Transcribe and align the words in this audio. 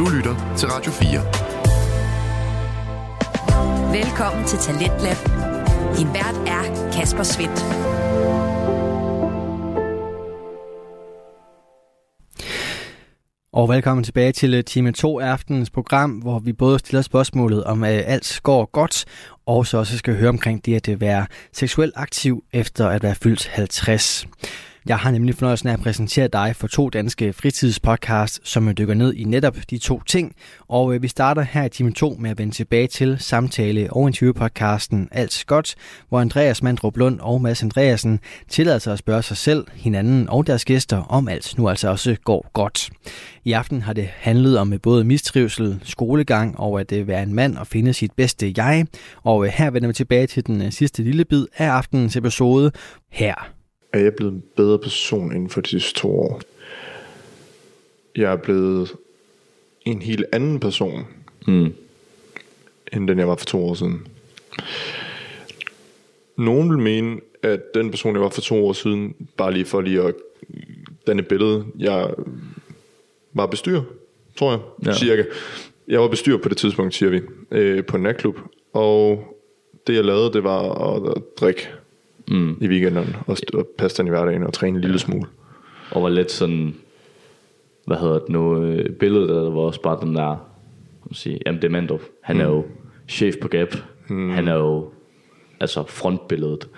Du 0.00 0.08
lytter 0.08 0.54
til 0.56 0.68
Radio 0.68 0.92
4. 0.92 1.20
Velkommen 4.02 4.44
til 4.46 4.58
Talentlab. 4.58 5.16
Din 5.96 6.08
vært 6.14 6.36
er 6.46 6.90
Kasper 6.92 7.22
Svendt. 7.22 7.60
Og 13.52 13.68
velkommen 13.68 14.04
tilbage 14.04 14.32
til 14.32 14.54
øh, 14.54 14.64
time 14.64 14.92
2 14.92 15.20
af 15.20 15.26
aftenens 15.26 15.70
program, 15.70 16.10
hvor 16.10 16.38
vi 16.38 16.52
både 16.52 16.78
stiller 16.78 17.02
spørgsmålet 17.02 17.64
om 17.64 17.84
at 17.84 18.04
alt 18.06 18.40
går 18.42 18.70
godt, 18.72 19.04
og 19.46 19.66
så 19.66 19.78
også 19.78 19.98
skal 19.98 20.16
høre 20.16 20.28
omkring 20.28 20.66
det 20.66 20.88
at 20.88 21.00
være 21.00 21.26
seksuelt 21.52 21.92
aktiv 21.96 22.44
efter 22.52 22.88
at 22.88 23.02
være 23.02 23.14
fyldt 23.14 23.46
50. 23.46 24.26
Jeg 24.86 24.98
har 24.98 25.10
nemlig 25.10 25.34
fornøjelsen 25.34 25.68
af 25.68 25.72
at 25.72 25.80
præsentere 25.80 26.28
dig 26.28 26.56
for 26.56 26.66
to 26.66 26.88
danske 26.88 27.32
fritidspodcasts, 27.32 28.50
som 28.50 28.74
dykker 28.74 28.94
ned 28.94 29.14
i 29.14 29.24
netop 29.24 29.56
de 29.70 29.78
to 29.78 30.02
ting. 30.06 30.34
Og 30.68 30.94
øh, 30.94 31.02
vi 31.02 31.08
starter 31.08 31.42
her 31.42 31.64
i 31.64 31.68
time 31.68 31.92
2 31.92 32.16
med 32.20 32.30
at 32.30 32.38
vende 32.38 32.54
tilbage 32.54 32.86
til 32.86 33.16
samtale- 33.18 33.92
og 33.92 34.06
interviewpodcasten 34.06 35.08
Alt 35.12 35.44
Godt, 35.46 35.74
hvor 36.08 36.20
Andreas 36.20 36.62
Mandrup 36.62 36.96
Lund 36.96 37.20
og 37.20 37.42
Mads 37.42 37.62
Andreasen 37.62 38.20
tillader 38.48 38.78
sig 38.78 38.92
at 38.92 38.98
spørge 38.98 39.22
sig 39.22 39.36
selv, 39.36 39.66
hinanden 39.74 40.28
og 40.28 40.46
deres 40.46 40.64
gæster, 40.64 41.02
om 41.02 41.28
alt 41.28 41.58
nu 41.58 41.68
altså 41.68 41.88
også 41.88 42.16
går 42.24 42.50
godt. 42.52 42.90
I 43.44 43.52
aften 43.52 43.82
har 43.82 43.92
det 43.92 44.06
handlet 44.06 44.58
om 44.58 44.72
øh, 44.72 44.80
både 44.82 45.04
mistrivsel, 45.04 45.80
skolegang 45.84 46.60
og 46.60 46.80
at 46.80 46.92
øh, 46.92 47.08
være 47.08 47.22
en 47.22 47.34
mand 47.34 47.56
og 47.56 47.66
finde 47.66 47.92
sit 47.92 48.12
bedste 48.12 48.52
jeg. 48.56 48.86
Og 49.22 49.46
her 49.46 49.70
vender 49.70 49.88
vi 49.88 49.94
tilbage 49.94 50.26
til 50.26 50.46
den 50.46 50.72
sidste 50.72 51.02
lille 51.02 51.24
bid 51.24 51.46
af 51.56 51.66
aftenens 51.68 52.16
episode 52.16 52.72
her 53.10 53.59
er 53.92 53.98
jeg 53.98 54.14
blevet 54.14 54.32
en 54.32 54.42
bedre 54.56 54.78
person 54.78 55.32
inden 55.32 55.50
for 55.50 55.60
de 55.60 55.68
sidste 55.68 56.00
to 56.00 56.20
år. 56.20 56.40
Jeg 58.16 58.32
er 58.32 58.36
blevet 58.36 58.96
en 59.84 60.02
helt 60.02 60.24
anden 60.32 60.60
person, 60.60 61.06
mm. 61.46 61.74
end 62.92 63.08
den 63.08 63.18
jeg 63.18 63.28
var 63.28 63.36
for 63.36 63.44
to 63.44 63.64
år 63.64 63.74
siden. 63.74 64.06
Nogen 66.36 66.70
vil 66.70 66.78
mene, 66.78 67.20
at 67.42 67.74
den 67.74 67.90
person, 67.90 68.14
jeg 68.14 68.22
var 68.22 68.28
for 68.28 68.40
to 68.40 68.66
år 68.66 68.72
siden, 68.72 69.14
bare 69.36 69.52
lige 69.52 69.64
for 69.64 69.80
lige 69.80 70.02
at 70.02 70.14
danne 71.06 71.22
billede, 71.22 71.64
jeg 71.78 72.10
var 73.32 73.46
bestyr, 73.46 73.82
tror 74.36 74.50
jeg, 74.50 74.60
ja. 74.86 74.94
cirka. 74.94 75.24
Jeg 75.88 76.00
var 76.00 76.08
bestyr 76.08 76.36
på 76.36 76.48
det 76.48 76.56
tidspunkt, 76.56 76.94
siger 76.94 77.10
vi, 77.10 77.20
øh, 77.50 77.84
på 77.84 77.96
en 77.96 78.02
natklub, 78.02 78.38
og 78.72 79.24
det 79.86 79.94
jeg 79.94 80.04
lavede, 80.04 80.32
det 80.32 80.44
var 80.44 80.94
at 80.96 81.22
drikke 81.40 81.68
mm. 82.30 82.56
i 82.60 82.68
weekenden 82.68 83.16
og, 83.26 83.36
og 83.54 83.68
passe 83.78 83.98
den 83.98 84.06
i 84.06 84.10
hverdagen 84.10 84.42
og 84.42 84.52
træne 84.52 84.76
en 84.76 84.80
lille 84.80 84.98
smule. 84.98 85.26
Og 85.90 86.02
var 86.02 86.08
lidt 86.08 86.30
sådan, 86.30 86.74
hvad 87.86 87.96
hedder 87.96 88.18
det 88.18 88.28
nu, 88.28 88.62
øh, 88.64 88.90
billedet 88.90 89.28
der 89.28 89.50
var 89.50 89.60
også 89.60 89.82
bare 89.82 89.98
den 90.00 90.14
der, 90.14 90.36
sige, 91.12 91.38
jamen 91.46 91.62
det 91.62 91.68
er 91.68 91.72
Mandrup, 91.72 92.02
han 92.22 92.36
mm. 92.36 92.42
er 92.42 92.46
jo 92.46 92.64
chef 93.08 93.34
på 93.42 93.48
Gap, 93.48 93.74
mm. 94.08 94.30
han 94.30 94.48
er 94.48 94.54
jo 94.54 94.90
altså 95.60 95.84
frontbilledet. 95.88 96.68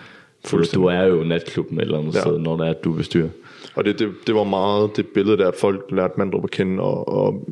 For 0.45 0.63
du 0.75 0.85
er 0.85 1.03
jo 1.03 1.25
natklubben 1.25 1.81
eller 1.81 1.99
andet 1.99 2.15
ja. 2.15 2.21
sted, 2.21 2.39
når 2.39 2.57
det 2.57 2.67
er, 2.67 2.71
at 2.71 2.85
du 2.85 2.93
bestyrer. 2.93 3.29
Og 3.75 3.85
det, 3.85 3.99
det, 3.99 4.13
det 4.27 4.35
var 4.35 4.45
meget 4.45 4.97
det 4.97 5.07
billede 5.07 5.39
der, 5.39 5.49
at 5.49 5.55
folk 5.55 5.85
lærte 5.91 6.15
Mandrup 6.19 6.45
at 6.45 6.51
kende, 6.51 6.83
og, 6.83 7.09
og 7.09 7.49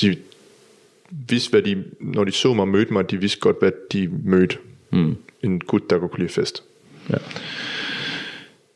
de 0.00 0.16
vidste, 1.28 1.50
hvad 1.50 1.62
de, 1.62 1.84
når 2.00 2.24
de 2.24 2.32
så 2.32 2.54
mig 2.54 2.62
og 2.62 2.68
mødte 2.68 2.92
mig, 2.92 3.10
de 3.10 3.16
vidste 3.20 3.40
godt, 3.40 3.58
hvad 3.58 3.72
de 3.92 4.10
mødte. 4.24 4.56
Mm. 4.90 5.16
En 5.42 5.60
gut, 5.60 5.90
der 5.90 5.98
kunne 5.98 6.18
lide 6.18 6.28
fest. 6.28 6.64
Ja. 7.10 7.18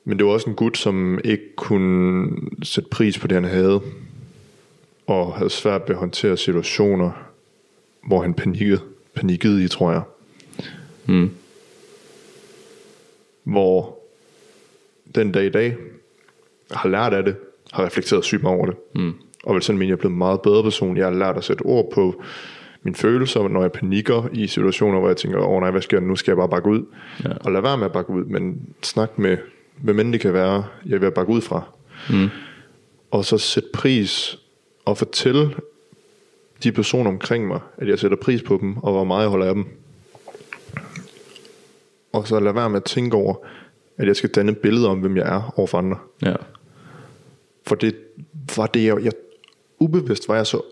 Men 0.04 0.18
det 0.18 0.26
var 0.26 0.32
også 0.32 0.50
en 0.50 0.56
gut, 0.56 0.78
som 0.78 1.20
ikke 1.24 1.56
kunne 1.56 2.30
sætte 2.62 2.90
pris 2.90 3.18
på 3.18 3.26
det, 3.26 3.34
han 3.34 3.44
havde. 3.44 3.80
Og 5.06 5.34
havde 5.34 5.50
svært 5.50 5.82
ved 5.86 5.94
at 5.94 6.00
håndtere 6.00 6.36
situationer, 6.36 7.10
hvor 8.06 8.22
han 8.22 8.34
panikkede, 8.34 8.80
panikkede 9.14 9.64
i, 9.64 9.68
tror 9.68 9.92
jeg. 9.92 10.02
Mm. 11.06 11.30
Hvor 13.44 13.98
den 15.14 15.32
dag 15.32 15.46
i 15.46 15.50
dag 15.50 15.76
har 16.70 16.88
lært 16.88 17.12
af 17.12 17.24
det, 17.24 17.36
har 17.72 17.84
reflekteret 17.84 18.24
sygt 18.24 18.42
meget 18.42 18.56
over 18.56 18.66
det. 18.66 18.76
Mm. 18.94 19.14
Og 19.44 19.54
vil 19.54 19.62
sådan 19.62 19.78
mene, 19.78 19.88
jeg 19.88 19.92
er 19.92 19.96
blevet 19.96 20.12
en 20.12 20.18
meget 20.18 20.42
bedre 20.42 20.62
person. 20.62 20.96
Jeg 20.96 21.06
har 21.06 21.12
lært 21.12 21.36
at 21.36 21.44
sætte 21.44 21.62
ord 21.62 21.90
på 21.92 22.22
mine 22.82 22.94
følelser, 22.94 23.48
når 23.48 23.60
jeg 23.60 23.72
panikker 23.72 24.28
i 24.32 24.46
situationer, 24.46 24.98
hvor 24.98 25.08
jeg 25.08 25.16
tænker, 25.16 25.38
åh 25.38 25.48
oh, 25.48 25.60
nej, 25.60 25.70
hvad 25.70 25.82
sker 25.82 26.00
der 26.00 26.06
nu? 26.06 26.16
Skal 26.16 26.30
jeg 26.32 26.36
bare 26.36 26.48
bakke 26.48 26.68
ud? 26.70 26.84
Ja. 27.24 27.32
Og 27.40 27.52
lad 27.52 27.60
være 27.60 27.78
med 27.78 27.86
at 27.86 27.92
bakke 27.92 28.10
ud, 28.10 28.24
men 28.24 28.68
snak 28.82 29.18
med, 29.18 29.36
hvem 29.76 30.00
end 30.00 30.12
det 30.12 30.20
kan 30.20 30.32
være, 30.32 30.64
jeg 30.86 31.00
vil 31.00 31.10
bakke 31.10 31.32
ud 31.32 31.40
fra. 31.40 31.62
Mm. 32.10 32.28
Og 33.10 33.24
så 33.24 33.38
sætte 33.38 33.68
pris 33.72 34.38
og 34.84 34.98
fortælle 34.98 35.50
de 36.62 36.72
personer 36.72 37.10
omkring 37.10 37.46
mig, 37.46 37.60
at 37.76 37.88
jeg 37.88 37.98
sætter 37.98 38.16
pris 38.16 38.42
på 38.42 38.58
dem, 38.60 38.76
og 38.76 38.92
hvor 38.92 39.04
meget 39.04 39.22
jeg 39.22 39.30
holder 39.30 39.46
af 39.46 39.54
dem. 39.54 39.64
Og 42.12 42.28
så 42.28 42.40
lad 42.40 42.52
være 42.52 42.70
med 42.70 42.76
at 42.76 42.84
tænke 42.84 43.16
over, 43.16 43.34
at 43.96 44.06
jeg 44.06 44.16
skal 44.16 44.30
danne 44.30 44.54
billeder 44.54 44.88
om, 44.88 44.98
hvem 44.98 45.16
jeg 45.16 45.36
er 45.36 45.54
overfor 45.56 45.78
andre. 45.78 45.96
Ja. 46.22 46.34
For 47.66 47.74
det 47.74 47.96
var 48.56 48.66
det, 48.66 48.84
jeg, 48.84 49.04
jeg 49.04 49.12
ubevidst 49.78 50.28
var 50.28 50.36
jeg 50.36 50.46
så 50.46 50.62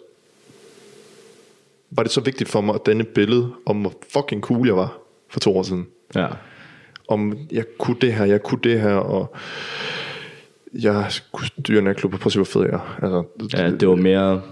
var 1.91 2.03
det 2.03 2.13
så 2.13 2.21
vigtigt 2.21 2.51
for 2.51 2.61
mig 2.61 2.75
at 2.75 2.87
danne 2.87 3.05
billede 3.05 3.53
om, 3.67 3.81
hvor 3.81 3.93
fucking 4.13 4.43
cool 4.43 4.67
jeg 4.67 4.77
var 4.77 4.99
for 5.31 5.41
to 5.41 5.57
år 5.57 5.63
siden. 5.63 5.87
Ja. 6.15 6.27
Om 7.09 7.39
jeg 7.53 7.65
kunne 7.79 7.97
det 8.01 8.15
her, 8.15 8.25
jeg 8.25 8.43
kunne 8.43 8.61
det 8.63 8.81
her, 8.81 8.95
og 8.95 9.37
jeg 10.73 11.11
kunne 11.33 11.47
styre 11.47 11.79
en 11.91 11.95
klub, 11.95 12.13
på 12.13 12.31
hvor 12.31 12.45
fed 12.45 12.63
jeg 12.63 12.71
er. 12.71 12.99
Altså, 13.03 13.25
ja, 13.57 13.71
det 13.71 13.89
var 13.89 13.95
mere, 13.95 14.43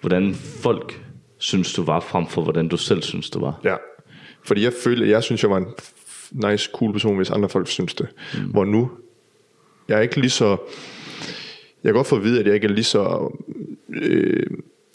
hvordan 0.00 0.34
folk 0.34 1.00
synes 1.38 1.74
du 1.74 1.82
var, 1.82 2.00
frem 2.00 2.26
for 2.26 2.42
hvordan 2.42 2.68
du 2.68 2.76
selv 2.76 3.02
synes 3.02 3.30
du 3.30 3.40
var. 3.40 3.60
Ja, 3.64 3.76
fordi 4.44 4.64
jeg 4.64 4.72
følte, 4.84 5.08
jeg 5.08 5.22
synes, 5.22 5.42
jeg 5.42 5.50
var 5.50 5.56
en 5.56 5.66
nice, 6.30 6.70
cool 6.74 6.92
person, 6.92 7.16
hvis 7.16 7.30
andre 7.30 7.48
folk 7.48 7.68
synes 7.68 7.94
det. 7.94 8.08
Mm. 8.34 8.50
Hvor 8.50 8.64
nu, 8.64 8.90
jeg 9.88 9.96
er 9.96 10.00
ikke 10.00 10.20
lige 10.20 10.30
så, 10.30 10.48
jeg 11.84 11.88
kan 11.88 11.94
godt 11.94 12.06
få 12.06 12.16
at 12.16 12.24
vide, 12.24 12.40
at 12.40 12.46
jeg 12.46 12.54
ikke 12.54 12.66
er 12.66 12.72
lige 12.72 12.84
så 12.84 13.32
øh, 13.94 14.46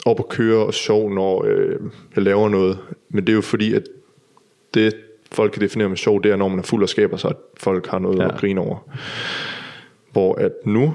op 0.05 0.19
at 0.19 0.29
køre 0.29 0.65
og 0.65 0.73
sjov, 0.73 1.13
når 1.13 1.45
øh, 1.45 1.75
jeg 2.15 2.23
laver 2.23 2.49
noget. 2.49 2.79
Men 3.09 3.27
det 3.27 3.33
er 3.33 3.35
jo 3.35 3.41
fordi, 3.41 3.73
at 3.73 3.83
det 4.73 4.93
folk 5.31 5.51
kan 5.51 5.61
definere 5.61 5.89
med 5.89 5.97
sjov, 5.97 6.23
det 6.23 6.31
er, 6.31 6.35
når 6.35 6.47
man 6.47 6.59
er 6.59 6.63
fuld 6.63 6.83
af 6.83 6.89
skaber, 6.89 7.17
så 7.17 7.27
at 7.27 7.35
folk 7.57 7.87
har 7.87 7.99
noget 7.99 8.19
ja. 8.19 8.27
at 8.27 8.39
grine 8.39 8.61
over. 8.61 8.77
Hvor 10.11 10.35
at 10.35 10.51
nu, 10.65 10.93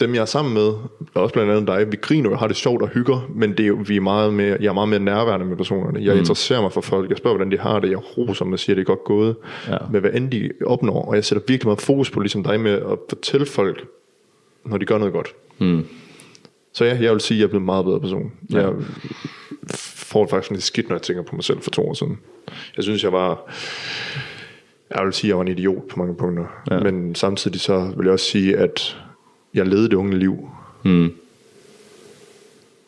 dem 0.00 0.14
jeg 0.14 0.20
er 0.20 0.24
sammen 0.24 0.54
med, 0.54 0.66
og 1.14 1.22
også 1.22 1.32
blandt 1.32 1.52
andet 1.52 1.66
dig, 1.66 1.92
vi 1.92 1.96
griner 1.96 2.30
og 2.30 2.38
har 2.38 2.46
det 2.46 2.56
sjovt 2.56 2.82
og 2.82 2.88
hygger, 2.88 3.28
men 3.34 3.50
det 3.50 3.60
er 3.60 3.66
jo, 3.66 3.78
vi 3.86 3.96
er 3.96 4.00
meget 4.00 4.34
mere, 4.34 4.56
jeg 4.60 4.68
er 4.68 4.72
meget 4.72 4.88
mere 4.88 5.00
nærværende 5.00 5.46
med 5.46 5.56
personerne. 5.56 6.04
Jeg 6.04 6.12
mm. 6.12 6.18
interesserer 6.18 6.60
mig 6.60 6.72
for 6.72 6.80
folk, 6.80 7.10
jeg 7.10 7.18
spørger, 7.18 7.36
hvordan 7.36 7.52
de 7.52 7.58
har 7.58 7.80
det, 7.80 7.90
jeg 7.90 8.18
roser 8.18 8.44
dem 8.44 8.52
og 8.52 8.58
siger, 8.58 8.74
det 8.74 8.82
er 8.82 8.86
godt 8.86 9.04
gået, 9.04 9.36
ja. 9.68 9.76
med 9.90 10.00
hvad 10.00 10.10
end 10.12 10.30
de 10.30 10.50
opnår, 10.66 11.04
og 11.04 11.14
jeg 11.14 11.24
sætter 11.24 11.42
virkelig 11.48 11.66
meget 11.66 11.80
fokus 11.80 12.10
på, 12.10 12.20
ligesom 12.20 12.42
dig 12.42 12.60
med 12.60 12.72
at 12.72 12.98
fortælle 13.08 13.46
folk, 13.46 13.84
når 14.64 14.78
de 14.78 14.84
gør 14.84 14.98
noget 14.98 15.12
godt. 15.12 15.34
Mm. 15.58 15.86
Så 16.74 16.84
ja, 16.84 16.98
jeg 17.00 17.12
vil 17.12 17.20
sige, 17.20 17.36
at 17.36 17.38
jeg 17.38 17.44
er 17.44 17.48
blevet 17.48 17.60
en 17.60 17.66
meget 17.66 17.84
bedre 17.84 18.00
person. 18.00 18.32
Ja. 18.50 18.60
Jeg 18.60 18.72
får 19.74 20.26
faktisk 20.26 20.50
lidt 20.50 20.62
skidt, 20.62 20.88
når 20.88 20.96
jeg 20.96 21.02
tænker 21.02 21.22
på 21.22 21.36
mig 21.36 21.44
selv 21.44 21.60
for 21.60 21.70
to 21.70 21.88
år 21.88 21.94
siden. 21.94 22.18
Jeg 22.76 22.84
synes, 22.84 23.04
jeg 23.04 23.12
var... 23.12 23.52
Jeg 24.94 25.04
vil 25.04 25.12
sige, 25.12 25.28
at 25.28 25.28
jeg 25.28 25.36
var 25.36 25.42
en 25.42 25.48
idiot 25.48 25.88
på 25.88 25.98
mange 25.98 26.14
punkter. 26.16 26.46
Ja. 26.70 26.80
Men 26.80 27.14
samtidig 27.14 27.60
så 27.60 27.92
vil 27.96 28.04
jeg 28.04 28.12
også 28.12 28.26
sige, 28.26 28.56
at 28.56 28.98
jeg 29.54 29.66
levede 29.66 29.88
det 29.88 29.94
unge 29.94 30.18
liv. 30.18 30.48
Mm. 30.82 31.12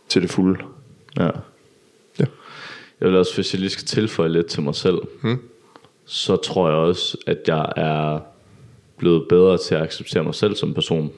Til 0.08 0.22
det 0.22 0.30
fulde. 0.30 0.64
Ja. 1.16 1.30
ja. 2.18 2.24
Jeg 3.00 3.08
vil 3.08 3.16
også, 3.16 3.34
hvis 3.34 3.54
jeg 3.54 3.60
lige 3.60 3.70
skal 3.70 3.84
tilføje 3.84 4.28
lidt 4.28 4.46
til 4.46 4.62
mig 4.62 4.74
selv, 4.74 4.98
mm. 5.22 5.38
så 6.04 6.36
tror 6.36 6.68
jeg 6.68 6.78
også, 6.78 7.18
at 7.26 7.38
jeg 7.46 7.72
er 7.76 8.20
blevet 8.96 9.28
bedre 9.28 9.58
til 9.58 9.74
at 9.74 9.82
acceptere 9.82 10.24
mig 10.24 10.34
selv 10.34 10.56
som 10.56 10.74
person. 10.74 11.12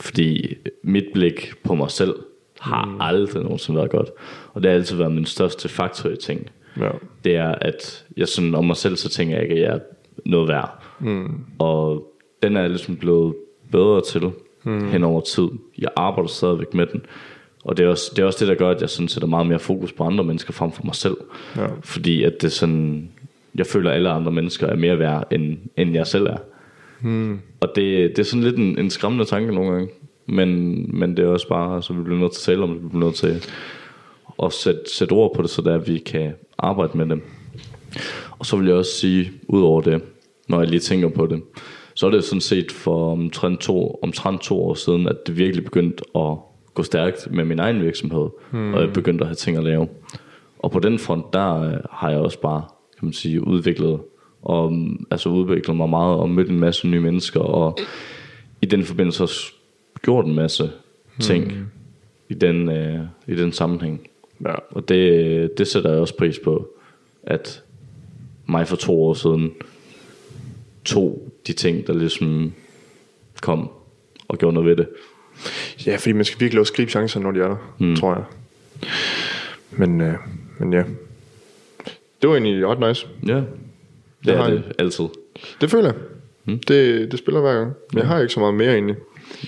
Fordi 0.00 0.56
mit 0.82 1.04
blik 1.14 1.52
på 1.64 1.74
mig 1.74 1.90
selv 1.90 2.14
har 2.60 2.84
mm. 2.84 3.00
aldrig 3.00 3.42
nogensinde 3.42 3.78
været 3.78 3.90
godt. 3.90 4.10
Og 4.52 4.62
det 4.62 4.70
har 4.70 4.76
altid 4.76 4.96
været 4.96 5.12
min 5.12 5.26
største 5.26 5.68
faktor 5.68 6.10
i 6.10 6.16
ting. 6.16 6.50
Ja. 6.80 6.90
Det 7.24 7.36
er, 7.36 7.54
at 7.60 8.04
jeg 8.16 8.28
sådan 8.28 8.54
om 8.54 8.64
mig 8.64 8.76
selv, 8.76 8.96
så 8.96 9.08
tænker 9.08 9.34
jeg 9.34 9.42
ikke, 9.42 9.54
at 9.54 9.60
jeg 9.60 9.74
er 9.74 9.78
noget 10.24 10.48
værd. 10.48 10.82
Mm. 11.00 11.44
Og 11.58 12.12
den 12.42 12.56
er 12.56 12.60
jeg 12.60 12.70
ligesom 12.70 12.96
blevet 12.96 13.34
bedre 13.72 14.02
til 14.02 14.30
mm. 14.64 14.88
hen 14.88 15.04
over 15.04 15.20
tid. 15.20 15.48
Jeg 15.78 15.88
arbejder 15.96 16.28
stadigvæk 16.28 16.74
med 16.74 16.86
den. 16.86 17.02
Og 17.64 17.76
det 17.76 17.84
er, 17.84 17.88
også, 17.88 18.12
det 18.16 18.22
er 18.22 18.26
også 18.26 18.38
det, 18.40 18.48
der 18.48 18.54
gør, 18.54 18.70
at 18.70 18.80
jeg 18.80 18.90
sådan 18.90 19.08
sætter 19.08 19.28
meget 19.28 19.46
mere 19.46 19.58
fokus 19.58 19.92
på 19.92 20.04
andre 20.04 20.24
mennesker 20.24 20.52
frem 20.52 20.72
for 20.72 20.84
mig 20.84 20.94
selv. 20.94 21.16
Ja. 21.56 21.66
Fordi 21.80 22.24
at 22.24 22.42
det 22.42 22.52
sådan, 22.52 23.10
jeg 23.54 23.66
føler, 23.66 23.90
at 23.90 23.96
alle 23.96 24.10
andre 24.10 24.32
mennesker 24.32 24.66
er 24.66 24.76
mere 24.76 24.98
værd, 24.98 25.32
end, 25.32 25.58
end 25.76 25.94
jeg 25.94 26.06
selv 26.06 26.26
er. 26.26 26.36
Hmm. 27.02 27.40
Og 27.60 27.68
det, 27.74 28.10
det 28.10 28.18
er 28.18 28.22
sådan 28.22 28.44
lidt 28.44 28.56
en, 28.56 28.78
en 28.78 28.90
skræmmende 28.90 29.24
tanke 29.24 29.54
nogle 29.54 29.72
gange. 29.72 29.88
Men, 30.26 30.90
men 30.98 31.16
det 31.16 31.24
er 31.24 31.28
også 31.28 31.48
bare, 31.48 31.74
altså 31.74 31.92
vi 31.92 32.02
bliver 32.02 32.18
nødt 32.18 32.32
til 32.32 32.40
at 32.40 32.54
tale 32.54 32.62
om 32.62 32.70
det, 32.74 32.82
vi 32.82 32.88
bliver 32.88 33.04
nødt 33.04 33.14
til 33.14 33.46
at 34.42 34.52
sætte, 34.52 34.80
sætte 34.86 35.12
ord 35.12 35.34
på 35.36 35.42
det, 35.42 35.50
så 35.50 35.62
der 35.62 35.78
vi 35.78 35.98
kan 35.98 36.32
arbejde 36.58 36.98
med 36.98 37.06
det. 37.06 37.22
Og 38.38 38.46
så 38.46 38.56
vil 38.56 38.66
jeg 38.66 38.76
også 38.76 38.92
sige, 38.92 39.32
ud 39.48 39.62
over 39.62 39.80
det, 39.80 40.02
når 40.48 40.60
jeg 40.60 40.68
lige 40.68 40.80
tænker 40.80 41.08
på 41.08 41.26
det, 41.26 41.42
så 41.94 42.06
er 42.06 42.10
det 42.10 42.24
sådan 42.24 42.40
set 42.40 42.72
for 42.72 43.12
omtrent 43.12 43.60
to, 43.60 44.00
omtrent 44.02 44.40
to 44.40 44.62
år 44.62 44.74
siden, 44.74 45.08
at 45.08 45.16
det 45.26 45.36
virkelig 45.38 45.64
begyndte 45.64 46.04
at 46.14 46.36
gå 46.74 46.82
stærkt 46.82 47.28
med 47.30 47.44
min 47.44 47.58
egen 47.58 47.82
virksomhed, 47.82 48.28
mm. 48.52 48.74
og 48.74 48.80
jeg 48.80 48.92
begyndte 48.92 49.22
at 49.22 49.28
have 49.28 49.34
ting 49.34 49.56
at 49.56 49.64
lave. 49.64 49.88
Og 50.58 50.70
på 50.70 50.78
den 50.78 50.98
front, 50.98 51.32
der 51.32 51.62
øh, 51.62 51.78
har 51.90 52.10
jeg 52.10 52.18
også 52.18 52.40
bare, 52.40 52.62
kan 52.98 53.06
man 53.06 53.12
sige, 53.12 53.46
udviklet, 53.46 54.00
og, 54.42 54.72
mm, 54.72 55.06
altså 55.10 55.28
udviklet 55.28 55.76
mig 55.76 55.88
meget, 55.88 56.16
og 56.18 56.30
mødt 56.30 56.48
en 56.48 56.60
masse 56.60 56.88
nye 56.88 57.00
mennesker, 57.00 57.40
og 57.40 57.78
i 58.62 58.66
den 58.66 58.84
forbindelse 58.84 59.22
også 59.22 59.52
gjort 60.02 60.26
en 60.26 60.34
masse 60.34 60.70
ting 61.20 61.46
mm. 61.46 61.66
i, 62.28 62.34
den, 62.34 62.68
øh, 62.68 63.00
i 63.26 63.34
den 63.34 63.52
sammenhæng. 63.52 64.08
Ja. 64.44 64.54
Og 64.70 64.88
det, 64.88 65.58
det 65.58 65.66
sætter 65.66 65.90
jeg 65.90 66.00
også 66.00 66.16
pris 66.16 66.38
på, 66.38 66.68
at 67.22 67.62
mig 68.46 68.68
for 68.68 68.76
to 68.76 69.04
år 69.04 69.14
siden 69.14 69.52
tog 70.84 71.32
de 71.46 71.52
ting, 71.52 71.86
der 71.86 71.92
ligesom 71.92 72.52
kom 73.42 73.70
og 74.28 74.38
gjorde 74.38 74.54
noget 74.54 74.68
ved 74.68 74.76
det. 74.76 74.88
Ja, 75.86 75.96
fordi 75.96 76.12
man 76.12 76.24
skal 76.24 76.40
virkelig 76.40 76.60
også 76.60 76.72
gribe 76.72 76.90
chancer, 76.90 77.20
når 77.20 77.30
de 77.30 77.40
er 77.40 77.48
der, 77.48 77.74
mm. 77.78 77.96
tror 77.96 78.14
jeg. 78.14 78.24
Men, 79.70 80.00
øh, 80.00 80.14
men 80.58 80.72
ja. 80.72 80.84
Det 82.22 82.30
var 82.30 82.36
egentlig 82.36 82.66
ret 82.66 82.88
nice. 82.88 83.06
Ja, 83.26 83.42
det 84.24 84.26
Jeg 84.26 84.34
er 84.34 84.42
har 84.42 84.50
det 84.50 84.62
altid. 84.78 85.04
Det 85.60 85.70
føler 85.70 85.84
jeg. 85.84 85.94
Mm. 86.44 86.58
Det, 86.68 87.10
det 87.10 87.18
spiller 87.18 87.40
hver 87.40 87.54
gang. 87.54 87.72
Jeg 87.94 88.06
har 88.06 88.20
ikke 88.20 88.32
så 88.32 88.40
meget 88.40 88.54
mere 88.54 88.72
egentlig. 88.72 88.96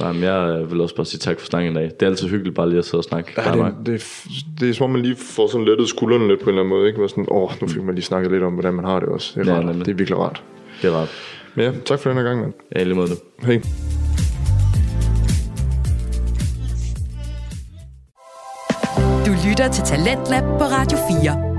Nej, 0.00 0.12
men 0.12 0.22
jeg 0.22 0.70
vil 0.70 0.80
også 0.80 0.96
bare 0.96 1.06
sige 1.06 1.18
tak 1.18 1.38
for 1.40 1.46
snakken 1.46 1.72
i 1.72 1.74
dag. 1.74 1.84
Det 1.84 2.02
er 2.02 2.06
altid 2.06 2.28
hyggeligt 2.28 2.56
bare 2.56 2.68
lige 2.68 2.78
at 2.78 2.84
sidde 2.84 3.00
og 3.00 3.04
snakke. 3.04 3.32
Ja, 3.36 3.56
Ja, 3.56 3.64
det, 3.64 3.86
det, 3.86 3.94
er- 3.94 4.28
det 4.60 4.70
er 4.70 4.74
som 4.74 4.84
om 4.84 4.90
man 4.90 5.02
lige 5.02 5.16
får 5.16 5.46
sådan 5.46 5.66
lettet 5.66 5.88
skuldrene 5.88 6.28
lidt 6.28 6.40
på 6.40 6.44
en 6.44 6.48
eller 6.48 6.60
anden 6.62 6.68
måde. 6.76 6.86
Ikke? 6.86 6.98
Hvor 6.98 7.06
sådan, 7.06 7.26
åh, 7.28 7.50
nu 7.60 7.68
fik 7.68 7.82
man 7.82 7.94
lige 7.94 8.04
snakket 8.04 8.32
lidt 8.32 8.42
om, 8.42 8.52
hvordan 8.52 8.74
man 8.74 8.84
har 8.84 9.00
det 9.00 9.08
også. 9.08 9.40
Det 9.40 9.48
er, 9.48 9.52
Ja, 9.52 9.56
rart. 9.58 9.66
nemlig. 9.66 9.86
det 9.86 9.92
er 9.92 9.96
virkelig 9.96 10.18
rart. 10.18 10.42
det 10.82 10.90
er 10.90 10.94
rart. 10.94 11.08
Men 11.54 11.64
ja, 11.64 11.72
tak 11.84 11.98
for 11.98 12.10
den 12.10 12.18
her 12.18 12.24
gang, 12.24 12.40
mand. 12.40 12.52
Er 12.70 12.84
lige 12.84 12.94
mod 12.94 13.08
det. 13.08 13.18
Hej. 13.42 13.60
Du 19.26 19.32
lytter 19.48 19.68
til 19.72 19.84
Talentlab 19.84 20.42
på 20.42 20.64
Radio 20.64 20.98
4. 21.22 21.51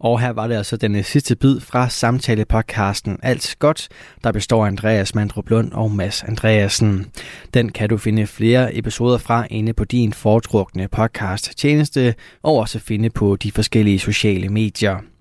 Og 0.00 0.20
her 0.20 0.30
var 0.30 0.46
det 0.46 0.54
altså 0.54 0.76
den 0.76 0.96
øh, 0.96 1.04
sidste 1.04 1.36
bid 1.36 1.60
fra 1.60 1.88
samtalepodcasten 1.88 3.18
Alt 3.22 3.56
Godt, 3.58 3.88
der 4.24 4.32
består 4.32 4.64
af 4.64 4.66
Andreas 4.66 5.14
Mandrup 5.14 5.50
Lund 5.50 5.72
og 5.72 5.90
Mads 5.90 6.22
Andreasen. 6.22 7.06
Den 7.54 7.72
kan 7.72 7.88
du 7.88 7.96
finde 7.96 8.26
flere 8.26 8.76
episoder 8.76 9.18
fra 9.18 9.46
inde 9.50 9.72
på 9.72 9.84
din 9.84 10.12
foretrukne 10.12 10.88
podcast 10.88 11.58
tjeneste, 11.58 12.14
og 12.42 12.56
også 12.56 12.78
finde 12.78 13.10
på 13.10 13.36
de 13.36 13.52
forskellige 13.52 13.98
sociale 13.98 14.48
medier. 14.48 15.15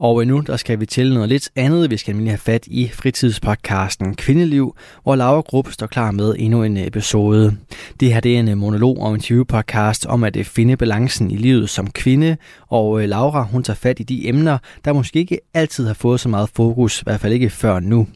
Og 0.00 0.22
øh, 0.22 0.28
nu 0.28 0.40
der 0.40 0.56
skal 0.56 0.80
vi 0.80 0.86
til 0.86 1.14
noget 1.14 1.28
lidt 1.28 1.50
andet. 1.56 1.90
Vi 1.90 1.96
skal 1.96 2.14
nemlig 2.14 2.32
have 2.32 2.38
fat 2.38 2.66
i 2.66 2.88
fritidspodcasten 2.88 4.14
Kvindeliv, 4.14 4.76
hvor 5.02 5.16
Laura 5.16 5.40
Grupp 5.40 5.72
står 5.72 5.86
klar 5.86 6.10
med 6.10 6.34
endnu 6.38 6.62
en 6.62 6.76
episode. 6.76 7.56
Det 8.00 8.12
her 8.12 8.20
det 8.20 8.34
er 8.34 8.40
en 8.40 8.48
øh, 8.48 8.56
monolog 8.56 8.98
og 8.98 9.14
interviewpodcast 9.14 10.06
om 10.06 10.24
at 10.24 10.36
øh, 10.36 10.44
finde 10.44 10.76
balancen 10.76 11.30
i 11.30 11.36
livet 11.36 11.70
som 11.70 11.90
kvinde, 11.90 12.36
og 12.68 13.00
Laura 13.00 13.42
hun 13.42 13.62
tager 13.62 13.76
fat 13.76 14.00
i 14.00 14.02
de 14.02 14.28
emner, 14.28 14.58
der 14.84 14.92
måske 14.92 15.18
ikke 15.18 15.40
altid 15.54 15.86
har 15.86 15.94
fået 15.94 16.20
så 16.20 16.28
meget 16.28 16.50
fokus, 16.54 17.00
i 17.00 17.04
hvert 17.04 17.20
fald 17.20 17.32
ikke 17.32 17.50
før 17.50 17.80
nu. 17.80 18.06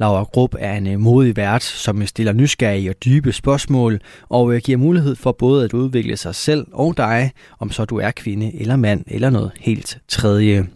Laura 0.00 0.22
Grupp 0.22 0.54
er 0.58 0.76
en 0.76 0.86
øh, 0.86 1.00
modig 1.00 1.36
vært, 1.36 1.62
som 1.62 2.02
øh, 2.02 2.08
stiller 2.08 2.32
nysgerrige 2.32 2.90
og 2.90 3.04
dybe 3.04 3.32
spørgsmål, 3.32 4.00
og 4.28 4.54
øh, 4.54 4.60
giver 4.64 4.78
mulighed 4.78 5.16
for 5.16 5.32
både 5.32 5.64
at 5.64 5.72
udvikle 5.72 6.16
sig 6.16 6.34
selv 6.34 6.66
og 6.72 6.96
dig, 6.96 7.30
om 7.58 7.70
så 7.70 7.84
du 7.84 7.98
er 7.98 8.10
kvinde 8.10 8.60
eller 8.60 8.76
mand 8.76 9.04
eller 9.06 9.30
noget 9.30 9.52
helt 9.60 9.98
tredje. 10.08 10.66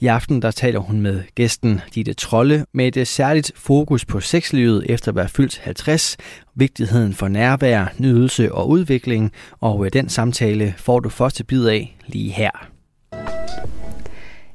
I 0.00 0.06
aften 0.06 0.42
der 0.42 0.50
taler 0.50 0.78
hun 0.78 1.00
med 1.00 1.22
gæsten 1.34 1.80
Ditte 1.94 2.14
Trolle 2.14 2.66
med 2.74 2.96
et 2.96 3.08
særligt 3.08 3.52
fokus 3.56 4.04
på 4.04 4.20
sexlivet 4.20 4.84
efter 4.88 5.12
at 5.12 5.16
være 5.16 5.28
fyldt 5.28 5.58
50, 5.58 6.16
vigtigheden 6.54 7.14
for 7.14 7.28
nærvær, 7.28 7.86
nydelse 7.98 8.54
og 8.54 8.68
udvikling, 8.68 9.32
og 9.60 9.92
den 9.92 10.08
samtale 10.08 10.74
får 10.76 11.00
du 11.00 11.08
første 11.08 11.44
bid 11.44 11.66
af 11.66 11.96
lige 12.06 12.32
her. 12.32 12.50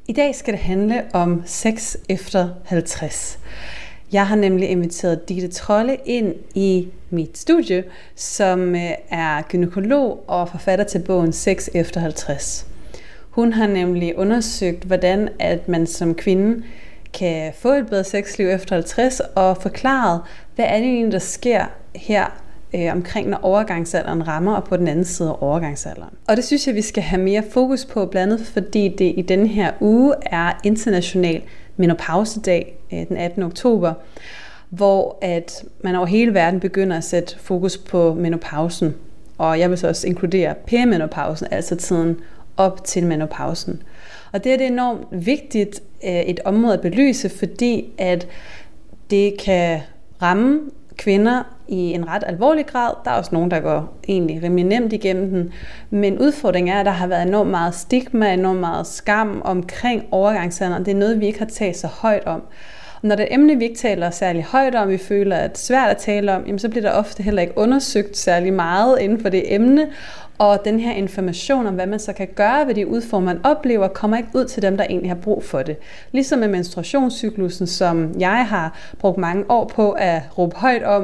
I 0.08 0.14
dag 0.14 0.36
skal 0.36 0.54
det 0.54 0.62
handle 0.62 1.04
om 1.14 1.44
sex 1.46 1.96
efter 2.10 2.50
50. 2.66 3.40
Jeg 4.12 4.28
har 4.28 4.36
nemlig 4.36 4.70
inviteret 4.70 5.30
Ditte 5.30 5.48
Trolle 5.48 5.98
ind 6.06 6.36
i 6.56 6.88
mit 7.10 7.38
studie, 7.38 7.84
som 8.16 8.76
øh, 8.76 8.92
er 9.10 9.42
gynekolog 9.42 10.24
og 10.28 10.50
forfatter 10.50 10.86
til 10.86 11.00
bogen 11.00 11.34
Sex 11.34 11.68
efter 11.74 12.00
50. 12.00 12.68
Hun 13.30 13.54
har 13.54 13.68
nemlig 13.68 14.18
undersøgt, 14.18 14.84
hvordan 14.84 15.30
at 15.40 15.68
man 15.68 15.88
som 15.88 16.16
kvinde 16.16 16.64
kan 17.14 17.54
få 17.60 17.70
et 17.70 17.88
bedre 17.88 18.04
sexliv 18.04 18.48
efter 18.48 18.76
50, 18.76 19.22
og 19.36 19.58
forklaret, 19.58 20.22
hvad 20.56 20.66
er 20.66 20.78
det 20.78 20.88
egentlig, 20.88 21.12
der 21.12 21.20
sker 21.20 21.66
her 21.96 22.26
øh, 22.76 22.92
omkring, 22.92 23.30
når 23.30 23.40
overgangsalderen 23.42 24.28
rammer, 24.28 24.56
og 24.56 24.64
på 24.64 24.78
den 24.78 24.88
anden 24.88 25.06
side 25.06 25.30
af 25.30 25.36
overgangsalderen. 25.42 26.14
Og 26.28 26.38
det 26.38 26.46
synes 26.46 26.68
jeg, 26.68 26.76
vi 26.76 26.82
skal 26.82 27.04
have 27.04 27.22
mere 27.22 27.44
fokus 27.52 27.86
på, 27.86 28.06
blandt 28.06 28.34
andet 28.34 28.48
fordi 28.48 28.96
det 28.98 29.14
i 29.18 29.22
denne 29.22 29.48
her 29.48 29.72
uge 29.80 30.14
er 30.26 30.60
international 30.64 31.42
menopausedag 31.78 32.78
øh, 32.94 33.08
den 33.08 33.18
18. 33.18 33.44
oktober, 33.44 33.94
hvor 34.70 35.18
at 35.22 35.66
man 35.84 35.96
over 35.96 36.06
hele 36.06 36.34
verden 36.34 36.60
begynder 36.60 36.98
at 36.98 37.04
sætte 37.04 37.40
fokus 37.40 37.78
på 37.78 38.14
menopausen. 38.14 38.96
Og 39.38 39.60
jeg 39.60 39.70
vil 39.70 39.78
så 39.78 39.88
også 39.88 40.08
inkludere 40.08 40.56
perimenopausen, 40.68 41.48
altså 41.52 41.76
tiden 41.76 42.20
op 42.58 42.84
til 42.84 43.06
menopausen. 43.06 43.84
Og 44.32 44.44
det 44.44 44.54
er 44.54 44.58
det 44.58 44.68
enormt 44.68 45.08
vigtigt 45.12 45.82
øh, 46.04 46.10
et 46.10 46.40
område 46.46 46.74
at 46.74 46.82
belyse, 46.82 47.30
fordi 47.30 47.90
at 47.98 48.28
det 49.10 49.38
kan 49.40 49.80
ramme 50.22 50.60
kvinder 50.98 51.44
i 51.68 51.78
en 51.78 52.08
ret 52.08 52.24
alvorlig 52.28 52.66
grad. 52.66 52.94
Der 53.06 53.12
er 53.12 53.16
også 53.16 53.30
nogen, 53.34 53.52
der 53.52 53.60
går 53.60 53.98
egentlig 54.08 54.44
rimelig 54.44 54.66
nemt 54.66 54.94
igennem 54.94 55.30
den. 55.30 55.54
Men 55.90 56.20
udfordringen 56.20 56.76
er, 56.76 56.80
at 56.80 56.86
der 56.86 56.92
har 56.92 57.08
været 57.08 57.28
enormt 57.28 57.50
meget 57.50 57.76
stigma, 57.76 58.34
enormt 58.34 58.60
meget 58.60 58.88
skam 58.88 59.42
omkring 59.46 60.04
overgangsalderen. 60.12 60.86
Det 60.86 60.92
er 60.92 60.96
noget, 60.96 61.20
vi 61.20 61.26
ikke 61.26 61.40
har 61.40 61.46
talt 61.46 61.78
så 61.78 61.88
højt 61.88 62.26
om. 62.26 62.42
Og 63.02 63.08
når 63.08 63.16
det 63.16 63.24
er 63.24 63.28
et 63.28 63.34
emne, 63.34 63.56
vi 63.56 63.64
ikke 63.64 63.78
taler 63.78 64.10
særlig 64.10 64.44
højt 64.44 64.76
om, 64.76 64.90
vi 64.90 64.98
føler, 64.98 65.36
at 65.36 65.52
det 65.52 65.58
er 65.58 65.66
svært 65.66 65.90
at 65.90 65.98
tale 65.98 66.36
om, 66.36 66.46
jamen, 66.46 66.60
så 66.60 66.70
bliver 66.70 66.82
der 66.82 66.92
ofte 66.92 67.24
heller 67.24 67.42
ikke 67.42 67.58
undersøgt 67.58 68.18
særlig 68.18 68.54
meget 68.54 69.00
inden 69.00 69.22
for 69.22 69.30
det 69.30 69.54
emne. 69.56 69.88
Og 70.38 70.66
den 70.66 70.80
her 70.80 70.94
information 70.94 71.68
om, 71.68 71.76
hvad 71.76 71.88
man 71.88 72.00
så 72.00 72.14
kan 72.14 72.28
gøre 72.36 72.68
ved 72.68 72.76
de 72.76 72.88
udfordringer, 72.88 73.34
man 73.34 73.46
oplever, 73.46 73.88
kommer 73.88 74.18
ikke 74.18 74.30
ud 74.34 74.46
til 74.46 74.62
dem, 74.62 74.78
der 74.78 74.84
egentlig 74.84 75.10
har 75.10 75.16
brug 75.16 75.44
for 75.44 75.62
det. 75.62 75.78
Ligesom 76.12 76.40
med 76.40 76.48
menstruationscyklusen, 76.48 77.68
som 77.68 78.12
jeg 78.20 78.48
har 78.48 78.78
brugt 79.00 79.18
mange 79.18 79.46
år 79.50 79.66
på 79.66 79.92
at 79.92 80.22
råbe 80.38 80.56
højt 80.56 80.84
om, 80.84 81.02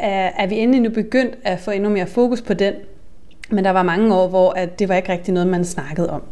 øh, 0.00 0.40
er 0.40 0.46
vi 0.46 0.54
endelig 0.54 0.82
nu 0.82 0.90
begyndt 0.90 1.38
at 1.44 1.60
få 1.60 1.70
endnu 1.70 1.90
mere 1.90 2.06
fokus 2.06 2.42
på 2.42 2.54
den. 2.54 2.74
Men 3.50 3.64
der 3.64 3.70
var 3.70 3.82
mange 3.82 4.14
år, 4.14 4.28
hvor 4.28 4.50
at 4.50 4.78
det 4.78 4.88
var 4.88 4.94
ikke 4.94 5.12
rigtig 5.12 5.34
noget, 5.34 5.46
man 5.46 5.64
snakkede 5.64 6.10
om. 6.10 6.22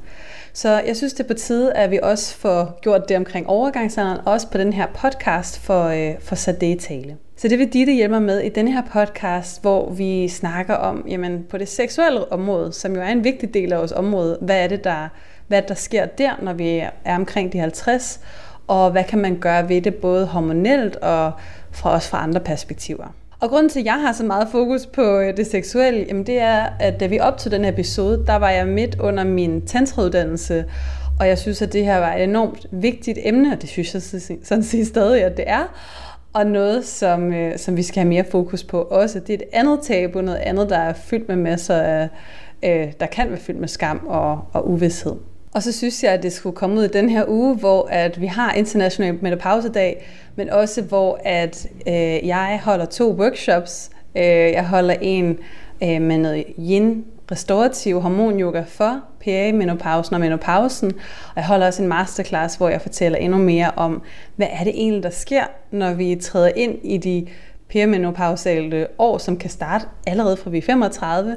Så 0.54 0.82
jeg 0.86 0.96
synes, 0.96 1.12
det 1.12 1.24
er 1.24 1.28
på 1.28 1.34
tide, 1.34 1.72
at 1.72 1.90
vi 1.90 1.98
også 2.02 2.36
får 2.36 2.78
gjort 2.82 3.08
det 3.08 3.16
omkring 3.16 3.46
overgangsalderen, 3.48 4.20
også 4.26 4.50
på 4.50 4.58
den 4.58 4.72
her 4.72 4.86
podcast 4.86 5.58
for, 5.58 5.84
øh, 5.84 6.14
for 6.20 6.34
sat 6.34 6.60
det 6.60 6.66
i 6.66 6.78
tale. 6.78 7.16
Så 7.36 7.48
det 7.48 7.58
vil 7.58 7.72
Ditte 7.72 7.92
hjælpe 7.92 8.12
mig 8.12 8.22
med 8.22 8.40
i 8.40 8.48
denne 8.48 8.72
her 8.72 8.82
podcast, 8.92 9.62
hvor 9.62 9.90
vi 9.90 10.28
snakker 10.28 10.74
om, 10.74 11.04
jamen 11.08 11.44
på 11.50 11.58
det 11.58 11.68
seksuelle 11.68 12.32
område, 12.32 12.72
som 12.72 12.94
jo 12.94 13.00
er 13.00 13.08
en 13.08 13.24
vigtig 13.24 13.54
del 13.54 13.72
af 13.72 13.78
vores 13.78 13.92
område, 13.92 14.38
hvad 14.40 14.64
er 14.64 14.68
det, 14.68 14.84
der, 14.84 15.08
hvad 15.48 15.62
der 15.62 15.74
sker 15.74 16.06
der, 16.06 16.30
når 16.42 16.52
vi 16.52 16.78
er 17.04 17.16
omkring 17.16 17.52
de 17.52 17.58
50, 17.58 18.20
og 18.66 18.90
hvad 18.90 19.04
kan 19.04 19.18
man 19.18 19.38
gøre 19.38 19.68
ved 19.68 19.82
det, 19.82 19.94
både 19.94 20.26
hormonelt 20.26 20.96
og 20.96 21.32
fra, 21.70 21.90
også 21.90 22.08
fra 22.08 22.22
andre 22.22 22.40
perspektiver. 22.40 23.14
Og 23.42 23.48
grunden 23.48 23.68
til, 23.68 23.80
at 23.80 23.86
jeg 23.86 24.00
har 24.00 24.12
så 24.12 24.24
meget 24.24 24.48
fokus 24.48 24.86
på 24.86 25.18
øh, 25.18 25.36
det 25.36 25.46
seksuelle, 25.46 26.04
jamen 26.08 26.26
det 26.26 26.38
er, 26.38 26.66
at 26.80 27.00
da 27.00 27.06
vi 27.06 27.20
optog 27.20 27.52
den 27.52 27.64
her 27.64 27.72
episode, 27.72 28.24
der 28.26 28.36
var 28.36 28.50
jeg 28.50 28.66
midt 28.66 29.00
under 29.00 29.24
min 29.24 29.66
tantrauddannelse, 29.66 30.64
og 31.20 31.28
jeg 31.28 31.38
synes, 31.38 31.62
at 31.62 31.72
det 31.72 31.84
her 31.84 31.98
var 31.98 32.14
et 32.14 32.22
enormt 32.22 32.66
vigtigt 32.70 33.18
emne, 33.22 33.52
og 33.52 33.62
det 33.62 33.68
synes 33.68 33.94
jeg 33.94 34.02
sådan 34.44 34.62
set 34.62 34.86
stadig, 34.86 35.24
at 35.24 35.36
det 35.36 35.44
er. 35.46 35.74
Og 36.32 36.46
noget, 36.46 36.84
som, 36.84 37.32
øh, 37.32 37.58
som 37.58 37.76
vi 37.76 37.82
skal 37.82 38.02
have 38.02 38.08
mere 38.08 38.24
fokus 38.30 38.64
på 38.64 38.82
også. 38.82 39.20
Det 39.20 39.30
er 39.30 39.34
et 39.34 39.44
andet 39.52 39.78
tabu, 39.82 40.20
noget 40.20 40.38
andet, 40.38 40.70
der 40.70 40.78
er 40.78 40.92
fyldt 40.92 41.28
med 41.28 41.36
masser 41.36 41.76
af, 41.76 42.08
øh, 42.62 42.92
der 43.00 43.06
kan 43.06 43.28
være 43.28 43.38
fyldt 43.38 43.60
med 43.60 43.68
skam 43.68 44.06
og, 44.06 44.40
og 44.52 44.70
uvidshed. 44.70 45.14
Og 45.54 45.62
så 45.62 45.72
synes 45.72 46.02
jeg, 46.02 46.12
at 46.12 46.22
det 46.22 46.32
skulle 46.32 46.56
komme 46.56 46.80
ud 46.80 46.84
i 46.84 46.88
den 46.88 47.08
her 47.08 47.24
uge, 47.28 47.56
hvor 47.56 47.88
at 47.90 48.20
vi 48.20 48.26
har 48.26 48.52
International 48.52 49.18
Menopausedag, 49.20 50.06
men 50.36 50.50
også 50.50 50.82
hvor 50.82 51.20
at 51.24 51.66
øh, 51.86 52.26
jeg 52.26 52.60
holder 52.64 52.84
to 52.84 53.12
workshops. 53.12 53.90
Øh, 54.16 54.24
jeg 54.24 54.66
holder 54.66 54.94
en 55.00 55.38
øh, 55.82 56.02
med 56.02 56.18
noget 56.18 56.44
yin 56.58 57.04
restorativ 57.30 58.00
hormonyoga 58.00 58.64
for 58.68 59.00
perimenopausen 59.20 60.14
og 60.14 60.20
menopausen. 60.20 60.92
Og 61.28 61.36
jeg 61.36 61.44
holder 61.44 61.66
også 61.66 61.82
en 61.82 61.88
masterclass, 61.88 62.56
hvor 62.56 62.68
jeg 62.68 62.80
fortæller 62.80 63.18
endnu 63.18 63.38
mere 63.38 63.70
om, 63.76 64.02
hvad 64.36 64.46
er 64.50 64.64
det 64.64 64.72
egentlig, 64.76 65.02
der 65.02 65.10
sker, 65.10 65.44
når 65.70 65.94
vi 65.94 66.14
træder 66.14 66.50
ind 66.56 66.78
i 66.82 66.98
de 66.98 67.26
perimenopausale 67.68 68.86
år, 68.98 69.18
som 69.18 69.36
kan 69.36 69.50
starte 69.50 69.86
allerede 70.06 70.36
fra 70.36 70.50
vi 70.50 70.58
er 70.58 70.62
35, 70.62 71.36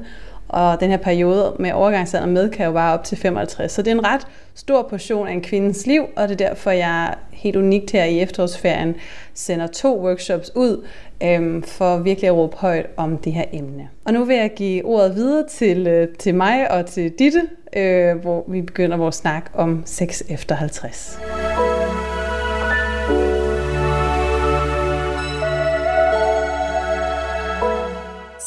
og 0.55 0.79
den 0.79 0.89
her 0.89 0.97
periode 0.97 1.55
med 1.59 1.71
overgangsalder 1.71 2.27
med 2.27 2.49
kan 2.49 2.65
jo 2.65 2.71
bare 2.71 2.93
op 2.93 3.03
til 3.03 3.17
55. 3.17 3.71
Så 3.71 3.81
det 3.81 3.91
er 3.91 3.95
en 3.95 4.05
ret 4.05 4.27
stor 4.53 4.87
portion 4.89 5.27
af 5.27 5.31
en 5.31 5.41
kvindes 5.41 5.87
liv, 5.87 6.05
og 6.15 6.29
det 6.29 6.41
er 6.41 6.47
derfor, 6.47 6.71
jeg 6.71 7.13
helt 7.31 7.55
unikt 7.55 7.91
her 7.91 8.03
i 8.03 8.19
efterårsferien 8.19 8.95
sender 9.33 9.67
to 9.67 10.01
workshops 10.01 10.51
ud 10.55 10.85
øhm, 11.23 11.63
for 11.63 11.97
virkelig 11.97 12.27
at 12.27 12.35
råbe 12.35 12.55
højt 12.57 12.85
om 12.97 13.17
det 13.17 13.33
her 13.33 13.45
emne. 13.53 13.89
Og 14.05 14.13
nu 14.13 14.23
vil 14.23 14.35
jeg 14.35 14.51
give 14.55 14.85
ordet 14.85 15.15
videre 15.15 15.47
til, 15.49 15.87
øh, 15.87 16.07
til 16.19 16.35
mig 16.35 16.71
og 16.71 16.85
til 16.85 17.11
Ditte, 17.19 17.41
øh, 17.75 18.15
hvor 18.17 18.45
vi 18.47 18.61
begynder 18.61 18.97
vores 18.97 19.15
snak 19.15 19.51
om 19.53 19.83
sex 19.85 20.21
efter 20.29 20.55
50. 20.55 21.19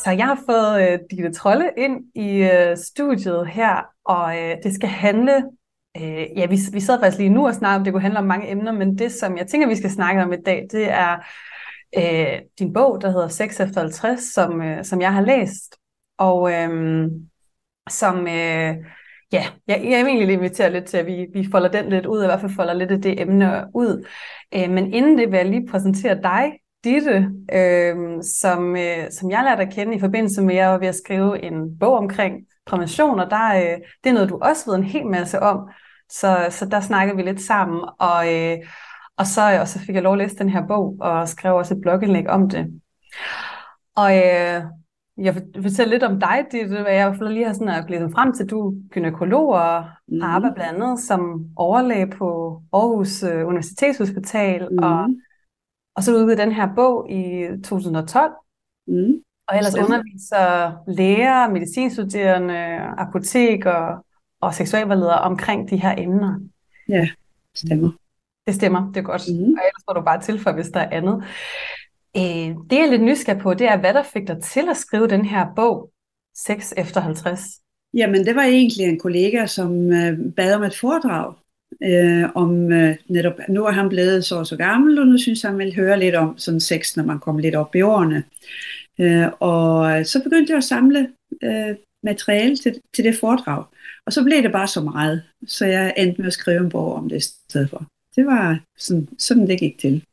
Så 0.09 0.13
jeg 0.13 0.27
har 0.27 0.39
fået 0.47 0.83
øh, 0.83 0.99
Ditte 1.11 1.33
Trolle 1.33 1.71
ind 1.77 2.05
i 2.15 2.43
øh, 2.43 2.77
studiet 2.77 3.49
her, 3.49 3.87
og 4.05 4.39
øh, 4.39 4.57
det 4.63 4.75
skal 4.75 4.89
handle, 4.89 5.45
øh, 5.97 6.27
ja 6.37 6.47
vi, 6.47 6.59
vi 6.73 6.81
sad 6.81 7.01
faktisk 7.01 7.19
lige 7.19 7.31
nu 7.31 7.47
og 7.47 7.55
snakkede 7.55 7.79
om, 7.79 7.85
det 7.85 7.93
kunne 7.93 8.03
handle 8.03 8.19
om 8.19 8.25
mange 8.25 8.51
emner, 8.51 8.73
men 8.73 8.99
det 8.99 9.13
som 9.13 9.37
jeg 9.37 9.47
tænker, 9.47 9.69
vi 9.69 9.77
skal 9.77 9.91
snakke 9.91 10.23
om 10.23 10.33
i 10.33 10.37
dag, 10.47 10.67
det 10.73 10.91
er 10.91 11.17
øh, 11.97 12.41
din 12.59 12.73
bog, 12.73 13.01
der 13.01 13.11
hedder 13.11 13.29
6 13.29 13.61
efter 13.61 13.81
50, 13.81 14.21
som, 14.21 14.63
øh, 14.63 14.85
som 14.85 15.01
jeg 15.01 15.13
har 15.13 15.23
læst, 15.23 15.77
og 16.19 16.53
øh, 16.53 17.09
som, 17.91 18.19
øh, 18.27 18.77
ja, 19.33 19.47
jeg, 19.67 19.81
jeg 19.85 20.05
vil 20.05 20.07
egentlig 20.07 20.33
invitere 20.33 20.73
lidt 20.73 20.85
til, 20.85 20.97
at 20.97 21.07
vi, 21.07 21.27
vi 21.33 21.49
folder 21.51 21.69
den 21.69 21.91
lidt 21.91 22.07
ud, 22.07 22.23
i 22.23 22.27
hvert 22.27 22.41
fald 22.41 22.53
folder 22.57 22.75
lidt 22.75 22.91
af 22.91 23.03
det 23.03 23.21
emne 23.21 23.65
ud. 23.75 24.07
Øh, 24.55 24.71
men 24.71 24.95
inden 24.95 25.19
det 25.19 25.31
vil 25.31 25.37
jeg 25.37 25.47
lige 25.47 25.67
præsentere 25.67 26.23
dig, 26.23 26.53
Ditte, 26.85 27.31
øh, 27.53 28.23
som, 28.23 28.77
øh, 28.77 29.11
som 29.11 29.31
jeg 29.31 29.45
lærte 29.45 29.63
at 29.63 29.73
kende 29.73 29.97
i 29.97 30.01
forbindelse 30.01 30.43
med, 30.43 30.55
at 30.55 30.61
jeg 30.61 30.71
var 30.71 30.79
ved 30.79 30.89
at 30.89 30.95
skrive 30.95 31.43
en 31.43 31.79
bog 31.79 31.97
omkring 31.97 32.47
prævention, 32.67 33.21
og 33.21 33.31
der, 33.31 33.55
øh, 33.55 33.79
det 34.05 34.11
er 34.11 34.15
noget, 34.15 34.29
du 34.29 34.39
også 34.43 34.71
ved 34.71 34.79
en 34.79 34.85
hel 34.85 35.07
masse 35.07 35.41
om. 35.41 35.69
Så, 36.11 36.47
så 36.51 36.67
der 36.67 36.81
snakkede 36.81 37.17
vi 37.17 37.23
lidt 37.23 37.41
sammen, 37.41 37.81
og, 37.99 38.35
øh, 38.35 38.59
og, 39.17 39.27
så, 39.27 39.61
og 39.61 39.69
så 39.69 39.79
fik 39.79 39.95
jeg 39.95 40.03
lov 40.03 40.13
at 40.13 40.19
læse 40.19 40.37
den 40.37 40.49
her 40.49 40.67
bog, 40.67 40.97
og 41.01 41.29
skrev 41.29 41.55
også 41.55 41.75
et 41.75 41.81
blogindlæg 41.81 42.29
om 42.29 42.49
det. 42.49 42.81
Og 43.97 44.17
øh, 44.17 44.63
jeg 45.19 45.35
vil 45.35 45.63
fortælle 45.63 45.91
lidt 45.91 46.03
om 46.03 46.21
dig, 46.21 46.47
det 46.53 46.69
hvad 46.69 46.93
jeg 46.93 47.17
lige 47.21 47.47
har 47.47 47.53
sådan 47.53 47.87
glædet 47.87 48.13
frem 48.13 48.33
til. 48.33 48.47
Du 48.47 48.69
er 48.69 48.73
gynekolog 48.91 49.49
og 49.49 49.85
mm. 50.09 50.21
har 50.21 50.29
arbejdet 50.29 50.55
blandt 50.55 50.83
andet 50.83 51.01
som 51.01 51.45
overlæge 51.57 52.07
på 52.07 52.63
Aarhus 52.73 53.23
øh, 53.23 53.47
Universitetshospital, 53.47 54.69
mm. 54.71 54.79
og 54.79 55.09
og 55.99 56.05
så 56.05 56.17
udgivet 56.17 56.39
den 56.39 56.53
her 56.53 56.69
bog 56.75 57.11
i 57.11 57.47
2012. 57.65 58.33
Mm. 58.87 59.15
Og 59.49 59.57
ellers 59.57 59.73
Stemmer. 59.73 59.87
underviser 59.87 60.73
læger, 60.91 61.49
medicinstuderende, 61.49 62.55
apoteker 62.99 64.05
og 64.41 64.55
seksualvejledere 64.55 65.19
omkring 65.21 65.71
de 65.71 65.77
her 65.77 65.95
emner. 65.99 66.41
Ja, 66.89 67.09
stemmer. 67.55 67.91
Det 68.47 68.55
stemmer, 68.55 68.93
det 68.93 68.97
er 68.97 69.03
godt. 69.03 69.23
Mm. 69.29 69.43
Og 69.43 69.63
ellers 69.69 69.85
må 69.89 69.95
du 69.95 70.01
bare 70.01 70.21
tilføje, 70.21 70.55
hvis 70.55 70.69
der 70.69 70.81
er 70.81 70.91
andet. 70.91 71.25
Øh, 72.17 72.57
det 72.71 72.77
jeg 72.77 72.85
er 72.87 72.91
lidt 72.91 73.03
nysgerrig 73.03 73.43
på, 73.43 73.55
det 73.55 73.69
er, 73.69 73.77
hvad 73.77 73.95
der 73.95 74.03
fik 74.03 74.29
dig 74.29 74.43
til 74.43 74.69
at 74.69 74.77
skrive 74.77 75.09
den 75.09 75.25
her 75.25 75.47
bog, 75.57 75.91
6 76.37 76.75
efter 76.77 77.01
50? 77.01 77.41
Jamen, 77.95 78.25
det 78.25 78.37
var 78.37 78.43
egentlig 78.43 78.87
en 78.87 78.99
kollega, 78.99 79.47
som 79.47 79.93
øh, 79.93 80.19
bad 80.37 80.55
om 80.55 80.63
et 80.63 80.77
foredrag 80.77 81.35
øh, 81.83 82.25
om 82.35 82.73
øh, 82.73 82.97
netop, 83.09 83.35
nu 83.49 83.65
er 83.65 83.71
han 83.71 83.89
blevet 83.89 84.25
så 84.25 84.45
så 84.45 84.57
gammel, 84.57 84.99
og 84.99 85.07
nu 85.07 85.19
synes 85.19 85.43
han 85.43 85.59
vil 85.59 85.77
høre 85.77 85.99
lidt 85.99 86.15
om 86.15 86.39
sådan 86.39 86.61
sex, 86.61 86.97
når 86.97 87.05
man 87.05 87.19
kommer 87.19 87.41
lidt 87.41 87.55
op 87.55 87.75
i 87.75 87.83
årene. 87.83 88.25
Øh, 89.01 89.27
og 89.41 90.07
så 90.07 90.23
begyndte 90.23 90.51
jeg 90.51 90.57
at 90.59 90.65
samle 90.65 91.09
øh, 91.43 91.77
materiale 92.03 92.57
til, 92.57 92.81
til 92.95 93.05
det 93.05 93.17
foredrag. 93.21 93.65
Og 94.07 94.13
så 94.13 94.25
blev 94.25 94.43
det 94.43 94.53
bare 94.53 94.67
så 94.67 94.81
meget, 94.81 95.23
så 95.47 95.67
jeg 95.67 95.95
endte 95.97 96.21
med 96.21 96.27
at 96.27 96.33
skrive 96.33 96.61
en 96.61 96.71
bog 96.71 96.95
om 96.95 97.09
det 97.09 97.17
i 97.17 97.29
stedet 97.51 97.71
for. 97.71 97.85
Det 98.17 98.27
var 98.27 98.61
sådan, 98.79 99.09
sådan 99.19 99.47
det 99.47 99.59
gik 99.59 99.79
til. 99.79 100.05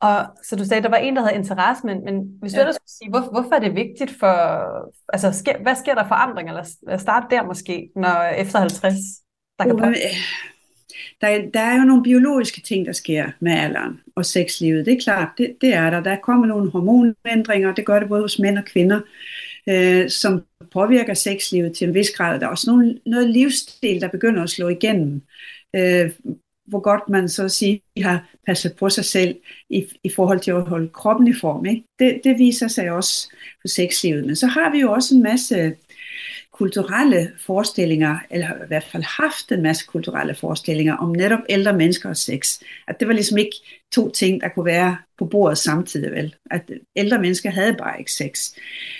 Og 0.00 0.26
så 0.42 0.56
du 0.56 0.64
sagde, 0.64 0.78
at 0.78 0.84
der 0.84 0.90
var 0.90 0.96
en, 0.96 1.16
der 1.16 1.22
havde 1.22 1.34
interesse, 1.34 1.86
men, 1.86 2.04
men 2.04 2.36
hvis 2.40 2.52
du 2.52 2.56
ja. 2.56 2.60
ellers 2.60 2.76
skulle 2.76 2.98
sige, 2.98 3.10
hvor, 3.10 3.20
hvorfor 3.20 3.54
er 3.54 3.60
det 3.60 3.74
vigtigt 3.74 4.10
for, 4.20 4.34
altså 5.12 5.32
sker, 5.32 5.62
hvad 5.62 5.74
sker 5.74 5.94
der 5.94 6.08
forandring, 6.08 6.48
eller 6.48 6.64
starte 6.98 7.26
der 7.30 7.42
måske, 7.42 7.90
når 7.96 8.22
efter 8.22 8.58
50? 8.58 9.21
Der 9.64 9.76
kan 9.76 9.88
uh, 9.88 9.94
der, 11.22 11.50
der 11.54 11.60
er 11.60 11.76
jo 11.78 11.84
nogle 11.84 12.02
biologiske 12.02 12.60
ting, 12.60 12.86
der 12.86 12.92
sker 12.92 13.30
med 13.40 13.52
alderen 13.52 14.00
og 14.14 14.26
sexlivet. 14.26 14.86
Det 14.86 14.94
er 14.94 15.00
klart, 15.00 15.28
det, 15.38 15.56
det 15.60 15.74
er 15.74 15.90
der. 15.90 16.00
Der 16.00 16.16
kommer 16.16 16.46
nogle 16.46 16.70
hormonændringer, 16.70 17.74
det 17.74 17.86
gør 17.86 17.98
det 17.98 18.08
både 18.08 18.22
hos 18.22 18.38
mænd 18.38 18.58
og 18.58 18.64
kvinder, 18.64 19.00
øh, 19.68 20.10
som 20.10 20.42
påvirker 20.72 21.14
sexlivet 21.14 21.76
til 21.76 21.88
en 21.88 21.94
vis 21.94 22.10
grad. 22.10 22.40
Der 22.40 22.46
er 22.46 22.50
også 22.50 22.70
nogle, 22.70 22.98
noget 23.06 23.30
livsstil, 23.30 24.00
der 24.00 24.08
begynder 24.08 24.42
at 24.42 24.50
slå 24.50 24.68
igennem. 24.68 25.22
Øh, 25.76 26.10
hvor 26.66 26.80
godt 26.80 27.08
man 27.08 27.28
så 27.28 27.44
at 27.44 27.52
sige 27.52 27.82
har 28.02 28.30
passet 28.46 28.76
på 28.76 28.88
sig 28.88 29.04
selv 29.04 29.36
i, 29.70 29.86
i 30.04 30.10
forhold 30.16 30.40
til 30.40 30.50
at 30.50 30.62
holde 30.62 30.88
kroppen 30.88 31.28
i 31.28 31.32
form. 31.32 31.66
Ikke? 31.66 31.84
Det, 31.98 32.20
det 32.24 32.38
viser 32.38 32.68
sig 32.68 32.90
også 32.90 33.30
på 33.62 33.68
sexlivet. 33.68 34.26
Men 34.26 34.36
så 34.36 34.46
har 34.46 34.72
vi 34.72 34.80
jo 34.80 34.92
også 34.92 35.14
en 35.14 35.22
masse 35.22 35.74
kulturelle 36.52 37.32
forestillinger, 37.38 38.18
eller 38.30 38.64
i 38.64 38.66
hvert 38.68 38.84
fald 38.84 39.02
haft 39.02 39.52
en 39.52 39.62
masse 39.62 39.86
kulturelle 39.86 40.34
forestillinger 40.34 40.96
om 40.96 41.10
netop 41.10 41.38
ældre 41.48 41.72
mennesker 41.72 42.08
og 42.08 42.16
sex. 42.16 42.60
At 42.88 43.00
det 43.00 43.08
var 43.08 43.14
ligesom 43.14 43.38
ikke 43.38 43.56
to 43.92 44.10
ting, 44.10 44.40
der 44.40 44.48
kunne 44.48 44.64
være 44.64 44.96
på 45.18 45.24
bordet 45.24 45.58
samtidig, 45.58 46.12
vel? 46.12 46.34
At 46.50 46.70
ældre 46.96 47.20
mennesker 47.20 47.50
havde 47.50 47.74
bare 47.78 47.98
ikke 47.98 48.12
sex. 48.12 48.52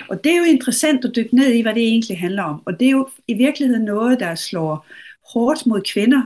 Og 0.08 0.24
det 0.24 0.32
er 0.32 0.38
jo 0.38 0.44
interessant 0.44 1.04
at 1.04 1.16
dykke 1.16 1.36
ned 1.36 1.52
i, 1.52 1.60
hvad 1.60 1.74
det 1.74 1.82
egentlig 1.82 2.18
handler 2.18 2.42
om. 2.42 2.62
Og 2.66 2.80
det 2.80 2.86
er 2.86 2.90
jo 2.90 3.08
i 3.28 3.34
virkeligheden 3.34 3.84
noget, 3.84 4.20
der 4.20 4.34
slår 4.34 4.86
hårdt 5.32 5.66
mod 5.66 5.82
kvinder, 5.92 6.22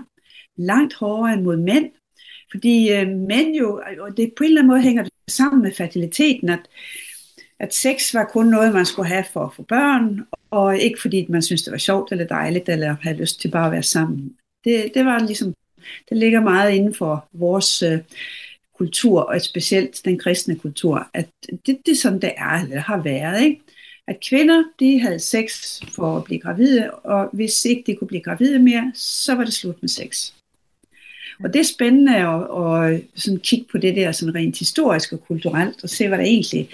langt 0.56 0.94
hårdere 0.94 1.32
end 1.32 1.42
mod 1.42 1.56
mænd. 1.56 1.90
Fordi 2.50 2.92
øh, 2.92 3.08
mænd 3.08 3.54
jo, 3.54 3.82
og 4.00 4.16
det 4.16 4.32
på 4.36 4.44
en 4.44 4.48
eller 4.48 4.60
anden 4.60 4.70
måde 4.70 4.82
hænger 4.82 5.02
det 5.02 5.12
sammen 5.28 5.62
med 5.62 5.72
fertiliteten, 5.72 6.48
at 6.48 6.60
at 7.58 7.74
sex 7.74 8.14
var 8.14 8.24
kun 8.32 8.46
noget, 8.46 8.74
man 8.74 8.86
skulle 8.86 9.08
have 9.08 9.24
for 9.32 9.44
at 9.44 9.54
få 9.54 9.62
børn, 9.62 10.26
og 10.50 10.78
ikke 10.78 11.00
fordi 11.00 11.26
man 11.28 11.42
synes 11.42 11.62
det 11.62 11.72
var 11.72 11.78
sjovt 11.78 12.12
eller 12.12 12.26
dejligt, 12.26 12.68
eller 12.68 12.96
havde 13.02 13.16
lyst 13.16 13.40
til 13.40 13.50
bare 13.50 13.66
at 13.66 13.72
være 13.72 13.82
sammen. 13.82 14.36
Det, 14.64 14.90
det 14.94 15.04
var 15.04 15.18
ligesom, 15.18 15.54
det 16.08 16.16
ligger 16.16 16.40
meget 16.40 16.72
inden 16.72 16.94
for 16.94 17.28
vores 17.32 17.82
øh, 17.82 17.98
kultur, 18.78 19.20
og 19.20 19.40
specielt 19.40 20.00
den 20.04 20.18
kristne 20.18 20.56
kultur, 20.56 21.08
at 21.14 21.28
det, 21.66 21.78
det 21.86 21.92
er 21.92 21.96
sådan, 21.96 22.20
det 22.20 22.32
er, 22.36 22.62
eller 22.62 22.80
har 22.80 23.02
været, 23.02 23.42
ikke? 23.42 23.60
At 24.08 24.20
kvinder, 24.28 24.64
de 24.80 25.00
havde 25.00 25.18
sex 25.18 25.80
for 25.94 26.16
at 26.16 26.24
blive 26.24 26.40
gravide, 26.40 26.90
og 26.90 27.30
hvis 27.32 27.64
ikke 27.64 27.82
de 27.86 27.96
kunne 27.96 28.08
blive 28.08 28.22
gravide 28.22 28.58
mere, 28.58 28.92
så 28.94 29.34
var 29.34 29.44
det 29.44 29.52
slut 29.52 29.82
med 29.82 29.88
sex. 29.88 30.32
Og 31.44 31.52
det 31.52 31.60
er 31.60 31.64
spændende 31.64 32.16
at, 32.16 32.94
at 32.94 33.02
sådan 33.14 33.40
kigge 33.40 33.66
på 33.72 33.78
det 33.78 33.96
der 33.96 34.12
sådan 34.12 34.34
rent 34.34 34.58
historisk 34.58 35.12
og 35.12 35.20
kulturelt, 35.26 35.82
og 35.82 35.90
se, 35.90 36.08
hvad 36.08 36.18
der 36.18 36.24
egentlig 36.24 36.68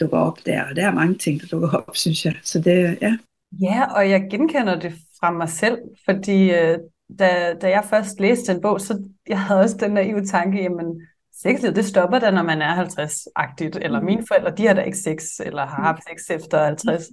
dukker 0.00 0.18
op 0.18 0.38
der, 0.46 0.64
og 0.68 0.76
der 0.76 0.86
er 0.86 0.92
mange 0.92 1.14
ting, 1.14 1.40
der 1.40 1.46
dukker 1.46 1.68
op, 1.68 1.96
synes 1.96 2.24
jeg. 2.24 2.34
Så 2.42 2.60
det, 2.60 2.98
ja. 3.02 3.16
Ja, 3.62 3.84
og 3.96 4.10
jeg 4.10 4.26
genkender 4.30 4.80
det 4.80 4.92
fra 5.20 5.30
mig 5.30 5.48
selv, 5.48 5.78
fordi 6.04 6.50
øh, 6.50 6.78
da, 7.18 7.54
da 7.62 7.68
jeg 7.70 7.84
først 7.84 8.20
læste 8.20 8.52
den 8.52 8.62
bog, 8.62 8.80
så 8.80 9.02
jeg 9.28 9.40
havde 9.40 9.60
også 9.60 9.76
den 9.76 9.90
naive 9.90 10.24
tanke, 10.24 10.62
jamen 10.62 11.00
sexlivet, 11.42 11.76
det 11.76 11.84
stopper 11.84 12.18
da, 12.18 12.30
når 12.30 12.42
man 12.42 12.62
er 12.62 12.84
50-agtigt, 12.84 13.78
eller 13.84 14.00
mm. 14.00 14.06
mine 14.06 14.24
forældre, 14.28 14.50
de 14.56 14.66
har 14.66 14.74
da 14.74 14.82
ikke 14.82 14.98
sex, 14.98 15.24
eller 15.40 15.66
har 15.66 15.82
haft 15.82 16.02
sex 16.08 16.36
efter 16.36 16.64
50. 16.64 17.04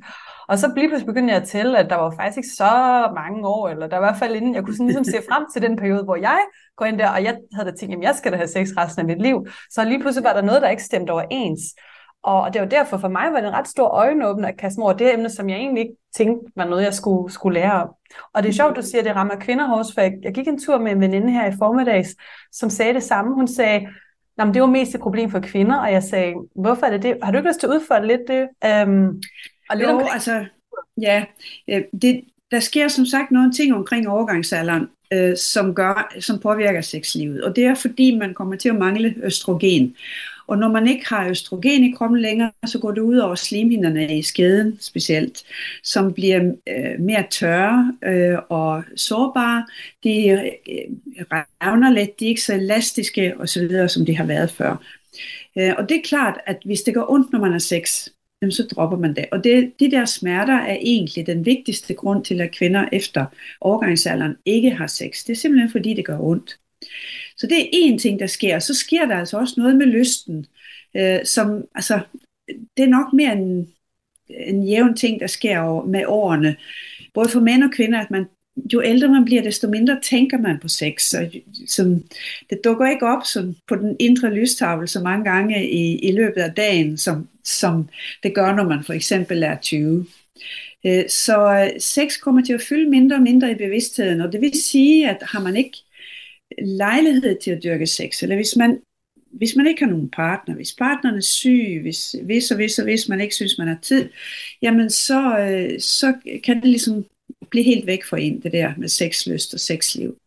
Og 0.47 0.57
så 0.59 0.71
lige 0.75 0.87
pludselig 0.87 1.07
begyndte 1.07 1.33
jeg 1.33 1.41
at 1.41 1.47
tælle, 1.47 1.77
at 1.77 1.89
der 1.89 1.95
var 1.95 2.11
faktisk 2.11 2.37
ikke 2.37 2.55
så 2.57 2.73
mange 3.15 3.47
år, 3.47 3.69
eller 3.69 3.87
der 3.87 3.97
var 3.97 4.07
i 4.07 4.09
hvert 4.09 4.19
fald 4.19 4.35
inden, 4.35 4.55
jeg 4.55 4.63
kunne 4.63 4.75
sådan 4.75 4.87
ligesom 4.87 5.03
se 5.03 5.21
frem 5.29 5.45
til 5.53 5.61
den 5.61 5.75
periode, 5.75 6.03
hvor 6.03 6.15
jeg 6.15 6.39
går 6.77 6.85
ind 6.85 6.99
der, 6.99 7.09
og 7.09 7.23
jeg 7.23 7.37
havde 7.53 7.71
da 7.71 7.75
tænkt, 7.75 7.95
at 7.95 8.01
jeg 8.01 8.15
skal 8.15 8.31
da 8.31 8.37
have 8.37 8.47
sex 8.47 8.67
resten 8.77 8.99
af 8.99 9.05
mit 9.05 9.21
liv. 9.21 9.47
Så 9.69 9.83
lige 9.83 9.99
pludselig 9.99 10.23
var 10.23 10.33
der 10.33 10.41
noget, 10.41 10.61
der 10.61 10.69
ikke 10.69 10.83
stemte 10.83 11.11
overens. 11.11 11.61
Og 12.23 12.53
det 12.53 12.61
var 12.61 12.67
derfor 12.67 12.97
for 12.97 13.07
mig 13.07 13.33
var 13.33 13.39
det 13.39 13.47
en 13.47 13.53
ret 13.53 13.67
stor 13.67 13.87
øjenåbner 13.87 14.47
at 14.47 14.57
kaste 14.57 14.79
mig 14.79 14.85
over 14.85 14.93
det 14.93 15.13
emne, 15.13 15.29
som 15.29 15.49
jeg 15.49 15.57
egentlig 15.57 15.81
ikke 15.81 15.95
tænkte 16.15 16.51
var 16.55 16.65
noget, 16.65 16.83
jeg 16.83 16.93
skulle, 16.93 17.33
skulle 17.33 17.59
lære 17.59 17.83
om. 17.83 17.89
Og 18.33 18.43
det 18.43 18.49
er 18.49 18.53
sjovt, 18.53 18.75
du 18.75 18.81
siger, 18.81 18.99
at 18.99 19.05
det 19.05 19.15
rammer 19.15 19.35
kvinder 19.35 19.67
hårdt, 19.67 19.93
for 19.93 20.01
jeg, 20.01 20.13
jeg 20.21 20.33
gik 20.33 20.47
en 20.47 20.61
tur 20.61 20.77
med 20.77 20.91
en 20.91 21.01
veninde 21.01 21.31
her 21.31 21.51
i 21.51 21.55
formiddags, 21.59 22.15
som 22.51 22.69
sagde 22.69 22.93
det 22.93 23.03
samme. 23.03 23.35
Hun 23.35 23.47
sagde, 23.47 23.87
at 24.37 24.53
det 24.53 24.61
var 24.61 24.67
mest 24.67 24.95
et 24.95 25.01
problem 25.01 25.31
for 25.31 25.39
kvinder, 25.39 25.77
og 25.77 25.91
jeg 25.91 26.03
sagde, 26.03 26.33
hvorfor 26.55 26.85
er 26.85 26.89
det 26.89 27.03
det? 27.03 27.17
Har 27.23 27.31
du 27.31 27.37
ikke 27.37 27.49
lyst 27.49 27.59
til 27.59 27.67
at 27.67 27.73
udføre 27.73 28.07
lidt 28.07 28.21
det? 28.27 28.41
Um, 28.87 29.21
og 29.69 29.77
lidt 29.77 29.89
jo, 29.89 29.93
omkring... 29.93 30.13
altså, 30.13 30.45
ja, 31.01 31.23
det, 32.01 32.21
der 32.51 32.59
sker 32.59 32.87
som 32.87 33.05
sagt 33.05 33.31
nogle 33.31 33.51
ting 33.51 33.73
omkring 33.73 34.09
overgangsalderen, 34.09 34.87
øh, 35.13 35.37
som, 35.37 35.75
gør, 35.75 36.13
som 36.19 36.39
påvirker 36.39 36.81
sexlivet. 36.81 37.43
Og 37.43 37.55
det 37.55 37.65
er 37.65 37.75
fordi, 37.75 38.17
man 38.17 38.33
kommer 38.33 38.55
til 38.55 38.69
at 38.69 38.75
mangle 38.75 39.15
østrogen. 39.23 39.95
Og 40.51 40.57
når 40.57 40.67
man 40.67 40.87
ikke 40.87 41.05
har 41.07 41.29
østrogen 41.29 41.83
i 41.83 41.91
kroppen 41.91 42.19
længere, 42.19 42.51
så 42.65 42.79
går 42.79 42.91
det 42.91 43.01
ud 43.01 43.17
over 43.17 43.35
slimhinderne 43.35 44.17
i 44.17 44.21
skeden 44.21 44.77
specielt, 44.81 45.43
som 45.83 46.13
bliver 46.13 46.53
øh, 46.67 46.99
mere 46.99 47.23
tørre 47.31 47.93
øh, 48.03 48.37
og 48.49 48.83
sårbare. 48.95 49.65
De 50.03 50.27
øh, 50.27 50.41
revner 51.31 51.91
let, 51.91 52.19
de 52.19 52.25
er 52.25 52.29
ikke 52.29 52.41
så 52.41 52.53
elastiske 52.53 53.37
osv., 53.39 53.87
som 53.87 54.05
de 54.05 54.17
har 54.17 54.25
været 54.25 54.51
før. 54.51 54.83
Øh, 55.57 55.73
og 55.77 55.89
det 55.89 55.97
er 55.97 56.01
klart, 56.03 56.39
at 56.45 56.57
hvis 56.65 56.81
det 56.81 56.93
går 56.93 57.11
ondt, 57.11 57.31
når 57.31 57.39
man 57.39 57.51
har 57.51 57.59
sex, 57.59 58.07
jamen 58.41 58.51
så 58.51 58.63
dropper 58.63 58.97
man 58.97 59.15
det. 59.15 59.25
Og 59.31 59.43
det, 59.43 59.71
de 59.79 59.91
der 59.91 60.05
smerter 60.05 60.57
er 60.57 60.77
egentlig 60.81 61.27
den 61.27 61.45
vigtigste 61.45 61.93
grund 61.93 62.25
til, 62.25 62.41
at 62.41 62.51
kvinder 62.51 62.89
efter 62.91 63.25
overgangsalderen 63.61 64.35
ikke 64.45 64.69
har 64.69 64.87
sex. 64.87 65.23
Det 65.25 65.33
er 65.33 65.37
simpelthen 65.37 65.71
fordi, 65.71 65.93
det 65.93 66.05
gør 66.05 66.19
ondt. 66.19 66.60
Så 67.37 67.47
det 67.47 67.61
er 67.61 67.69
en 67.71 67.99
ting, 67.99 68.19
der 68.19 68.27
sker. 68.27 68.59
Så 68.59 68.73
sker 68.73 69.05
der 69.05 69.15
altså 69.15 69.37
også 69.37 69.53
noget 69.57 69.75
med 69.75 69.85
lysten, 69.85 70.45
øh, 70.97 71.25
som, 71.25 71.65
altså, 71.75 71.99
det 72.47 72.83
er 72.83 72.87
nok 72.87 73.13
mere 73.13 73.33
en, 73.33 73.67
en 74.29 74.63
jævn 74.63 74.95
ting, 74.95 75.19
der 75.19 75.27
sker 75.27 75.85
med 75.85 76.03
årene. 76.07 76.55
Både 77.13 77.29
for 77.29 77.39
mænd 77.39 77.63
og 77.63 77.71
kvinder, 77.71 77.99
at 77.99 78.11
man 78.11 78.25
jo 78.73 78.81
ældre 78.83 79.07
man 79.07 79.25
bliver, 79.25 79.41
desto 79.41 79.69
mindre 79.69 79.99
tænker 80.03 80.37
man 80.37 80.59
på 80.59 80.67
sex. 80.67 81.13
Og, 81.13 81.31
som, 81.67 82.03
det 82.49 82.59
dukker 82.63 82.89
ikke 82.89 83.07
op 83.07 83.25
som 83.25 83.55
på 83.67 83.75
den 83.75 83.95
indre 83.99 84.33
lystavle 84.33 84.87
så 84.87 84.99
mange 84.99 85.23
gange 85.31 85.69
i, 85.69 85.95
i 85.99 86.11
løbet 86.11 86.41
af 86.41 86.53
dagen, 86.53 86.97
som, 86.97 87.27
som 87.43 87.89
det 88.23 88.35
gør, 88.35 88.55
når 88.55 88.63
man 88.63 88.83
for 88.83 88.93
eksempel 88.93 89.43
er 89.43 89.57
20. 89.61 90.05
Øh, 90.85 91.09
så 91.09 91.71
sex 91.79 92.19
kommer 92.19 92.45
til 92.45 92.53
at 92.53 92.61
fylde 92.61 92.89
mindre 92.89 93.15
og 93.15 93.21
mindre 93.21 93.51
i 93.51 93.55
bevidstheden, 93.55 94.21
og 94.21 94.31
det 94.31 94.41
vil 94.41 94.61
sige, 94.61 95.09
at 95.09 95.17
har 95.21 95.39
man 95.39 95.55
ikke 95.55 95.77
lejlighed 96.61 97.39
til 97.39 97.51
at 97.51 97.63
dyrke 97.63 97.87
sex, 97.87 98.23
eller 98.23 98.35
hvis 98.35 98.55
man, 98.55 98.81
hvis 99.31 99.55
man 99.55 99.67
ikke 99.67 99.83
har 99.83 99.91
nogen 99.91 100.09
partner, 100.09 100.55
hvis 100.55 100.75
partneren 100.75 101.17
er 101.17 101.21
syg, 101.21 101.79
hvis, 101.81 102.15
hvis 102.23 102.51
og 102.51 102.57
hvis 102.57 102.79
og 102.79 102.83
hvis 102.83 103.09
man 103.09 103.21
ikke 103.21 103.35
synes, 103.35 103.57
man 103.57 103.67
har 103.67 103.79
tid, 103.81 104.09
jamen 104.61 104.89
så, 104.89 105.39
øh, 105.39 105.79
så 105.79 106.13
kan 106.43 106.55
det 106.55 106.69
ligesom 106.69 107.05
blive 107.49 107.65
helt 107.65 107.87
væk 107.87 108.03
fra 108.03 108.19
en, 108.19 108.41
det 108.41 108.51
der 108.51 108.73
med 108.77 108.87
sexlyst 108.87 109.53
og 109.53 109.59
sexliv. 109.59 110.17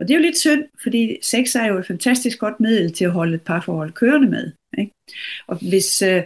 Og 0.00 0.08
det 0.08 0.14
er 0.14 0.18
jo 0.18 0.24
lidt 0.24 0.38
synd, 0.38 0.64
fordi 0.82 1.18
sex 1.22 1.54
er 1.54 1.66
jo 1.66 1.78
et 1.78 1.86
fantastisk 1.86 2.38
godt 2.38 2.60
middel 2.60 2.92
til 2.92 3.04
at 3.04 3.10
holde 3.10 3.34
et 3.34 3.42
parforhold 3.42 3.92
kørende 3.92 4.28
med. 4.28 4.52
Ikke? 4.78 4.92
Og 5.46 5.56
hvis 5.68 6.02
øh, 6.02 6.22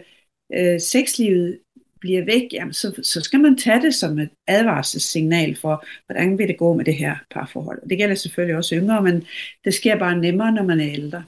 øh, 0.55 0.81
sexlivet 0.81 1.59
bliver 2.01 2.25
væk, 2.25 2.43
jamen 2.53 2.73
så, 2.73 3.01
så 3.03 3.21
skal 3.21 3.41
man 3.41 3.59
tage 3.59 3.83
det 3.83 3.95
som 3.95 4.19
et 4.19 4.31
advarselssignal 4.47 5.57
for, 5.57 5.85
hvordan 6.07 6.39
vil 6.39 6.49
det 6.49 6.59
gå 6.59 6.75
med 6.75 6.85
det 6.85 6.95
her 6.95 7.17
parforhold. 7.31 7.83
Og 7.83 7.91
det 7.91 7.99
gælder 7.99 8.15
selvfølgelig 8.15 8.57
også 8.57 8.75
yngre, 8.75 9.03
men 9.03 9.25
det 9.65 9.75
sker 9.75 9.99
bare 9.99 10.19
nemmere, 10.19 10.53
når 10.53 10.63
man 10.65 10.81
er 10.81 10.93
ældre. 10.93 11.25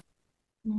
Mm. 0.64 0.72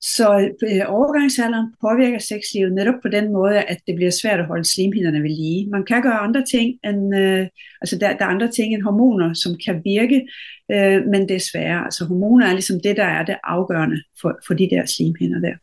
Så 0.00 0.50
øh, 0.68 0.82
overgangsalderen 0.86 1.74
påvirker 1.80 2.18
sexlivet 2.18 2.72
netop 2.72 2.94
på 3.02 3.08
den 3.08 3.32
måde, 3.32 3.62
at 3.62 3.78
det 3.86 3.94
bliver 3.94 4.10
svært 4.10 4.40
at 4.40 4.46
holde 4.46 4.64
slimhinderne 4.64 5.22
ved 5.22 5.30
lige. 5.30 5.70
Man 5.70 5.84
kan 5.84 6.02
gøre 6.02 6.18
andre 6.18 6.44
ting 6.44 6.78
end, 6.84 7.16
øh, 7.16 7.46
altså 7.80 7.98
der, 7.98 8.16
der 8.16 8.24
er 8.24 8.28
andre 8.28 8.50
ting 8.50 8.74
end 8.74 8.82
hormoner, 8.82 9.34
som 9.34 9.52
kan 9.64 9.82
virke, 9.84 10.28
øh, 10.72 11.06
men 11.12 11.28
det 11.28 11.36
er 11.36 11.48
sværere. 11.52 11.84
Altså 11.84 12.04
hormoner 12.04 12.46
er 12.46 12.52
ligesom 12.52 12.80
det, 12.84 12.96
der 12.96 13.04
er 13.04 13.24
det 13.24 13.36
afgørende 13.44 14.02
for, 14.20 14.38
for 14.46 14.54
de 14.54 14.68
der 14.70 14.86
slimhinder 14.86 15.40
der. 15.40 15.54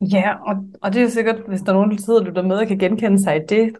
Ja, 0.00 0.34
og, 0.46 0.56
og 0.82 0.92
det 0.92 1.02
er 1.02 1.08
sikkert, 1.08 1.36
hvis 1.48 1.60
der 1.60 1.68
er 1.72 1.76
nogen, 1.76 1.90
der 1.90 1.96
sidder 1.96 2.20
og 2.20 2.26
lytter 2.26 2.42
med 2.42 2.56
og 2.56 2.66
kan 2.66 2.78
genkende 2.78 3.22
sig 3.22 3.36
i 3.36 3.46
det, 3.48 3.76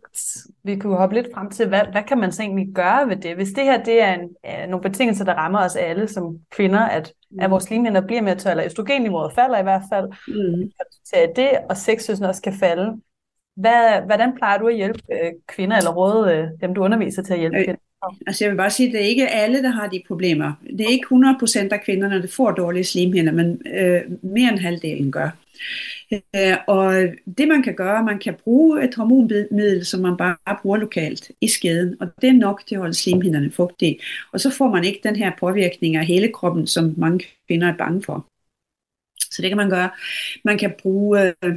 vi 0.62 0.76
kunne 0.76 0.96
hoppe 0.96 1.14
lidt 1.14 1.28
frem 1.34 1.50
til, 1.50 1.68
hvad, 1.68 1.80
hvad 1.92 2.02
kan 2.02 2.18
man 2.18 2.32
så 2.32 2.42
egentlig 2.42 2.74
gøre 2.74 3.08
ved 3.08 3.16
det? 3.16 3.34
Hvis 3.34 3.48
det 3.48 3.64
her 3.64 3.84
det 3.84 4.02
er, 4.02 4.14
en, 4.14 4.28
er 4.44 4.66
nogle 4.66 4.82
betingelser, 4.82 5.24
der 5.24 5.34
rammer 5.34 5.64
os 5.64 5.76
alle 5.76 6.08
som 6.08 6.38
kvinder, 6.50 6.80
at, 6.80 7.12
mm. 7.30 7.40
at 7.40 7.50
vores 7.50 7.70
limhinder 7.70 8.00
bliver 8.00 8.22
mere 8.22 8.34
tørre, 8.34 8.52
eller 8.52 8.66
østrogenniveauet 8.66 9.32
falder 9.34 9.58
i 9.58 9.62
hvert 9.62 9.82
fald, 9.92 10.06
mm. 10.28 10.70
til 11.04 11.32
det, 11.36 11.50
og 11.70 11.76
sexlysten 11.76 12.26
også 12.26 12.42
kan 12.42 12.52
falde. 12.52 13.00
Hvad, 13.56 14.02
hvordan 14.06 14.34
plejer 14.36 14.58
du 14.58 14.66
at 14.66 14.76
hjælpe 14.76 15.00
øh, 15.12 15.32
kvinder, 15.48 15.76
eller 15.76 15.94
råde 15.94 16.34
øh, 16.34 16.48
dem, 16.60 16.74
du 16.74 16.84
underviser 16.84 17.22
til 17.22 17.32
at 17.32 17.40
hjælpe 17.40 17.58
øh, 17.58 17.64
kvinder? 17.64 17.80
Altså 18.26 18.44
jeg 18.44 18.50
vil 18.50 18.56
bare 18.56 18.70
sige, 18.70 18.86
at 18.86 18.92
det 18.92 19.00
er 19.00 19.06
ikke 19.06 19.28
alle, 19.28 19.62
der 19.62 19.68
har 19.68 19.88
de 19.88 20.02
problemer. 20.06 20.52
Det 20.70 20.80
er 20.80 20.90
ikke 20.90 21.06
100% 21.06 21.68
af 21.72 21.82
kvinderne, 21.84 22.22
der 22.22 22.28
får 22.28 22.50
dårlige 22.50 22.84
slimhinder, 22.84 23.32
men 23.32 23.62
øh, 23.66 24.00
mere 24.22 24.52
end 24.52 24.58
halvdelen 24.58 25.12
gør. 25.12 25.30
Øh, 26.12 26.56
og 26.66 26.94
det 27.38 27.48
man 27.48 27.62
kan 27.62 27.74
gøre, 27.74 28.04
man 28.04 28.18
kan 28.18 28.34
bruge 28.44 28.84
et 28.84 28.94
hormonmiddel, 28.94 29.86
som 29.86 30.00
man 30.00 30.16
bare 30.16 30.56
bruger 30.62 30.76
lokalt 30.76 31.30
i 31.40 31.48
skeden, 31.48 31.96
og 32.00 32.08
det 32.22 32.28
er 32.28 32.32
nok 32.32 32.62
til 32.66 32.74
at 32.74 32.80
holde 32.80 32.94
slimhinderne 32.94 33.50
fugtige. 33.50 33.98
Og 34.32 34.40
så 34.40 34.50
får 34.50 34.70
man 34.70 34.84
ikke 34.84 35.00
den 35.02 35.16
her 35.16 35.32
påvirkning 35.40 35.96
af 35.96 36.06
hele 36.06 36.32
kroppen, 36.32 36.66
som 36.66 36.94
mange 36.96 37.26
kvinder 37.46 37.72
er 37.72 37.76
bange 37.76 38.02
for. 38.02 38.26
Så 39.30 39.42
det 39.42 39.50
kan 39.50 39.56
man 39.56 39.70
gøre. 39.70 39.90
Man 40.44 40.58
kan 40.58 40.74
bruge 40.82 41.34
øh, 41.44 41.54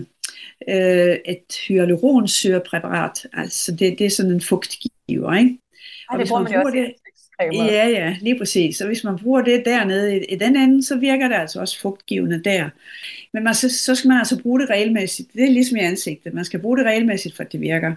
øh 0.70 1.18
et 1.26 1.54
hyaluronsyrepræparat, 1.68 3.28
altså 3.34 3.72
det, 3.72 4.00
det 4.00 4.06
er 4.06 4.10
sådan 4.10 4.32
en 4.32 4.41
fugtgiver, 4.41 5.34
ikke? 5.34 5.58
Ej, 6.12 6.18
det 6.18 6.28
bruger 6.28 6.42
man, 6.42 6.52
man 6.52 6.62
jo 6.62 6.66
også 6.66 6.78
det, 6.78 6.94
Ja, 7.42 7.88
ja, 7.88 8.16
lige 8.22 8.38
præcis. 8.38 8.78
Så 8.78 8.88
hvis 8.88 9.04
man 9.04 9.20
bruger 9.20 9.42
det 9.42 9.66
dernede 9.66 10.18
i, 10.18 10.26
i 10.26 10.36
den 10.36 10.56
ende, 10.56 10.84
så 10.84 10.98
virker 10.98 11.28
det 11.28 11.36
altså 11.36 11.60
også 11.60 11.80
fugtgivende 11.80 12.44
der. 12.44 12.70
Men 13.34 13.44
man, 13.44 13.54
så, 13.54 13.70
så 13.70 13.96
skal 13.96 14.08
man 14.08 14.18
altså 14.18 14.42
bruge 14.42 14.60
det 14.60 14.70
regelmæssigt. 14.70 15.34
Det 15.34 15.44
er 15.44 15.52
ligesom 15.52 15.78
i 15.78 15.80
ansigtet. 15.80 16.34
Man 16.34 16.46
skal 16.46 16.60
bruge 16.60 16.78
det 16.78 16.86
regelmæssigt, 16.86 17.36
for 17.36 17.44
det 17.44 17.62
virker. 17.62 17.96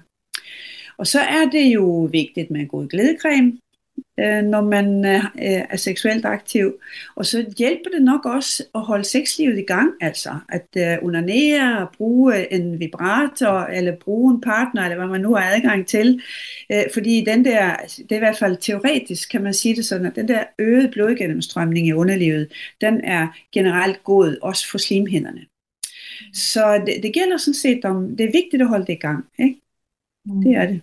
Og 0.99 1.07
så 1.07 1.21
er 1.21 1.45
det 1.53 1.64
jo 1.75 2.09
vigtigt 2.12 2.51
med 2.51 2.61
en 2.61 2.69
god 2.69 2.88
glædecreme 2.88 3.59
øh, 4.20 4.42
når 4.42 4.61
man 4.61 5.05
øh, 5.05 5.22
er 5.70 5.76
seksuelt 5.76 6.24
aktiv. 6.24 6.74
Og 7.14 7.26
så 7.26 7.55
hjælper 7.59 7.90
det 7.90 8.02
nok 8.02 8.24
også 8.24 8.64
at 8.74 8.81
holde 8.81 9.05
sexlivet 9.05 9.59
i 9.59 9.62
gang, 9.62 9.90
altså 10.00 10.31
at 10.48 10.66
øh, 10.76 11.05
onanere, 11.05 11.88
bruge 11.96 12.52
en 12.52 12.81
vibrator, 12.81 13.61
eller 13.61 13.96
bruge 13.96 14.35
en 14.35 14.40
partner, 14.40 14.83
eller 14.83 14.96
hvad 14.96 15.07
man 15.07 15.20
nu 15.20 15.35
har 15.35 15.55
adgang 15.55 15.87
til. 15.87 16.22
Øh, 16.72 16.83
fordi 16.92 17.24
den 17.26 17.44
der, 17.44 17.61
altså, 17.61 18.02
det 18.02 18.12
er 18.12 18.16
i 18.16 18.18
hvert 18.18 18.38
fald 18.38 18.57
teoretisk, 18.61 19.31
kan 19.31 19.42
man 19.42 19.55
sige 19.55 19.76
det 19.76 19.87
sådan, 19.87 20.07
at 20.07 20.16
den 20.16 20.29
der 20.29 20.44
øgede 20.59 20.88
blodgennemstrømning 20.88 21.87
i 21.87 21.92
underlivet, 21.92 22.52
den 22.81 23.00
er 23.05 23.29
generelt 23.52 24.05
god, 24.05 24.37
også 24.42 24.70
for 24.70 24.79
slimhinderne. 24.79 25.40
Så 26.33 26.83
det, 26.87 27.02
det 27.02 27.14
gælder 27.14 27.37
sådan 27.37 27.55
set 27.55 27.85
om, 27.85 28.16
det 28.16 28.26
er 28.26 28.33
vigtigt 28.33 28.62
at 28.62 28.68
holde 28.68 28.87
det 28.87 28.92
i 28.92 28.96
gang. 28.96 29.24
Ikke? 29.38 29.61
Mm. 30.24 30.42
Det 30.42 30.57
er 30.57 30.66
det. 30.66 30.81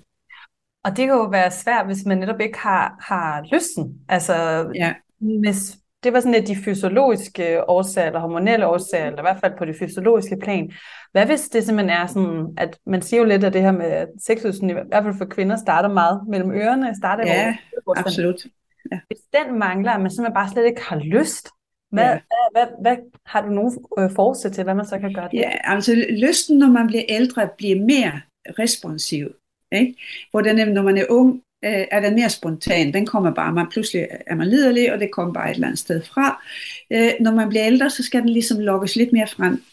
Og 0.84 0.98
det 0.98 1.08
kan 1.08 1.16
jo 1.16 1.24
være 1.24 1.52
svært, 1.52 1.86
hvis 1.86 2.06
man 2.06 2.18
netop 2.18 2.40
ikke 2.40 2.60
har, 2.60 2.96
har 3.02 3.48
lysten. 3.54 4.00
Altså, 4.10 4.34
ja. 4.76 4.94
hvis 5.20 5.78
det 6.04 6.14
var 6.14 6.20
sådan 6.20 6.34
lidt 6.34 6.48
de 6.48 6.56
fysiologiske 6.56 7.70
årsager, 7.70 8.08
eller 8.08 8.20
hormonelle 8.20 8.68
årsager, 8.68 9.06
eller 9.06 9.20
i 9.20 9.22
hvert 9.22 9.40
fald 9.40 9.58
på 9.58 9.66
det 9.66 9.76
fysiologiske 9.80 10.38
plan. 10.42 10.72
Hvad 11.12 11.26
hvis 11.26 11.50
det 11.50 11.64
simpelthen 11.64 12.02
er 12.02 12.08
sådan, 12.08 12.54
at 12.58 12.78
man 12.86 13.02
siger 13.02 13.22
jo 13.22 13.28
lidt 13.28 13.44
af 13.44 13.52
det 13.52 13.62
her 13.62 13.72
med 13.72 14.08
sexlysten, 14.22 14.70
i 14.70 14.74
hvert 14.74 15.04
fald 15.04 15.18
for 15.18 15.26
kvinder, 15.26 15.56
starter 15.56 15.90
meget 15.90 16.22
mellem 16.30 16.52
ørerne, 16.52 16.96
starter 16.96 17.28
ja, 17.28 17.58
vores, 17.86 18.00
absolut. 18.00 18.46
Ja. 18.92 19.00
Hvis 19.08 19.20
den 19.34 19.60
mangler, 19.60 19.92
at 19.92 20.02
man 20.02 20.12
simpelthen 20.12 20.34
bare 20.34 20.50
slet 20.50 20.66
ikke 20.66 20.82
har 20.84 21.00
lyst, 21.00 21.50
hvad, 21.92 22.04
ja. 22.04 22.20
hvad, 22.52 22.66
hvad, 22.66 22.68
hvad 22.82 22.98
har 23.26 23.42
du 23.42 23.50
nogen 23.50 23.86
øh, 24.00 24.12
forsæt 24.16 24.52
til, 24.52 24.64
hvad 24.64 24.76
man 24.76 24.86
så 24.86 25.00
kan 25.00 25.14
gøre 25.14 25.30
det? 25.32 25.38
Ja, 25.38 25.52
altså 25.64 26.06
lysten, 26.22 26.58
når 26.58 26.68
man 26.68 26.88
bliver 26.88 27.04
ældre, 27.10 27.50
bliver 27.58 27.86
mere 27.86 28.22
responsiv. 28.60 29.28
Ikke? 29.74 29.96
Hvor 30.32 30.42
den, 30.42 30.74
når 30.74 30.82
man 30.82 30.98
er 30.98 31.06
ung, 31.10 31.44
øh, 31.66 31.86
er 31.92 32.00
den 32.00 32.16
mere 32.16 32.30
spontan. 32.30 32.94
Den 32.94 33.06
kommer 33.06 33.34
bare, 33.34 33.54
man 33.54 33.70
pludselig 33.70 34.08
er 34.28 34.36
man 34.36 34.48
liderlig, 34.48 34.94
og 34.94 35.00
det 35.00 35.12
kommer 35.12 35.34
bare 35.34 35.50
et 35.50 35.54
eller 35.54 35.68
andet 35.68 35.80
sted 35.80 36.02
fra. 36.04 36.44
Øh, 36.92 37.12
når 37.20 37.32
man 37.32 37.50
bliver 37.50 37.66
ældre, 37.66 37.90
så 37.90 38.04
skal 38.04 38.22
den 38.22 38.30
ligesom 38.30 38.60
lokkes 38.60 38.96
lidt 38.96 39.14
mere 39.14 39.28
frem. 39.28 39.64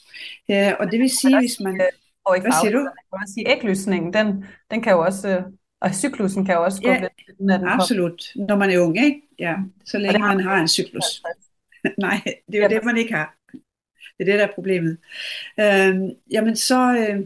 Øh, 0.50 0.72
og 0.80 0.92
det 0.92 1.00
vil 1.00 1.10
sige, 1.10 1.38
hvis 1.38 1.60
man... 1.60 1.80
Og 2.24 2.36
i 2.36 2.40
Hvad 2.40 2.52
siger 2.62 2.72
du? 2.72 2.78
Jeg 2.78 2.92
kan 3.12 3.18
også 3.22 3.34
sige, 3.34 3.50
æglysningen, 3.50 4.12
den, 4.12 4.44
den 4.70 4.82
kan 4.82 4.92
jo 4.92 5.00
også... 5.00 5.42
Og 5.80 5.94
cyklusen 5.94 6.44
kan 6.44 6.54
jo 6.54 6.64
også 6.64 6.82
gå 6.82 6.88
ja, 6.88 7.00
lidt, 7.00 7.40
når 7.40 7.56
den 7.56 7.68
absolut. 7.68 8.30
Kommer. 8.32 8.46
Når 8.48 8.56
man 8.56 8.70
er 8.70 8.78
ung, 8.78 9.04
ikke? 9.04 9.20
Ja, 9.38 9.54
så 9.84 9.98
længe 9.98 10.18
man 10.18 10.40
har 10.40 10.60
en 10.60 10.68
cyklus. 10.68 11.22
Nej, 11.98 12.20
det 12.24 12.54
er 12.54 12.58
jo 12.58 12.62
ja. 12.62 12.68
det, 12.68 12.84
man 12.84 12.96
ikke 12.96 13.14
har. 13.14 13.36
Det 14.18 14.20
er 14.20 14.24
det, 14.24 14.38
der 14.38 14.46
er 14.46 14.54
problemet. 14.54 14.98
Øh, 15.60 16.10
jamen 16.30 16.56
så... 16.56 16.96
Øh, 16.96 17.20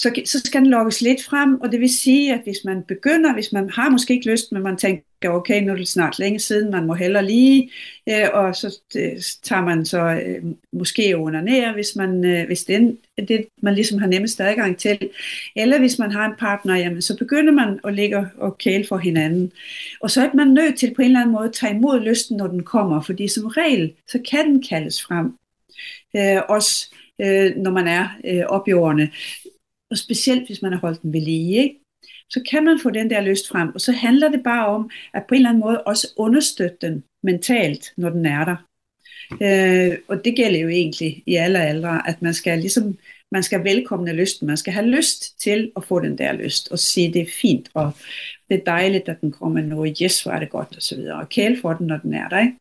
så, 0.00 0.22
så 0.24 0.38
skal 0.44 0.60
den 0.60 0.70
lokkes 0.70 1.00
lidt 1.00 1.24
frem, 1.24 1.60
og 1.60 1.72
det 1.72 1.80
vil 1.80 1.98
sige, 1.98 2.34
at 2.34 2.40
hvis 2.44 2.58
man 2.64 2.82
begynder, 2.82 3.32
hvis 3.32 3.52
man 3.52 3.70
har 3.70 3.90
måske 3.90 4.14
ikke 4.14 4.30
lyst, 4.30 4.52
men 4.52 4.62
man 4.62 4.76
tænker, 4.76 5.30
okay, 5.30 5.62
nu 5.62 5.72
er 5.72 5.76
det 5.76 5.88
snart 5.88 6.18
længe 6.18 6.38
siden, 6.38 6.70
man 6.70 6.86
må 6.86 6.94
heller 6.94 7.20
lige, 7.20 7.70
øh, 8.08 8.28
og 8.32 8.56
så 8.56 8.80
øh, 8.96 9.22
tager 9.42 9.62
man 9.62 9.84
så 9.84 10.00
øh, 10.00 10.44
måske 10.72 11.16
under 11.16 11.40
nær, 11.40 11.72
hvis, 11.72 11.96
man, 11.96 12.24
øh, 12.24 12.46
hvis 12.46 12.64
det 12.64 12.98
er 13.18 13.24
det, 13.24 13.46
man 13.62 13.74
ligesom 13.74 13.98
har 13.98 14.06
nemmest 14.06 14.40
adgang 14.40 14.78
til. 14.78 15.10
Eller 15.56 15.78
hvis 15.78 15.98
man 15.98 16.12
har 16.12 16.26
en 16.26 16.36
partner, 16.38 16.76
jamen, 16.76 17.02
så 17.02 17.16
begynder 17.16 17.52
man 17.52 17.80
at 17.84 17.94
ligge 17.94 18.26
og 18.38 18.58
kæle 18.58 18.86
for 18.88 18.98
hinanden. 18.98 19.52
Og 20.00 20.10
så 20.10 20.22
er 20.22 20.30
man 20.34 20.48
nødt 20.48 20.78
til 20.78 20.94
på 20.94 21.02
en 21.02 21.06
eller 21.06 21.20
anden 21.20 21.32
måde 21.32 21.44
at 21.44 21.52
tage 21.52 21.74
imod 21.74 22.00
lysten, 22.00 22.36
når 22.36 22.46
den 22.46 22.62
kommer, 22.62 23.02
fordi 23.02 23.28
som 23.28 23.46
regel, 23.46 23.92
så 24.08 24.18
kan 24.30 24.46
den 24.46 24.62
kaldes 24.62 25.02
frem. 25.02 25.34
Øh, 26.16 26.42
også 26.48 26.94
øh, 27.20 27.56
når 27.56 27.70
man 27.70 27.86
er 27.86 28.08
øh, 28.24 28.42
op 28.46 28.68
i 28.68 28.72
årene 28.72 29.10
og 29.90 29.98
specielt 29.98 30.46
hvis 30.46 30.62
man 30.62 30.72
har 30.72 30.80
holdt 30.80 31.02
den 31.02 31.12
ved 31.12 31.20
lige, 31.20 31.56
ikke? 31.56 31.80
så 32.30 32.42
kan 32.50 32.64
man 32.64 32.80
få 32.82 32.90
den 32.90 33.10
der 33.10 33.20
lyst 33.20 33.48
frem, 33.48 33.68
og 33.74 33.80
så 33.80 33.92
handler 33.92 34.28
det 34.28 34.42
bare 34.42 34.66
om, 34.66 34.90
at 35.14 35.24
på 35.28 35.34
en 35.34 35.36
eller 35.36 35.48
anden 35.48 35.60
måde 35.60 35.82
også 35.82 36.08
understøtte 36.16 36.76
den 36.80 37.04
mentalt, 37.22 37.92
når 37.96 38.10
den 38.10 38.26
er 38.26 38.44
der. 38.44 38.56
Øh, 39.42 39.98
og 40.08 40.24
det 40.24 40.36
gælder 40.36 40.60
jo 40.60 40.68
egentlig 40.68 41.22
i 41.26 41.34
alle 41.34 41.58
aldre, 41.58 42.08
at 42.08 42.22
man 42.22 42.34
skal 42.34 42.58
ligesom, 42.58 42.98
man 43.32 43.42
skal 43.42 43.64
velkomne 43.64 44.12
lysten, 44.12 44.46
man 44.46 44.56
skal 44.56 44.72
have 44.72 44.86
lyst 44.86 45.40
til 45.40 45.72
at 45.76 45.84
få 45.84 46.00
den 46.00 46.18
der 46.18 46.32
lyst, 46.32 46.72
og 46.72 46.78
sige, 46.78 47.12
det 47.12 47.22
er 47.22 47.30
fint, 47.40 47.70
og 47.74 47.92
det 48.48 48.60
er 48.60 48.64
dejligt, 48.64 49.08
at 49.08 49.20
den 49.20 49.32
kommer 49.32 49.60
nu, 49.60 49.86
yes, 50.02 50.22
hvor 50.22 50.32
er 50.32 50.38
det 50.38 50.50
godt, 50.50 50.76
og 50.76 50.82
så 50.82 50.96
videre, 50.96 51.20
og 51.20 51.28
kæle 51.28 51.60
for 51.60 51.72
den, 51.72 51.86
når 51.86 51.96
den 51.96 52.14
er 52.14 52.28
der, 52.28 52.40
ikke? 52.40 52.54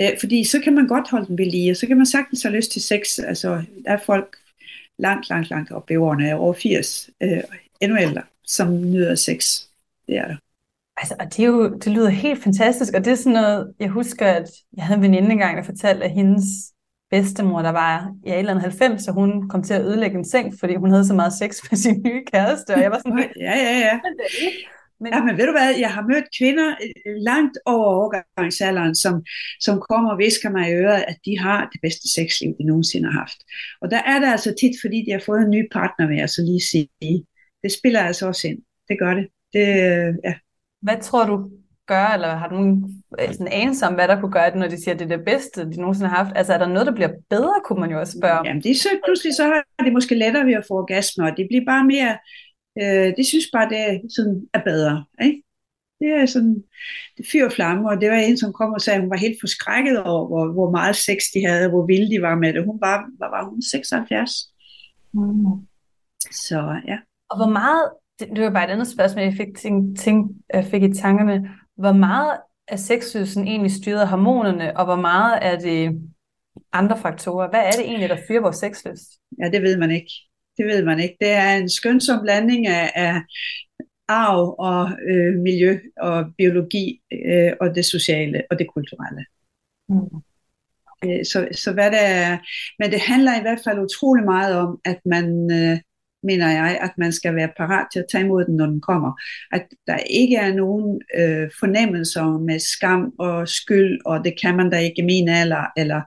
Øh, 0.00 0.20
fordi 0.20 0.44
så 0.44 0.60
kan 0.60 0.74
man 0.74 0.88
godt 0.88 1.10
holde 1.10 1.26
den 1.26 1.38
ved 1.38 1.46
lige, 1.46 1.70
og 1.70 1.76
så 1.76 1.86
kan 1.86 1.96
man 1.96 2.06
sagtens 2.06 2.42
have 2.42 2.56
lyst 2.56 2.72
til 2.72 2.82
sex, 2.82 3.18
altså 3.18 3.62
der 3.84 3.92
er 3.92 3.98
folk 4.06 4.36
langt, 4.98 5.28
langt, 5.28 5.50
langt 5.50 5.70
op 5.72 5.90
i 5.90 5.96
årene, 5.96 6.36
over 6.36 6.54
80, 6.54 7.10
øh, 7.22 7.42
endnu 7.80 7.98
ældre, 7.98 8.22
som 8.44 8.80
nyder 8.80 9.14
sex. 9.14 9.60
Det 10.06 10.18
er 10.18 10.26
der. 10.26 10.36
Altså, 10.96 11.14
og 11.20 11.26
det, 11.26 11.38
er 11.38 11.46
jo, 11.46 11.74
det 11.74 11.92
lyder 11.92 12.08
helt 12.08 12.42
fantastisk, 12.42 12.94
og 12.94 13.04
det 13.04 13.10
er 13.10 13.14
sådan 13.14 13.32
noget, 13.32 13.74
jeg 13.80 13.88
husker, 13.88 14.26
at 14.26 14.50
jeg 14.76 14.84
havde 14.84 14.96
en 14.96 15.02
veninde 15.02 15.30
engang, 15.30 15.56
der 15.56 15.62
fortalte, 15.62 16.04
at 16.04 16.10
hendes 16.10 16.44
bedstemor, 17.10 17.62
der 17.62 17.70
var 17.70 18.14
i 18.24 18.28
ja, 18.28 18.38
eller 18.38 18.50
andet 18.50 18.62
90, 18.62 19.02
så 19.02 19.12
hun 19.12 19.48
kom 19.48 19.62
til 19.62 19.74
at 19.74 19.82
ødelægge 19.82 20.18
en 20.18 20.24
seng, 20.24 20.54
fordi 20.60 20.74
hun 20.74 20.90
havde 20.90 21.04
så 21.06 21.14
meget 21.14 21.32
sex 21.32 21.70
med 21.70 21.78
sin 21.78 22.02
nye 22.06 22.24
kæreste, 22.32 22.74
og 22.74 22.80
jeg 22.80 22.90
var 22.90 22.98
sådan, 22.98 23.18
ja, 23.40 23.56
ja, 23.56 23.78
ja. 23.78 24.00
Men... 25.00 25.12
Ja, 25.12 25.22
men 25.22 25.36
ved 25.38 25.46
du 25.46 25.52
hvad, 25.52 25.74
jeg 25.78 25.90
har 25.90 26.02
mødt 26.02 26.28
kvinder 26.38 26.68
øh, 27.06 27.16
langt 27.16 27.58
over 27.64 27.86
overgangsalderen, 27.86 28.94
som, 28.94 29.24
som 29.60 29.82
kommer 29.90 30.10
og 30.10 30.18
visker 30.18 30.50
mig 30.50 30.68
i 30.68 30.72
øret, 30.72 31.04
at 31.08 31.16
de 31.24 31.38
har 31.38 31.68
det 31.72 31.80
bedste 31.82 32.06
sexliv, 32.14 32.50
de 32.58 32.64
nogensinde 32.66 33.12
har 33.12 33.18
haft. 33.18 33.38
Og 33.80 33.90
der 33.90 34.02
er 34.02 34.18
det 34.20 34.26
altså 34.26 34.54
tit, 34.60 34.74
fordi 34.82 35.04
de 35.06 35.12
har 35.12 35.22
fået 35.26 35.40
en 35.42 35.50
ny 35.50 35.62
partner, 35.72 36.08
med 36.08 36.20
at 36.20 36.30
så 36.30 36.42
lige 36.42 36.60
sige. 36.70 37.24
Det 37.62 37.72
spiller 37.72 38.00
altså 38.00 38.26
også 38.26 38.48
ind. 38.48 38.58
Det 38.88 38.98
gør 38.98 39.14
det. 39.14 39.26
det 39.52 39.66
ja. 40.24 40.34
Hvad 40.82 41.00
tror 41.02 41.24
du 41.26 41.50
gør, 41.86 42.06
eller 42.14 42.36
har 42.36 42.48
du 42.48 42.54
nogen 42.54 43.02
øh, 43.20 43.32
sådan 43.32 43.48
anelse 43.60 43.86
om, 43.86 43.94
hvad 43.94 44.08
der 44.08 44.20
kunne 44.20 44.32
gøre 44.32 44.50
det, 44.50 44.58
når 44.58 44.68
de 44.68 44.82
siger, 44.82 44.94
at 44.94 45.00
det 45.00 45.12
er 45.12 45.16
det 45.16 45.24
bedste, 45.24 45.70
de 45.72 45.80
nogensinde 45.80 46.08
har 46.08 46.24
haft? 46.24 46.36
Altså 46.36 46.52
er 46.52 46.58
der 46.58 46.66
noget, 46.66 46.86
der 46.86 46.94
bliver 46.98 47.12
bedre, 47.30 47.60
kunne 47.64 47.80
man 47.80 47.90
jo 47.90 48.00
også 48.00 48.18
spørge. 48.18 48.46
Jamen 48.46 48.62
det 48.62 48.70
er 48.70 48.74
så 48.74 48.88
pludselig, 49.04 49.34
så 49.34 49.44
har 49.78 49.84
de 49.84 49.90
måske 49.90 50.14
lettere 50.14 50.46
ved 50.46 50.54
at 50.54 50.64
få 50.68 50.74
orgasmer, 50.74 51.30
og 51.30 51.36
det 51.36 51.46
bliver 51.50 51.64
bare 51.72 51.84
mere 51.84 52.18
Øh, 52.80 53.16
det 53.16 53.26
synes 53.26 53.44
bare, 53.52 53.68
det 53.68 54.12
sådan 54.16 54.48
er 54.54 54.62
bedre. 54.64 55.04
Ikke? 55.22 55.42
Det 56.00 56.08
er 56.08 56.26
sådan, 56.26 56.64
det 57.16 57.26
fyr 57.32 57.48
flamme, 57.48 57.90
og 57.90 58.00
det 58.00 58.10
var 58.10 58.16
en, 58.16 58.38
som 58.38 58.52
kom 58.52 58.72
og 58.72 58.80
sagde, 58.80 58.96
at 58.96 59.02
hun 59.02 59.10
var 59.10 59.16
helt 59.16 59.36
forskrækket 59.42 60.02
over, 60.02 60.26
hvor, 60.26 60.52
hvor 60.52 60.70
meget 60.70 60.96
sex 60.96 61.18
de 61.34 61.46
havde, 61.46 61.68
hvor 61.68 61.86
vilde 61.86 62.16
de 62.16 62.22
var 62.22 62.34
med 62.34 62.52
det. 62.52 62.64
Hun 62.64 62.78
var, 62.80 62.96
var, 63.18 63.30
var 63.30 63.50
hun 63.50 63.62
76. 63.62 64.30
Mm. 65.14 65.66
Så 66.30 66.80
ja. 66.86 66.98
Og 67.30 67.36
hvor 67.36 67.50
meget, 67.52 67.90
det, 68.18 68.28
det 68.36 68.44
var 68.44 68.50
bare 68.50 68.64
et 68.64 68.70
andet 68.70 68.88
spørgsmål, 68.88 69.24
jeg 69.24 69.34
fik, 69.34 69.56
ting, 69.56 69.98
ting, 69.98 70.28
jeg 70.54 70.64
fik 70.64 70.82
i 70.82 70.94
tankerne, 70.94 71.50
hvor 71.76 71.92
meget 71.92 72.40
er 72.68 72.76
sexlysten 72.76 73.48
egentlig 73.48 73.72
styret 73.72 74.00
af 74.00 74.08
hormonerne, 74.08 74.76
og 74.76 74.84
hvor 74.84 74.96
meget 74.96 75.38
er 75.42 75.58
det 75.58 76.00
andre 76.72 76.98
faktorer? 76.98 77.50
Hvad 77.50 77.60
er 77.60 77.70
det 77.70 77.80
egentlig, 77.80 78.08
der 78.08 78.18
fyrer 78.28 78.40
vores 78.40 78.56
sexlyst? 78.56 79.10
Ja, 79.42 79.50
det 79.50 79.62
ved 79.62 79.78
man 79.78 79.90
ikke. 79.90 80.12
Det 80.58 80.66
ved 80.66 80.84
man 80.84 81.00
ikke. 81.00 81.16
Det 81.20 81.30
er 81.30 81.56
en 81.56 81.68
skønsom 81.68 82.22
blanding 82.22 82.66
af, 82.66 82.92
af 82.94 83.22
arv 84.08 84.54
og 84.58 84.90
øh, 85.10 85.34
miljø 85.34 85.78
og 85.96 86.26
biologi 86.38 87.00
øh, 87.12 87.52
og 87.60 87.74
det 87.74 87.84
sociale 87.84 88.42
og 88.50 88.58
det 88.58 88.66
kulturelle. 88.74 89.24
Mm. 89.88 90.22
Øh, 91.04 91.24
så, 91.24 91.48
så 91.52 91.72
hvad 91.72 91.90
det 91.90 92.04
er, 92.04 92.38
men 92.78 92.90
det 92.90 93.00
handler 93.00 93.38
i 93.38 93.42
hvert 93.42 93.60
fald 93.64 93.78
utrolig 93.78 94.24
meget 94.24 94.54
om, 94.56 94.80
at 94.84 95.00
man, 95.04 95.26
øh, 95.52 95.78
mener 96.22 96.50
jeg, 96.50 96.78
at 96.82 96.90
man 96.98 97.12
skal 97.12 97.34
være 97.34 97.50
parat 97.56 97.86
til 97.92 97.98
at 97.98 98.06
tage 98.12 98.24
imod 98.24 98.44
den, 98.44 98.56
når 98.56 98.66
den 98.66 98.80
kommer. 98.80 99.12
At 99.52 99.66
der 99.86 99.96
ikke 99.96 100.36
er 100.36 100.54
nogen 100.54 101.00
øh, 101.18 101.50
fornemmelser 101.60 102.38
med 102.38 102.58
skam 102.58 103.12
og 103.18 103.48
skyld, 103.48 104.00
og 104.06 104.24
det 104.24 104.34
kan 104.40 104.56
man 104.56 104.70
da 104.70 104.78
ikke 104.78 105.02
i 105.02 105.04
min 105.04 105.28
alder, 105.28 105.64
eller 105.76 106.00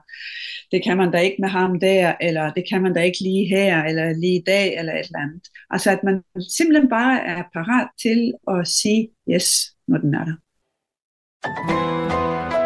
det 0.72 0.84
kan 0.84 0.96
man 0.96 1.10
da 1.10 1.18
ikke 1.18 1.36
med 1.40 1.48
ham 1.48 1.80
der, 1.80 2.14
eller 2.20 2.52
det 2.52 2.64
kan 2.70 2.82
man 2.82 2.94
da 2.94 3.00
ikke 3.00 3.20
lige 3.20 3.48
her, 3.48 3.84
eller 3.84 4.12
lige 4.12 4.38
i 4.40 4.44
dag, 4.46 4.78
eller 4.78 4.92
et 4.92 5.06
eller 5.06 5.18
andet. 5.18 5.48
Altså 5.70 5.90
at 5.90 6.04
man 6.04 6.22
simpelthen 6.56 6.88
bare 6.88 7.26
er 7.26 7.42
parat 7.52 7.88
til 8.02 8.32
at 8.50 8.68
sige 8.68 9.08
yes, 9.30 9.48
når 9.88 9.98
den 9.98 10.14
er 10.14 10.24
der. 10.24 10.36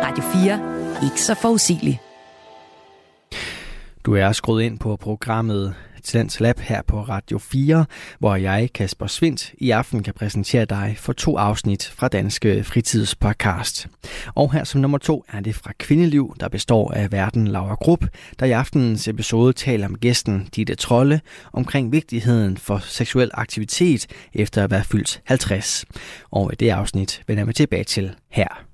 Radio 0.07 0.25
4. 0.25 1.07
Ikke 1.07 1.21
så 1.21 1.35
forudsigeligt. 1.35 1.99
Du 4.07 4.15
er 4.15 4.33
skruet 4.33 4.63
ind 4.63 4.79
på 4.79 4.97
programmet 4.97 5.75
Talents 6.07 6.41
Lab 6.41 6.59
her 6.59 6.83
på 6.83 7.01
Radio 7.01 7.39
4, 7.39 7.85
hvor 8.19 8.37
jeg, 8.37 8.71
Kasper 8.75 9.07
Svindt, 9.07 9.53
i 9.59 9.71
aften 9.71 10.03
kan 10.03 10.15
præsentere 10.15 10.65
dig 10.65 10.95
for 10.99 11.13
to 11.13 11.37
afsnit 11.37 11.85
fra 11.85 12.09
Danske 12.09 12.65
Fritidspodcast. 12.65 13.89
Og 14.35 14.53
her 14.53 14.65
som 14.65 14.81
nummer 14.81 14.99
to 14.99 15.25
er 15.33 15.41
det 15.41 15.55
fra 15.55 15.73
Kvindeliv, 15.79 16.35
der 16.41 16.49
består 16.49 16.93
af 16.93 17.13
verden 17.13 17.47
Laura 17.47 17.75
Grupp, 17.75 18.05
der 18.39 18.47
i 18.47 18.51
aftenens 18.51 19.09
episode 19.09 19.53
taler 19.53 19.87
om 19.87 19.99
gæsten 19.99 20.49
Ditte 20.57 20.75
Trolle 20.75 21.21
omkring 21.53 21.93
vigtigheden 21.93 22.57
for 22.57 22.79
seksuel 22.79 23.31
aktivitet 23.35 24.07
efter 24.35 24.65
at 24.65 24.71
være 24.71 24.85
fyldt 24.85 25.23
50. 25.25 25.85
Og 26.31 26.53
i 26.53 26.57
det 26.57 26.71
afsnit 26.71 27.23
vender 27.27 27.45
vi 27.45 27.53
tilbage 27.53 27.85
til 27.85 28.15
her. 28.31 28.65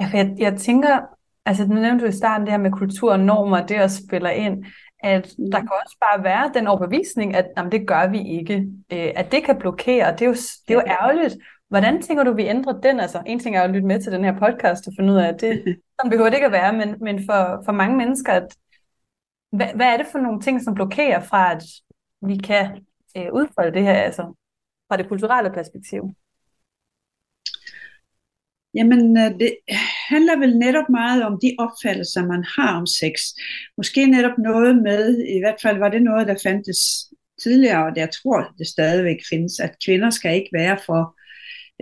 Ja, 0.00 0.10
jeg, 0.14 0.34
jeg 0.38 0.56
tænker, 0.56 1.00
altså 1.46 1.66
nu 1.66 1.74
nævnte 1.74 2.04
du 2.04 2.08
i 2.08 2.12
starten 2.12 2.46
det 2.46 2.52
her 2.52 2.58
med 2.58 2.70
kultur 2.70 3.12
og 3.12 3.20
normer, 3.20 3.66
det 3.66 3.82
også 3.82 4.02
spiller 4.06 4.30
ind 4.30 4.64
at 5.00 5.34
mm. 5.38 5.50
der 5.50 5.58
kan 5.58 5.70
også 5.84 5.96
bare 6.00 6.24
være 6.24 6.50
den 6.54 6.66
overbevisning, 6.66 7.36
at 7.36 7.46
jamen, 7.56 7.72
det 7.72 7.86
gør 7.86 8.06
vi 8.06 8.38
ikke. 8.38 8.54
Øh, 8.92 9.12
at 9.16 9.32
det 9.32 9.44
kan 9.44 9.58
blokere, 9.58 10.12
det 10.12 10.22
er, 10.22 10.26
jo, 10.26 10.32
det 10.32 10.70
er 10.70 10.74
jo 10.74 10.82
ærgerligt. 10.86 11.36
Hvordan 11.68 12.02
tænker 12.02 12.24
du, 12.24 12.32
vi 12.32 12.46
ændrer 12.46 12.80
den? 12.80 13.00
Altså, 13.00 13.22
en 13.26 13.38
ting 13.38 13.56
er 13.56 13.62
at 13.62 13.70
lytte 13.70 13.86
med 13.86 14.02
til 14.02 14.12
den 14.12 14.24
her 14.24 14.38
podcast 14.38 14.86
og 14.86 14.92
finde 14.98 15.12
ud 15.12 15.18
af, 15.18 15.28
at 15.28 15.40
det 15.40 15.62
sådan 16.00 16.10
behøver 16.10 16.28
det 16.28 16.36
ikke 16.36 16.46
at 16.46 16.52
være, 16.52 16.72
men, 16.72 16.96
men 17.00 17.26
for, 17.26 17.62
for 17.64 17.72
mange 17.72 17.96
mennesker, 17.96 18.32
at, 18.32 18.56
hvad, 19.52 19.66
hvad 19.74 19.86
er 19.86 19.96
det 19.96 20.06
for 20.12 20.18
nogle 20.18 20.40
ting, 20.40 20.62
som 20.62 20.74
blokerer 20.74 21.20
fra, 21.20 21.52
at 21.52 21.62
vi 22.22 22.36
kan 22.36 22.86
øh, 23.16 23.32
udfolde 23.32 23.72
det 23.72 23.82
her, 23.82 23.94
altså 23.94 24.22
fra 24.88 24.96
det 24.96 25.08
kulturelle 25.08 25.50
perspektiv? 25.50 26.14
Jamen, 28.78 29.16
øh, 29.18 29.30
det 29.40 29.56
handler 30.10 30.38
vel 30.38 30.58
netop 30.58 30.88
meget 30.88 31.22
om 31.24 31.38
de 31.42 31.56
opfattelser, 31.58 32.26
man 32.26 32.44
har 32.56 32.78
om 32.80 32.86
sex. 32.86 33.14
Måske 33.76 34.06
netop 34.06 34.38
noget 34.38 34.82
med, 34.82 35.02
i 35.36 35.38
hvert 35.38 35.60
fald 35.62 35.78
var 35.78 35.88
det 35.88 36.02
noget, 36.02 36.28
der 36.28 36.36
fandtes 36.42 36.80
tidligere, 37.42 37.84
og 37.86 37.92
jeg 37.96 38.10
tror, 38.10 38.54
det 38.58 38.66
stadigvæk 38.66 39.20
findes, 39.30 39.60
at 39.60 39.76
kvinder 39.84 40.10
skal 40.10 40.34
ikke 40.34 40.50
være 40.52 40.78
for, 40.86 41.16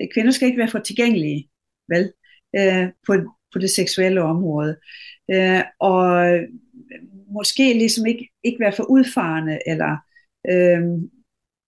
øh, 0.01 0.09
kvinder 0.15 0.31
skal 0.33 0.47
ikke 0.47 0.59
være 0.59 0.71
for 0.71 0.79
tilgængelige, 0.79 1.49
vel, 1.89 2.13
øh, 2.59 2.89
på, 3.07 3.13
på 3.53 3.59
det 3.59 3.71
seksuelle 3.71 4.23
område. 4.23 4.77
Øh, 5.31 5.63
og 5.81 6.07
måske 7.33 7.73
ligesom 7.73 8.07
ikke, 8.07 8.29
ikke 8.45 8.61
være 8.61 8.73
for 8.73 8.85
udfarende, 8.91 9.59
eller 9.67 9.97
øh, 10.53 10.83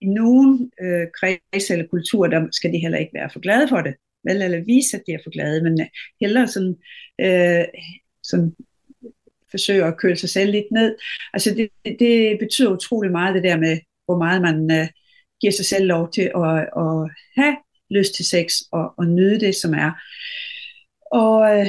i 0.00 0.06
nogen 0.06 0.70
øh, 0.82 1.06
kreds 1.20 1.70
eller 1.70 1.86
kultur, 1.86 2.26
der 2.26 2.48
skal 2.52 2.72
de 2.72 2.78
heller 2.78 2.98
ikke 2.98 3.14
være 3.14 3.30
for 3.30 3.40
glade 3.40 3.68
for 3.68 3.80
det 3.80 3.94
vel, 4.24 4.42
eller 4.42 4.64
vise, 4.64 4.96
at 4.96 5.02
de 5.06 5.12
er 5.12 5.18
for 5.24 5.30
glade, 5.30 5.62
men 5.62 5.80
øh, 5.80 5.86
hellere 6.20 6.48
sådan, 6.48 6.76
øh, 7.20 7.64
sådan 8.22 8.54
forsøge 9.50 9.84
at 9.84 9.96
køle 9.96 10.16
sig 10.16 10.30
selv 10.30 10.50
lidt 10.50 10.72
ned. 10.72 10.96
Altså 11.32 11.54
det, 11.54 11.98
det 11.98 12.38
betyder 12.38 12.72
utrolig 12.72 13.10
meget 13.10 13.34
det 13.34 13.44
der 13.44 13.56
med, 13.56 13.78
hvor 14.04 14.18
meget 14.18 14.42
man 14.42 14.80
øh, 14.80 14.88
giver 15.40 15.52
sig 15.52 15.66
selv 15.66 15.86
lov 15.86 16.12
til 16.12 16.30
at, 16.34 16.58
at 16.76 17.10
have 17.36 17.56
lyst 17.90 18.14
til 18.14 18.24
sex 18.24 18.52
og, 18.72 18.94
og 18.98 19.06
nyde 19.06 19.40
det, 19.40 19.54
som 19.54 19.74
er. 19.74 19.90
Og 21.12 21.58
øh, 21.58 21.66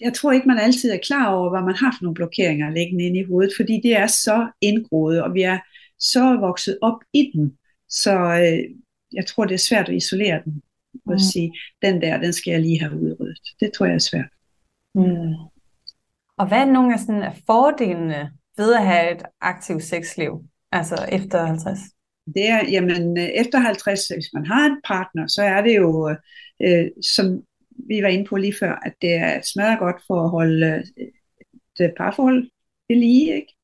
jeg 0.00 0.14
tror 0.14 0.32
ikke, 0.32 0.48
man 0.48 0.58
altid 0.58 0.90
er 0.90 1.06
klar 1.06 1.34
over, 1.34 1.50
hvad 1.50 1.62
man 1.62 1.74
har 1.74 1.96
for 1.98 2.04
nogle 2.04 2.14
blokeringer 2.14 2.70
liggende 2.70 3.04
inde 3.04 3.20
i 3.20 3.24
hovedet, 3.24 3.52
fordi 3.56 3.80
det 3.82 3.96
er 3.96 4.06
så 4.06 4.50
indgroet, 4.60 5.22
og 5.22 5.34
vi 5.34 5.42
er 5.42 5.58
så 5.98 6.36
vokset 6.40 6.78
op 6.82 6.98
i 7.12 7.30
den, 7.34 7.58
så 7.88 8.12
øh, 8.12 8.74
jeg 9.12 9.26
tror, 9.26 9.44
det 9.44 9.54
er 9.54 9.68
svært 9.68 9.88
at 9.88 9.94
isolere 9.94 10.42
den 10.44 10.62
og 11.06 11.12
mm. 11.12 11.18
sige, 11.18 11.52
den 11.82 12.02
der, 12.02 12.20
den 12.20 12.32
skal 12.32 12.50
jeg 12.50 12.60
lige 12.60 12.80
have 12.80 12.96
udryddet. 12.96 13.38
Det 13.60 13.72
tror 13.72 13.86
jeg 13.86 13.94
er 13.94 13.98
svært. 13.98 14.28
Mm. 14.94 15.34
Og 16.36 16.48
hvad 16.48 16.58
er 16.58 16.72
nogle 16.72 16.94
af, 16.94 17.00
sådan, 17.00 17.22
af 17.22 17.36
fordelene 17.46 18.32
ved 18.56 18.74
at 18.74 18.86
have 18.86 19.14
et 19.14 19.22
aktivt 19.40 19.82
sexliv, 19.82 20.44
altså 20.72 21.06
efter 21.12 21.46
50? 21.46 21.78
Det 22.34 22.48
er, 22.48 22.70
jamen, 22.70 23.18
øh, 23.18 23.24
efter 23.24 23.58
50, 23.58 24.08
hvis 24.08 24.32
man 24.34 24.46
har 24.46 24.66
en 24.66 24.76
partner, 24.84 25.26
så 25.26 25.42
er 25.42 25.62
det 25.62 25.76
jo, 25.76 26.16
øh, 26.62 26.86
som 27.16 27.42
vi 27.88 28.02
var 28.02 28.08
inde 28.08 28.24
på 28.24 28.36
lige 28.36 28.54
før, 28.60 28.78
at 28.86 28.94
det 29.02 29.14
er 29.14 29.40
smadret 29.52 29.78
godt 29.78 30.02
for 30.06 30.24
at 30.24 30.30
holde 30.30 30.66
øh, 30.98 31.06
det 31.78 31.94
parforhold 31.96 32.50
ved 32.88 32.96
lige, 32.96 33.34
ikke? 33.34 33.54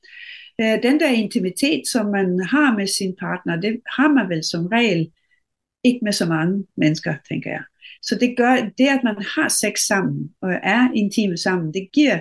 Øh, 0.61 0.83
den 0.83 1.01
der 1.01 1.09
intimitet, 1.09 1.83
som 1.93 2.07
man 2.07 2.41
har 2.41 2.77
med 2.77 2.87
sin 2.87 3.17
partner, 3.21 3.61
det 3.61 3.81
har 3.97 4.09
man 4.09 4.29
vel 4.29 4.45
som 4.45 4.67
regel 4.67 5.13
ikke 5.85 6.01
med 6.03 6.13
så 6.13 6.27
mange 6.27 6.67
mennesker, 6.77 7.15
tænker 7.29 7.51
jeg. 7.51 7.63
Så 8.03 8.19
det 8.21 8.37
gør, 8.37 8.55
det 8.79 8.87
at 8.87 9.01
man 9.05 9.17
har 9.35 9.49
sex 9.49 9.79
sammen, 9.79 10.31
og 10.43 10.53
er 10.63 10.89
intime 10.95 11.37
sammen, 11.37 11.75
det 11.75 11.89
giver 11.93 12.19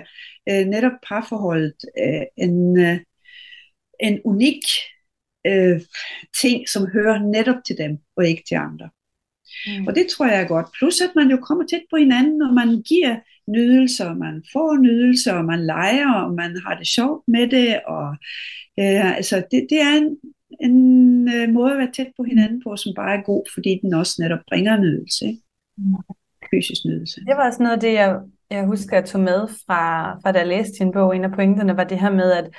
øh, 0.48 0.66
netop 0.66 0.92
parforholdet 1.08 1.74
øh, 1.98 2.22
en, 2.36 2.80
øh, 2.80 3.00
en 4.00 4.20
unik 4.24 4.62
øh, 5.46 5.80
ting, 6.40 6.68
som 6.68 6.90
hører 6.92 7.18
netop 7.18 7.56
til 7.66 7.78
dem, 7.78 7.98
og 8.16 8.28
ikke 8.28 8.42
til 8.48 8.54
andre. 8.54 8.90
Mm. 9.66 9.86
Og 9.86 9.94
det 9.94 10.06
tror 10.06 10.26
jeg 10.26 10.42
er 10.42 10.48
godt. 10.48 10.66
Plus 10.78 11.00
at 11.00 11.10
man 11.16 11.30
jo 11.30 11.36
kommer 11.36 11.66
tæt 11.66 11.82
på 11.90 11.96
hinanden, 11.96 12.42
og 12.42 12.54
man 12.54 12.82
giver 12.82 13.16
nydelser, 13.48 14.14
man 14.14 14.44
får 14.52 14.76
nydelser, 14.76 15.32
og 15.32 15.44
man 15.44 15.66
leger, 15.66 16.12
og 16.12 16.34
man 16.34 16.56
har 16.66 16.74
det 16.78 16.86
sjovt 16.86 17.28
med 17.28 17.48
det, 17.48 17.80
og 17.86 18.08
øh, 18.80 19.16
altså 19.16 19.36
det, 19.50 19.66
det 19.70 19.80
er 19.80 19.94
en, 19.96 20.16
en 20.60 21.28
øh, 21.34 21.48
måde 21.54 21.72
at 21.72 21.78
være 21.78 21.92
tæt 21.96 22.12
på 22.16 22.22
hinanden 22.22 22.62
på, 22.64 22.76
som 22.76 22.92
bare 22.96 23.18
er 23.18 23.22
god, 23.22 23.44
fordi 23.54 23.80
den 23.82 23.94
også 23.94 24.22
netop 24.22 24.38
bringer 24.48 24.76
nydelse. 24.76 25.26
Ikke? 25.26 25.42
Mm. 25.76 25.94
Fysisk 26.54 26.84
nydelse. 26.84 27.20
Det 27.20 27.36
var 27.36 27.46
også 27.46 27.62
noget 27.62 27.74
af 27.74 27.80
det, 27.80 27.92
jeg, 27.92 28.20
jeg 28.50 28.64
husker 28.66 28.98
at 28.98 29.04
tog 29.04 29.20
med 29.20 29.48
fra, 29.66 30.12
fra 30.20 30.32
da 30.32 30.38
jeg 30.38 30.48
læste 30.48 30.84
din 30.84 30.92
bog. 30.92 31.16
En 31.16 31.24
af 31.24 31.32
pointerne 31.32 31.76
var 31.76 31.84
det 31.84 32.00
her 32.00 32.10
med, 32.10 32.32
at, 32.32 32.50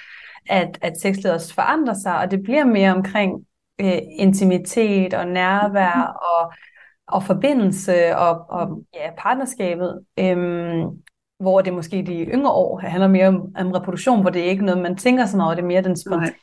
at, 0.50 0.78
at 0.82 1.00
sexlivet 1.00 1.36
også 1.36 1.54
forandrer 1.54 1.94
sig, 1.94 2.20
og 2.20 2.32
det 2.32 2.44
bliver 2.44 2.66
mere 2.66 2.96
omkring 2.96 3.46
øh, 3.82 4.00
intimitet 4.20 5.14
og 5.14 5.28
nærvær 5.28 6.20
og, 6.32 6.54
og 7.08 7.24
forbindelse 7.24 8.16
og, 8.16 8.46
og 8.50 8.84
ja, 8.94 9.12
partnerskabet, 9.18 10.00
øhm, 10.20 10.88
hvor 11.40 11.62
det 11.62 11.74
måske 11.74 12.00
i 12.00 12.02
de 12.02 12.26
yngre 12.26 12.52
år 12.52 12.80
handler 12.80 13.08
mere 13.08 13.28
om, 13.28 13.56
om 13.56 13.72
reproduktion, 13.72 14.22
hvor 14.22 14.30
det 14.30 14.42
er 14.42 14.50
ikke 14.50 14.66
noget, 14.66 14.82
man 14.82 14.98
tænker 14.98 15.26
så 15.26 15.38
meget, 15.38 15.58
det 15.58 15.64
er 15.64 15.68
mere 15.68 15.82
den 15.82 15.98
spontane 15.98 16.34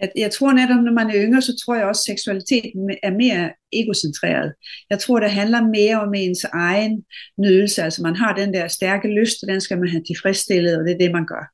jeg, 0.00 0.10
jeg 0.16 0.30
tror 0.30 0.52
netop, 0.52 0.82
når 0.84 0.92
man 0.92 1.10
er 1.10 1.24
yngre, 1.24 1.42
så 1.42 1.62
tror 1.64 1.74
jeg 1.74 1.84
også, 1.86 2.02
at 2.02 2.12
seksualiteten 2.12 2.90
er 3.02 3.10
mere 3.10 3.52
egocentreret. 3.72 4.52
Jeg 4.90 4.98
tror, 4.98 5.20
det 5.20 5.30
handler 5.30 5.62
mere 5.62 6.00
om 6.00 6.14
ens 6.14 6.44
egen 6.44 7.04
nydelse. 7.38 7.82
Altså 7.82 8.02
man 8.02 8.16
har 8.16 8.34
den 8.34 8.54
der 8.54 8.68
stærke 8.68 9.08
lyst, 9.08 9.42
og 9.42 9.48
den 9.48 9.60
skal 9.60 9.78
man 9.78 9.88
have 9.88 10.02
tilfredsstillet, 10.04 10.78
og 10.78 10.84
det 10.84 10.92
er 10.92 10.98
det, 10.98 11.12
man 11.12 11.26
gør. 11.26 11.52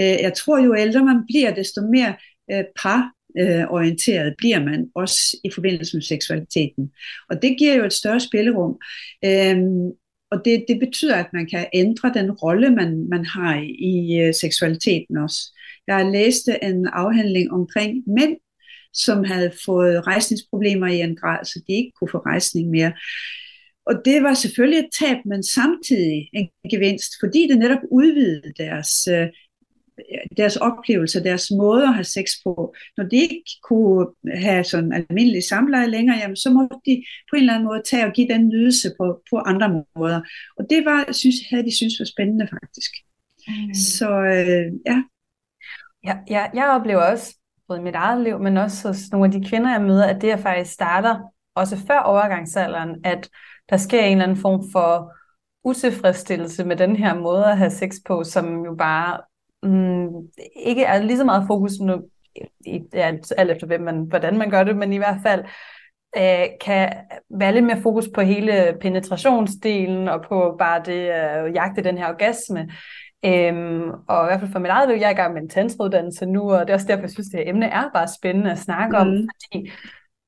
Øh, 0.00 0.18
jeg 0.26 0.34
tror, 0.34 0.64
jo 0.64 0.76
ældre 0.76 1.04
man 1.04 1.20
bliver, 1.26 1.54
desto 1.54 1.80
mere 1.92 2.14
øh, 2.52 2.64
par 2.82 3.10
orienteret 3.70 4.34
bliver 4.38 4.64
man, 4.64 4.90
også 4.94 5.16
i 5.44 5.50
forbindelse 5.50 5.96
med 5.96 6.02
seksualiteten. 6.02 6.90
Og 7.30 7.42
det 7.42 7.58
giver 7.58 7.74
jo 7.74 7.84
et 7.84 7.92
større 7.92 8.20
spillerum. 8.20 8.78
Øh, 9.24 9.56
og 10.30 10.44
det, 10.44 10.64
det 10.68 10.78
betyder, 10.80 11.16
at 11.16 11.32
man 11.32 11.46
kan 11.46 11.66
ændre 11.74 12.12
den 12.14 12.30
rolle, 12.30 12.70
man, 12.70 13.08
man 13.08 13.24
har 13.24 13.54
i, 13.60 14.28
i 14.28 14.32
seksualiteten 14.32 15.16
også. 15.16 15.40
Jeg 15.86 16.10
læste 16.12 16.64
en 16.64 16.86
afhandling 16.86 17.52
omkring 17.52 18.02
mænd, 18.06 18.36
som 18.92 19.24
havde 19.24 19.52
fået 19.66 20.06
rejsningsproblemer 20.06 20.86
i 20.86 21.00
en 21.00 21.16
grad, 21.16 21.44
så 21.44 21.62
de 21.66 21.72
ikke 21.72 21.92
kunne 21.98 22.10
få 22.10 22.18
rejsning 22.18 22.70
mere. 22.70 22.92
Og 23.86 23.94
det 24.04 24.22
var 24.22 24.34
selvfølgelig 24.34 24.78
et 24.78 24.90
tab, 25.00 25.16
men 25.24 25.42
samtidig 25.42 26.28
en 26.32 26.48
gevinst, 26.70 27.12
fordi 27.20 27.48
det 27.48 27.58
netop 27.58 27.82
udvidede 27.90 28.52
deres, 28.58 29.06
øh, 29.06 29.26
deres 30.36 30.56
oplevelser, 30.56 31.22
deres 31.22 31.50
måde 31.50 31.82
at 31.82 31.94
have 31.94 32.04
sex 32.04 32.26
på. 32.44 32.74
Når 32.96 33.04
de 33.04 33.16
ikke 33.16 33.44
kunne 33.62 34.06
have 34.34 34.64
sådan 34.64 34.92
almindelig 34.92 35.42
samleje 35.42 35.90
længere, 35.90 36.18
jamen, 36.18 36.36
så 36.36 36.50
måtte 36.50 36.76
de 36.86 37.04
på 37.30 37.36
en 37.36 37.40
eller 37.40 37.54
anden 37.54 37.66
måde 37.66 37.82
tage 37.84 38.06
og 38.06 38.12
give 38.12 38.28
den 38.28 38.48
nydelse 38.48 38.88
på, 39.00 39.22
på 39.30 39.36
andre 39.38 39.84
måder. 39.96 40.20
Og 40.58 40.66
det 40.70 40.84
var, 40.84 41.12
synes, 41.12 41.36
havde 41.50 41.64
de 41.64 41.76
synes 41.76 41.94
var 41.98 42.04
spændende 42.04 42.48
faktisk. 42.50 42.90
Mm. 43.48 43.74
Så 43.74 44.10
øh, 44.10 44.72
ja, 44.86 45.02
Ja, 46.04 46.16
ja, 46.30 46.46
jeg 46.54 46.68
oplever 46.68 47.02
også, 47.02 47.36
både 47.68 47.80
i 47.80 47.82
mit 47.82 47.94
eget 47.94 48.20
liv, 48.20 48.38
men 48.38 48.56
også 48.56 48.88
hos 48.88 48.98
nogle 49.12 49.26
af 49.26 49.32
de 49.32 49.48
kvinder, 49.48 49.70
jeg 49.70 49.82
møder, 49.82 50.06
at 50.06 50.20
det 50.22 50.28
jeg 50.28 50.38
faktisk 50.38 50.72
starter, 50.72 51.20
også 51.54 51.76
før 51.86 51.98
overgangsalderen, 51.98 52.96
at 53.04 53.28
der 53.70 53.76
sker 53.76 54.00
en 54.00 54.12
eller 54.12 54.24
anden 54.24 54.38
form 54.38 54.64
for 54.72 55.12
utilfredsstillelse 55.64 56.64
med 56.64 56.76
den 56.76 56.96
her 56.96 57.14
måde 57.14 57.44
at 57.46 57.58
have 57.58 57.70
sex 57.70 57.94
på, 58.06 58.24
som 58.24 58.64
jo 58.64 58.74
bare 58.74 59.20
mm, 59.62 60.08
ikke 60.56 60.84
er 60.84 61.02
lige 61.02 61.16
så 61.16 61.24
meget 61.24 61.44
fokus 61.46 61.72
nu, 61.80 62.02
i, 62.66 62.80
ja, 62.92 63.12
alt 63.36 63.50
efter 63.50 63.66
hvem 63.66 63.80
man, 63.80 64.00
hvordan 64.00 64.38
man 64.38 64.50
gør 64.50 64.64
det, 64.64 64.76
men 64.76 64.92
i 64.92 64.96
hvert 64.96 65.18
fald 65.22 65.44
øh, 66.16 66.46
kan 66.60 66.92
være 67.30 67.52
lidt 67.52 67.64
mere 67.64 67.82
fokus 67.82 68.08
på 68.14 68.20
hele 68.20 68.76
penetrationsdelen 68.80 70.08
og 70.08 70.24
på 70.28 70.56
bare 70.58 70.82
det 70.84 71.08
at 71.08 71.46
øh, 71.46 71.54
jagte 71.54 71.84
den 71.84 71.98
her 71.98 72.08
orgasme, 72.08 72.68
Øhm, 73.26 73.90
og 74.08 74.24
i 74.24 74.26
hvert 74.26 74.40
fald 74.40 74.52
for 74.52 74.58
mit 74.58 74.70
eget 74.70 74.88
liv, 74.88 74.96
jeg 74.96 75.06
er 75.06 75.10
i 75.10 75.14
gang 75.14 75.34
med 75.34 75.42
en 75.42 75.48
tantrauddannelse 75.48 76.26
nu, 76.26 76.52
og 76.52 76.60
det 76.60 76.70
er 76.70 76.74
også 76.74 76.86
derfor, 76.86 77.02
jeg 77.02 77.10
synes, 77.10 77.28
det 77.28 77.40
her 77.40 77.50
emne 77.50 77.66
er 77.66 77.90
bare 77.94 78.08
spændende 78.08 78.50
at 78.50 78.58
snakke 78.58 78.96
mm. 78.96 79.00
om, 79.00 79.28
fordi 79.32 79.70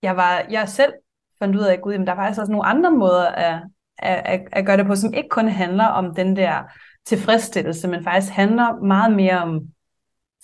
jeg, 0.02 0.16
var, 0.16 0.42
jeg 0.50 0.68
selv 0.68 0.92
fandt 1.38 1.56
ud 1.56 1.62
af, 1.62 1.72
at 1.72 1.80
gud, 1.80 1.92
jamen, 1.92 2.06
der 2.06 2.12
er 2.12 2.16
faktisk 2.16 2.40
også 2.40 2.52
nogle 2.52 2.66
andre 2.66 2.90
måder 2.90 3.26
at, 3.26 3.62
at, 3.98 4.22
at, 4.24 4.40
at 4.52 4.66
gøre 4.66 4.76
det 4.76 4.86
på, 4.86 4.94
som 4.94 5.14
ikke 5.14 5.28
kun 5.28 5.48
handler 5.48 5.84
om 5.84 6.14
den 6.14 6.36
der 6.36 6.62
tilfredsstillelse, 7.06 7.88
men 7.88 8.04
faktisk 8.04 8.32
handler 8.32 8.84
meget 8.84 9.16
mere 9.16 9.42
om 9.42 9.60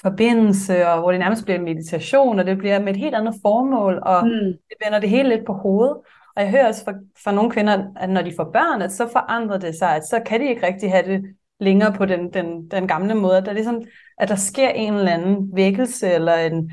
forbindelse, 0.02 0.88
og 0.88 1.00
hvor 1.00 1.10
det 1.10 1.20
nærmest 1.20 1.44
bliver 1.44 1.60
meditation, 1.60 2.38
og 2.38 2.46
det 2.46 2.58
bliver 2.58 2.80
med 2.80 2.88
et 2.94 3.00
helt 3.00 3.14
andet 3.14 3.34
formål, 3.42 4.02
og 4.02 4.24
mm. 4.26 4.52
det 4.68 4.76
vender 4.84 4.98
det 4.98 5.08
hele 5.08 5.28
lidt 5.28 5.46
på 5.46 5.52
hovedet. 5.52 5.96
Og 6.36 6.42
jeg 6.42 6.50
hører 6.50 6.68
også 6.68 6.84
fra, 6.84 6.92
fra 7.24 7.32
nogle 7.32 7.50
kvinder, 7.50 7.84
at 7.96 8.10
når 8.10 8.22
de 8.22 8.32
får 8.36 8.50
børn, 8.52 8.82
at 8.82 8.92
så 8.92 9.08
forandrer 9.12 9.58
det 9.58 9.74
sig, 9.74 9.96
at 9.96 10.04
så 10.04 10.22
kan 10.26 10.40
de 10.40 10.48
ikke 10.48 10.66
rigtig 10.66 10.90
have 10.90 11.06
det 11.06 11.36
længere 11.62 11.92
på 11.92 12.06
den, 12.06 12.32
den, 12.32 12.70
den 12.70 12.88
gamle 12.88 13.14
måde. 13.14 13.44
Der 13.44 13.52
ligesom, 13.52 13.82
at 14.18 14.28
der 14.28 14.36
sker 14.36 14.68
en 14.68 14.94
eller 14.94 15.12
anden 15.12 15.56
vækkelse, 15.56 16.08
eller 16.08 16.34
en, 16.34 16.72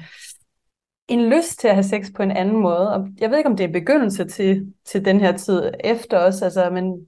en 1.08 1.30
lyst 1.30 1.60
til 1.60 1.67
at 1.67 1.75
have 1.75 1.84
sex 1.84 2.06
på 2.15 2.23
en 2.23 2.32
anden 2.32 2.56
måde. 2.56 2.93
Og 2.93 3.08
jeg 3.19 3.30
ved 3.30 3.38
ikke, 3.38 3.49
om 3.49 3.58
det 3.58 3.63
er 3.63 3.71
begyndelse 3.71 4.28
til, 4.28 4.73
til 4.86 5.06
den 5.06 5.19
her 5.19 5.38
tid 5.38 5.71
efter 5.84 6.17
os, 6.17 6.41
altså, 6.41 6.69
men 6.69 7.08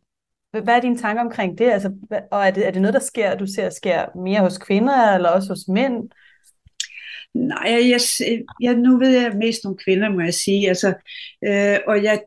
hvad 0.52 0.76
er 0.76 0.80
dine 0.82 0.98
tanker 0.98 1.24
omkring 1.24 1.58
det? 1.58 1.72
Altså, 1.72 1.94
og 2.32 2.48
er 2.48 2.52
det, 2.52 2.67
er 2.67 2.72
det 2.72 2.82
noget, 2.82 2.94
der 2.94 3.00
sker, 3.00 3.36
du 3.36 3.46
ser 3.48 3.70
sker 3.70 4.06
mere 4.24 4.41
hos 4.41 4.58
kvinder, 4.58 5.15
eller 5.15 5.30
også 5.30 5.50
hos 5.50 5.67
mænd? 5.67 6.10
Nej, 7.34 7.89
jeg, 7.91 8.00
jeg, 8.62 8.76
nu 8.76 8.98
ved 8.98 9.10
jeg 9.10 9.34
mest 9.36 9.65
om 9.65 9.78
kvinder, 9.86 10.10
må 10.10 10.22
jeg 10.22 10.34
sige. 10.34 10.70
Altså, 10.70 10.88
øh, 11.48 11.78
og 11.88 12.04
jeg, 12.04 12.22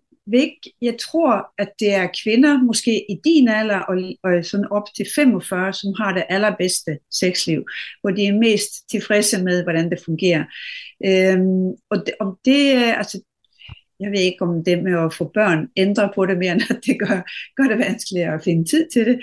jeg 0.83 0.97
tror, 1.01 1.47
at 1.59 1.69
det 1.79 1.95
er 1.95 2.09
kvinder, 2.23 2.63
måske 2.63 3.11
i 3.11 3.21
din 3.25 3.49
alder 3.49 3.79
og, 3.79 3.97
og 4.23 4.45
sådan 4.45 4.69
op 4.71 4.95
til 4.97 5.07
45, 5.15 5.73
som 5.73 5.95
har 5.99 6.15
det 6.15 6.25
allerbedste 6.29 6.99
sexliv, 7.11 7.65
hvor 8.01 8.11
de 8.11 8.27
er 8.27 8.39
mest 8.39 8.91
tilfredse 8.91 9.43
med, 9.43 9.63
hvordan 9.63 9.91
det 9.91 10.01
fungerer. 10.05 10.45
Øhm, 11.07 11.69
og, 11.91 12.07
det, 12.07 12.15
og 12.21 12.39
det, 12.45 12.75
øh, 12.77 12.99
altså, 12.99 13.21
jeg 14.01 14.11
ved 14.11 14.21
ikke, 14.21 14.43
om 14.43 14.65
det 14.65 14.83
med 14.83 14.99
at 15.05 15.15
få 15.15 15.31
børn 15.35 15.69
ændrer 15.77 16.09
på 16.15 16.27
det 16.27 16.39
mere, 16.39 16.53
end 16.53 16.63
at 16.71 16.81
det 16.87 16.99
gør, 16.99 17.19
gør 17.57 17.69
det 17.69 17.79
vanskeligere 17.79 18.35
at 18.35 18.45
finde 18.45 18.65
tid 18.71 18.89
til 18.93 19.07
det. 19.07 19.17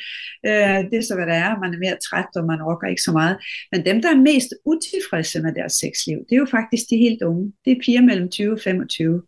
Øh, 0.45 0.79
det 0.89 0.97
er 0.97 1.05
så, 1.07 1.15
hvad 1.15 1.25
det 1.25 1.35
er. 1.35 1.59
Man 1.59 1.73
er 1.73 1.79
mere 1.79 1.97
træt, 2.07 2.31
og 2.35 2.45
man 2.45 2.63
rokker 2.63 2.87
ikke 2.87 3.01
så 3.01 3.11
meget. 3.11 3.37
Men 3.71 3.85
dem, 3.85 4.01
der 4.01 4.09
er 4.09 4.25
mest 4.31 4.49
utilfredse 4.65 5.41
med 5.41 5.53
deres 5.53 5.73
sexliv, 5.73 6.17
det 6.29 6.35
er 6.35 6.43
jo 6.45 6.55
faktisk 6.57 6.83
de 6.89 6.97
helt 6.97 7.21
unge. 7.21 7.53
Det 7.65 7.71
er 7.71 7.81
piger 7.83 8.01
mellem 8.01 8.29
20 8.29 8.53
og 8.53 8.59
25. 8.59 9.23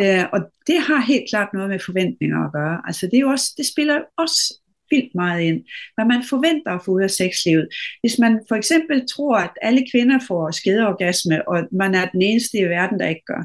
Øh, 0.00 0.24
og 0.32 0.40
det 0.66 0.78
har 0.80 1.06
helt 1.06 1.30
klart 1.30 1.48
noget 1.54 1.70
med 1.70 1.78
forventninger 1.78 2.46
at 2.46 2.52
gøre. 2.52 2.82
Altså 2.86 3.06
det, 3.06 3.16
er 3.16 3.20
jo 3.20 3.28
også, 3.28 3.54
det 3.56 3.66
spiller 3.66 4.00
også 4.16 4.60
vildt 4.90 5.14
meget 5.14 5.42
ind, 5.42 5.64
hvad 5.94 6.04
man 6.04 6.22
forventer 6.30 6.72
at 6.72 6.84
få 6.84 6.90
ud 6.90 7.02
af 7.02 7.10
sexlivet. 7.10 7.68
Hvis 8.00 8.18
man 8.18 8.40
for 8.48 8.56
eksempel 8.56 9.08
tror, 9.14 9.36
at 9.36 9.54
alle 9.62 9.82
kvinder 9.92 10.18
får 10.28 10.50
skedeorgasme, 10.50 11.48
og 11.48 11.68
man 11.72 11.94
er 11.94 12.06
den 12.08 12.22
eneste 12.22 12.58
i 12.58 12.64
verden, 12.64 12.98
der 12.98 13.08
ikke 13.08 13.24
gør, 13.26 13.42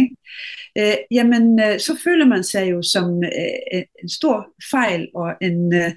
ikke? 0.00 0.16
Øh, 0.78 0.96
jamen, 1.10 1.60
øh, 1.60 1.78
så 1.80 2.00
føler 2.04 2.26
man 2.26 2.44
sig 2.44 2.70
jo 2.70 2.82
som 2.82 3.24
øh, 3.24 3.58
øh 3.74 3.82
en 4.02 4.08
stor 4.08 4.46
fejl 4.70 5.08
og 5.14 5.34
en 5.40 5.74
øh, 5.74 5.90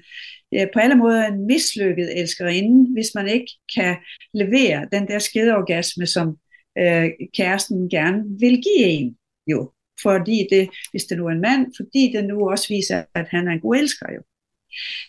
øh, 0.54 0.66
på 0.72 0.78
alle 0.78 0.94
måder 0.94 1.26
en 1.26 1.46
mislykket 1.46 2.20
elskerinde, 2.20 2.92
hvis 2.92 3.10
man 3.14 3.28
ikke 3.28 3.52
kan 3.74 3.96
levere 4.34 4.88
den 4.92 5.08
der 5.08 5.18
skedeorgasme, 5.18 6.06
som 6.06 6.36
øh, 6.78 7.10
kæresten 7.36 7.88
gerne 7.90 8.22
vil 8.40 8.62
give 8.62 8.86
en 8.86 9.16
jo. 9.46 9.72
Fordi 10.02 10.46
det, 10.50 10.68
hvis 10.90 11.04
det 11.04 11.18
nu 11.18 11.26
er 11.26 11.30
en 11.30 11.40
mand, 11.40 11.66
fordi 11.76 12.12
det 12.14 12.24
nu 12.24 12.50
også 12.50 12.66
viser, 12.68 13.04
at 13.14 13.26
han 13.28 13.48
er 13.48 13.52
en 13.52 13.60
god 13.60 13.76
elsker 13.76 14.06
jo. 14.16 14.22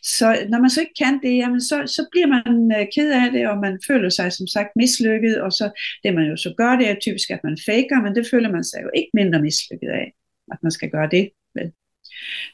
Så 0.04 0.46
når 0.50 0.60
man 0.60 0.70
så 0.70 0.80
ikke 0.82 1.00
kan 1.04 1.20
det, 1.24 1.38
jamen 1.38 1.62
så, 1.62 1.84
så 1.86 2.08
bliver 2.12 2.28
man 2.28 2.80
øh, 2.80 2.88
ked 2.96 3.12
af 3.12 3.32
det, 3.32 3.48
og 3.48 3.58
man 3.58 3.80
føler 3.88 4.10
sig 4.10 4.34
som 4.34 4.48
sagt 4.48 4.70
mislykket, 4.76 5.42
og 5.42 5.52
så 5.52 5.72
det 6.04 6.14
man 6.14 6.26
jo 6.30 6.38
så 6.38 6.54
gør, 6.58 6.76
det 6.76 6.90
er 6.90 6.96
typisk, 7.02 7.30
at 7.32 7.44
man 7.44 7.58
faker, 7.66 8.02
men 8.02 8.16
det 8.16 8.28
føler 8.32 8.52
man 8.52 8.64
sig 8.64 8.80
jo 8.84 8.90
ikke 8.96 9.10
mindre 9.14 9.42
mislykket 9.42 9.90
af, 9.90 10.14
at 10.52 10.58
man 10.64 10.72
skal 10.72 10.90
gøre 10.90 11.10
det. 11.12 11.30
Vel? 11.56 11.72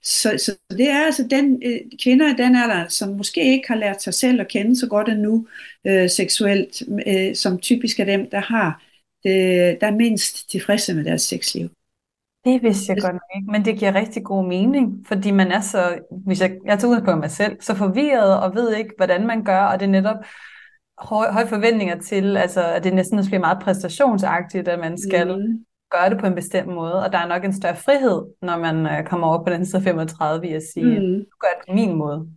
Så, 0.04 0.38
så 0.38 0.58
det 0.70 0.90
er 0.90 1.06
altså 1.06 1.28
den 1.30 1.62
øh, 1.66 1.80
kvinder 2.04 2.34
i 2.34 2.38
den 2.38 2.56
alder, 2.56 2.88
som 2.88 3.10
måske 3.10 3.52
ikke 3.52 3.68
har 3.68 3.76
lært 3.76 4.04
sig 4.04 4.14
selv 4.14 4.42
at 4.42 4.48
kende 4.48 4.76
så 4.80 4.88
godt 4.88 5.10
endnu 5.10 5.48
øh, 5.88 6.10
seksuelt, 6.10 6.84
øh, 7.08 7.36
som 7.36 7.60
typisk 7.60 8.00
er 8.00 8.06
dem, 8.06 8.30
der 8.30 8.40
har 8.40 8.84
det, 9.24 9.78
der 9.82 9.88
er 9.88 9.96
mindst 9.96 10.50
tilfredse 10.50 10.94
med 10.94 11.04
deres 11.04 11.22
sexliv. 11.22 11.70
Det 12.46 12.64
vidste 12.64 12.94
jeg 12.94 13.02
godt 13.02 13.14
nok 13.14 13.30
ikke, 13.36 13.52
men 13.52 13.66
det 13.66 13.78
giver 13.78 13.96
rigtig 13.96 14.24
god 14.24 14.48
mening, 14.48 15.06
fordi 15.08 15.32
man 15.32 15.52
er 15.52 15.62
så, 15.62 16.00
hvis 16.26 16.42
jeg, 16.42 16.58
jeg 16.66 16.80
tager 16.80 17.06
på 17.06 17.16
mig 17.16 17.32
selv, 17.32 17.62
så 17.62 17.76
forvirret 17.76 18.40
og 18.40 18.56
ved 18.56 18.76
ikke, 18.76 18.94
hvordan 18.98 19.28
man 19.28 19.44
gør, 19.44 19.62
og 19.62 19.80
det 19.80 19.86
er 19.86 19.90
netop 19.90 20.18
høje, 20.98 21.32
høje 21.32 21.48
forventninger 21.48 22.00
til, 22.00 22.38
altså 22.38 22.64
at 22.66 22.84
det 22.84 22.94
næsten 22.94 23.26
bliver 23.26 23.40
meget 23.40 23.64
præstationsagtigt, 23.64 24.68
at 24.68 24.80
man 24.80 24.98
skal 24.98 25.38
mm. 25.38 25.66
gøre 25.92 26.10
det 26.10 26.20
på 26.20 26.26
en 26.26 26.36
bestemt 26.36 26.68
måde, 26.68 27.04
og 27.04 27.12
der 27.12 27.18
er 27.18 27.28
nok 27.28 27.46
en 27.46 27.54
større 27.54 27.76
frihed, 27.76 28.26
når 28.42 28.58
man 28.58 28.86
uh, 28.86 29.06
kommer 29.06 29.28
over 29.28 29.44
på 29.44 29.54
den 29.54 29.66
side 29.66 29.82
35, 29.82 30.42
vil 30.42 30.50
jeg 30.50 30.62
sige, 30.74 31.00
mm. 31.00 31.26
gør 31.40 31.48
det 31.58 31.68
på 31.68 31.74
min 31.74 31.94
måde. 31.94 32.28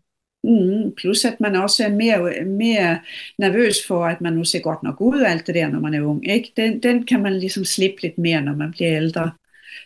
Mm, 0.47 0.93
plus 0.97 1.25
at 1.25 1.41
man 1.41 1.57
også 1.57 1.85
er 1.85 1.89
mere, 1.89 2.45
mere 2.45 2.99
nervøs 3.39 3.87
for, 3.87 4.07
at 4.07 4.21
man 4.21 4.33
nu 4.33 4.45
ser 4.45 4.61
godt 4.61 4.83
nok 4.83 5.01
ud 5.01 5.21
og 5.21 5.31
alt 5.31 5.47
det 5.47 5.55
der, 5.55 5.69
når 5.69 5.81
man 5.81 5.95
er 5.95 6.03
ung. 6.03 6.31
Ikke? 6.31 6.53
Den, 6.57 6.83
den 6.83 7.07
kan 7.07 7.23
man 7.23 7.39
ligesom 7.39 7.65
slippe 7.65 8.03
lidt 8.03 8.19
mere, 8.19 8.41
når 8.41 8.55
man 8.55 8.71
bliver 8.71 8.97
ældre. 8.97 9.31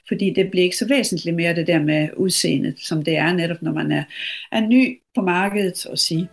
Fordi 0.08 0.30
det 0.30 0.50
bliver 0.50 0.64
ikke 0.64 0.76
så 0.76 0.88
væsentligt 0.88 1.36
mere 1.36 1.54
det 1.54 1.66
der 1.66 1.78
med 1.82 2.08
udseendet, 2.16 2.74
som 2.78 3.04
det 3.04 3.16
er 3.16 3.32
netop, 3.32 3.62
når 3.62 3.72
man 3.72 3.92
er, 3.92 4.04
er 4.52 4.60
ny 4.60 5.00
på 5.14 5.22
markedet 5.22 5.86
og 5.86 5.98
sige. 5.98 6.28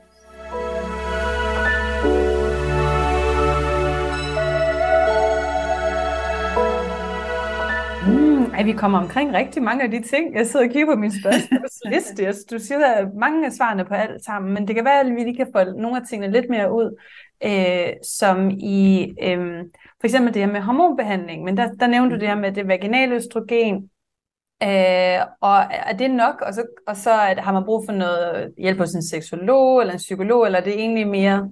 Ej, 8.58 8.64
vi 8.64 8.74
kommer 8.74 9.00
omkring 9.00 9.34
rigtig 9.34 9.64
mange 9.64 9.84
af 9.84 9.92
de 9.92 10.02
ting. 10.02 10.36
Jeg 10.36 10.48
sidder 10.48 10.66
og 10.66 10.72
kigger 10.72 10.96
på 10.96 11.00
min 11.00 11.12
spørgsmålsliste. 11.12 12.34
Du 12.52 12.60
siger, 12.60 12.80
der 12.80 12.88
er 12.88 13.08
mange 13.20 13.46
af 13.46 13.52
svarene 13.52 13.86
på 13.86 13.94
alt 13.94 14.26
sammen, 14.26 14.54
men 14.54 14.68
det 14.68 14.76
kan 14.76 14.86
være, 14.86 15.00
at 15.00 15.06
vi 15.06 15.24
lige 15.24 15.36
kan 15.36 15.48
få 15.56 15.64
nogle 15.64 15.98
af 15.98 16.02
tingene 16.10 16.34
lidt 16.34 16.50
mere 16.50 16.74
ud. 16.74 16.96
øh, 17.44 17.94
som 18.04 18.50
i 18.50 19.08
øh, 19.22 19.64
for 20.00 20.06
eksempel 20.06 20.34
det 20.34 20.46
her 20.46 20.52
med 20.52 20.62
hormonbehandling, 20.62 21.44
men 21.44 21.58
der, 21.58 21.72
der 21.72 21.88
nævnte 21.88 22.16
du 22.16 22.20
det 22.20 22.28
her 22.28 22.36
med 22.36 22.52
det 22.52 22.68
vaginale 22.68 23.16
østrogen, 23.16 23.90
øh, 24.64 25.20
og 25.42 25.58
er 25.70 25.94
det 26.00 26.12
nok, 26.12 26.42
og 26.42 26.54
så, 26.54 26.66
og 26.88 26.98
så 26.98 27.22
at, 27.22 27.40
har 27.40 27.54
man 27.54 27.64
brug 27.66 27.86
for 27.86 27.94
noget 27.94 28.54
hjælp 28.58 28.78
hos 28.78 28.94
en 28.94 29.04
seksolog 29.04 29.82
eller 29.82 29.94
en 29.94 29.98
psykolog, 29.98 30.46
eller 30.46 30.60
er 30.60 30.64
det 30.64 30.74
egentlig 30.74 31.08
mere 31.08 31.50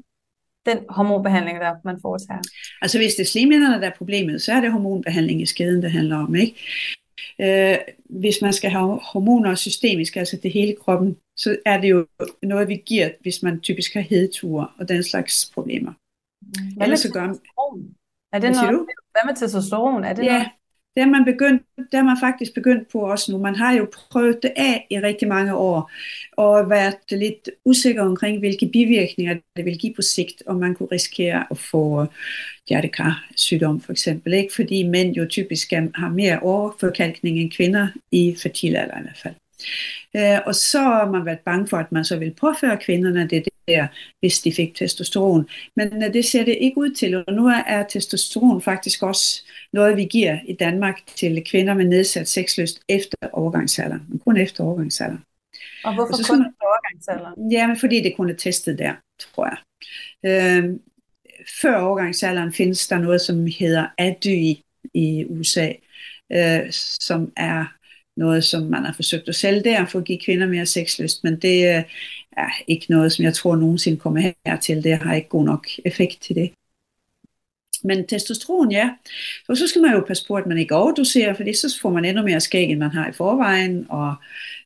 den 0.65 0.77
hormonbehandling, 0.89 1.59
der 1.59 1.75
man 1.83 1.99
foretager? 2.01 2.41
Altså 2.81 2.97
hvis 2.97 3.15
det 3.15 3.23
er 3.23 3.27
slimhinderne, 3.27 3.81
der 3.81 3.89
er 3.89 3.97
problemet, 3.97 4.41
så 4.41 4.53
er 4.53 4.61
det 4.61 4.71
hormonbehandling 4.71 5.41
i 5.41 5.45
skeden, 5.45 5.81
det 5.81 5.91
handler 5.91 6.17
om. 6.17 6.35
Ikke? 6.35 6.55
Øh, 7.41 7.77
hvis 8.09 8.41
man 8.41 8.53
skal 8.53 8.71
have 8.71 8.99
hormoner 9.03 9.55
systemisk, 9.55 10.15
altså 10.15 10.39
det 10.43 10.51
hele 10.51 10.75
kroppen, 10.75 11.17
så 11.35 11.57
er 11.65 11.81
det 11.81 11.89
jo 11.89 12.07
noget, 12.43 12.67
vi 12.67 12.81
giver, 12.85 13.09
hvis 13.21 13.43
man 13.43 13.61
typisk 13.61 13.93
har 13.93 14.01
hedeture 14.01 14.67
og 14.77 14.89
den 14.89 15.03
slags 15.03 15.51
problemer. 15.53 15.93
Hvad 16.77 16.87
med 16.87 16.97
så 16.97 17.11
gør... 17.11 17.23
Er 18.33 18.39
det 18.39 18.51
noget, 18.51 18.87
hvad 19.11 19.21
med 19.25 19.35
testosteron? 19.35 20.03
Er 20.03 20.13
det 20.13 20.23
ja, 20.23 20.31
noget? 20.31 20.47
Det 20.95 21.01
er 21.01 21.05
man 21.05 21.25
begyndt, 21.25 21.63
det 21.91 21.97
er 21.97 22.03
man 22.03 22.17
faktisk 22.19 22.53
begyndt 22.53 22.91
på 22.91 22.99
også 22.99 23.31
nu. 23.31 23.37
Man 23.37 23.55
har 23.55 23.73
jo 23.73 23.87
prøvet 24.11 24.43
det 24.43 24.51
af 24.55 24.87
i 24.89 24.99
rigtig 24.99 25.27
mange 25.27 25.55
år, 25.55 25.91
og 26.31 26.69
været 26.69 27.11
lidt 27.11 27.49
usikker 27.65 28.03
omkring, 28.03 28.39
hvilke 28.39 28.69
bivirkninger 28.73 29.37
det 29.55 29.65
vil 29.65 29.77
give 29.77 29.93
på 29.93 30.01
sigt, 30.01 30.43
om 30.45 30.55
man 30.55 30.75
kunne 30.75 30.89
risikere 30.91 31.45
at 31.51 31.57
få 31.57 32.05
hjertekarsygdom 32.69 33.81
for 33.81 33.91
eksempel, 33.91 34.33
ikke? 34.33 34.53
fordi 34.53 34.83
mænd 34.83 35.15
jo 35.15 35.25
typisk 35.29 35.73
har 35.95 36.09
mere 36.09 36.39
overforkalkning 36.39 37.39
end 37.39 37.51
kvinder 37.51 37.87
i 38.11 38.35
fertil 38.41 38.75
alder 38.75 38.99
i 38.99 39.01
hvert 39.01 39.17
fald. 39.23 39.35
Øh, 40.15 40.39
og 40.45 40.55
så 40.55 40.79
har 40.79 41.11
man 41.11 41.25
været 41.25 41.39
bange 41.39 41.67
for, 41.67 41.77
at 41.77 41.91
man 41.91 42.05
så 42.05 42.17
vil 42.17 42.33
påføre 42.41 42.77
kvinderne 42.77 43.27
det 43.27 43.47
der, 43.67 43.87
hvis 44.19 44.41
de 44.41 44.53
fik 44.53 44.75
testosteron. 44.75 45.47
Men 45.75 46.03
øh, 46.03 46.13
det 46.13 46.25
ser 46.25 46.45
det 46.45 46.57
ikke 46.61 46.77
ud 46.77 46.89
til, 46.89 47.23
og 47.27 47.33
nu 47.33 47.47
er 47.67 47.83
testosteron 47.83 48.61
faktisk 48.61 49.03
også 49.03 49.43
noget, 49.73 49.97
vi 49.97 50.05
giver 50.05 50.37
i 50.47 50.53
Danmark 50.53 50.99
til 51.15 51.43
kvinder 51.51 51.73
med 51.73 51.85
nedsat 51.85 52.27
sexlyst 52.27 52.79
efter 52.89 53.17
overgangsalderen, 53.33 54.05
men 54.09 54.19
kun 54.19 54.37
efter 54.37 54.63
overgangsalderen. 54.63 55.23
Og 55.83 55.93
hvorfor 55.93 56.13
og 56.13 56.17
så, 56.17 56.33
kun 56.33 56.41
efter 56.41 56.65
overgangsalderen? 56.65 57.51
Ja, 57.51 57.67
men 57.67 57.77
fordi 57.77 58.03
det 58.03 58.15
kun 58.17 58.29
er 58.29 58.35
testet 58.35 58.79
der, 58.79 58.93
tror 59.19 59.45
jeg. 59.47 59.57
Øh, 60.25 60.73
før 61.61 61.77
overgangsalderen 61.77 62.53
findes 62.53 62.87
der 62.87 62.97
noget, 62.97 63.21
som 63.21 63.47
hedder 63.59 63.87
ADY 63.97 64.53
i 64.93 65.25
USA, 65.29 65.71
øh, 66.31 66.71
som 66.71 67.31
er 67.37 67.65
noget, 68.17 68.43
som 68.43 68.63
man 68.63 68.85
har 68.85 68.93
forsøgt 68.93 69.29
at 69.29 69.35
sælge 69.35 69.63
der, 69.63 69.85
for 69.85 69.99
at 69.99 70.05
give 70.05 70.19
kvinder 70.25 70.47
mere 70.47 70.65
sexlyst, 70.65 71.23
men 71.23 71.39
det 71.39 71.77
øh, 71.77 71.83
er 72.37 72.49
ikke 72.67 72.85
noget, 72.89 73.11
som 73.11 73.25
jeg 73.25 73.33
tror 73.33 73.55
nogensinde 73.55 73.97
kommer 73.97 74.31
hertil. 74.45 74.83
Det 74.83 74.97
har 74.97 75.13
ikke 75.13 75.29
god 75.29 75.45
nok 75.45 75.67
effekt 75.85 76.21
til 76.21 76.35
det. 76.35 76.51
Men 77.83 78.07
testosteron, 78.07 78.71
ja. 78.71 78.89
Og 79.47 79.57
så 79.57 79.67
skal 79.67 79.81
man 79.81 79.93
jo 79.93 80.03
passe 80.07 80.27
på, 80.27 80.35
at 80.35 80.45
man 80.45 80.57
ikke 80.57 80.75
overdoserer, 80.75 81.33
fordi 81.33 81.53
så 81.53 81.79
får 81.81 81.89
man 81.89 82.05
endnu 82.05 82.23
mere 82.23 82.39
skæg, 82.39 82.69
end 82.69 82.79
man 82.79 82.91
har 82.91 83.09
i 83.09 83.13
forvejen. 83.13 83.85
Og, 83.89 84.15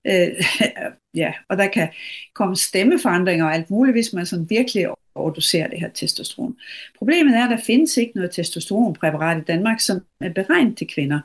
øh, 0.08 0.28
ja, 1.22 1.34
og 1.50 1.58
der 1.58 1.68
kan 1.68 1.90
komme 2.34 2.56
stemmeforandringer 2.56 3.46
og 3.46 3.54
alt 3.54 3.70
muligt, 3.70 3.96
hvis 3.96 4.14
man 4.14 4.26
sådan 4.26 4.50
virkelig 4.50 4.88
overdoserer 5.16 5.68
det 5.68 5.80
her 5.80 5.90
testosteron. 5.90 6.58
Problemet 6.98 7.38
er, 7.38 7.44
at 7.44 7.52
der 7.52 7.66
findes 7.66 7.98
ikke 7.98 8.16
noget 8.16 8.32
testosteronpræparat 8.32 9.42
i 9.42 9.46
Danmark, 9.48 9.80
som 9.80 10.00
er 10.22 10.34
beregnet 10.34 10.78
til 10.78 10.88
kvinder. 10.88 11.20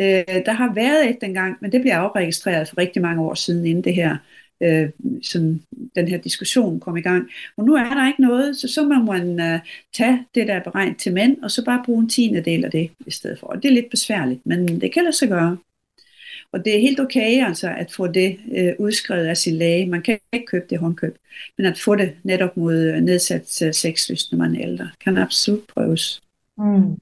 Øh, 0.00 0.44
der 0.46 0.52
har 0.52 0.74
været 0.74 1.10
et 1.10 1.18
dengang, 1.20 1.56
men 1.60 1.72
det 1.72 1.80
bliver 1.80 1.96
afregistreret 1.96 2.68
for 2.68 2.78
rigtig 2.78 3.02
mange 3.02 3.22
år 3.22 3.34
siden, 3.34 3.66
inden 3.66 3.84
det 3.84 3.94
her 3.94 4.16
øh, 4.62 4.90
sådan, 5.22 5.62
den 5.94 6.08
her 6.08 6.18
diskussion 6.18 6.80
kom 6.80 6.96
i 6.96 7.00
gang. 7.00 7.30
Og 7.56 7.64
nu 7.64 7.74
er 7.74 7.94
der 7.94 8.08
ikke 8.08 8.22
noget, 8.22 8.56
så 8.56 8.68
så 8.68 8.82
må 8.82 9.12
man 9.12 9.40
øh, 9.40 9.60
tage 9.92 10.26
det, 10.34 10.46
der 10.46 10.54
er 10.54 10.62
beregnet 10.62 10.98
til 10.98 11.12
mænd, 11.12 11.42
og 11.42 11.50
så 11.50 11.64
bare 11.64 11.82
bruge 11.84 12.02
en 12.02 12.08
tiende 12.08 12.40
del 12.40 12.64
af 12.64 12.70
det 12.70 12.90
i 13.06 13.10
stedet 13.10 13.38
for. 13.38 13.46
Og 13.46 13.62
det 13.62 13.68
er 13.68 13.72
lidt 13.72 13.90
besværligt, 13.90 14.46
men 14.46 14.80
det 14.80 14.92
kan 14.92 15.02
lade 15.02 15.16
sig 15.16 15.28
gøre. 15.28 15.58
Og 16.52 16.64
det 16.64 16.76
er 16.76 16.80
helt 16.80 17.00
okay 17.00 17.46
altså 17.46 17.74
at 17.78 17.92
få 17.92 18.06
det 18.06 18.38
øh, 18.56 18.72
udskrevet 18.78 19.26
af 19.26 19.36
sin 19.36 19.54
læge. 19.54 19.86
Man 19.86 20.02
kan 20.02 20.18
ikke 20.32 20.46
købe 20.46 20.66
det 20.70 20.78
håndkøb, 20.78 21.18
men 21.58 21.66
at 21.66 21.78
få 21.78 21.96
det 21.96 22.12
netop 22.22 22.56
mod 22.56 22.74
øh, 22.74 23.00
nedsat 23.00 23.62
øh, 23.62 23.74
sexlyst, 23.74 24.32
når 24.32 24.38
man 24.38 24.56
er 24.56 24.62
ældre, 24.62 24.90
kan 25.04 25.18
absolut 25.18 25.62
prøves. 25.74 26.22
Mm 26.58 26.96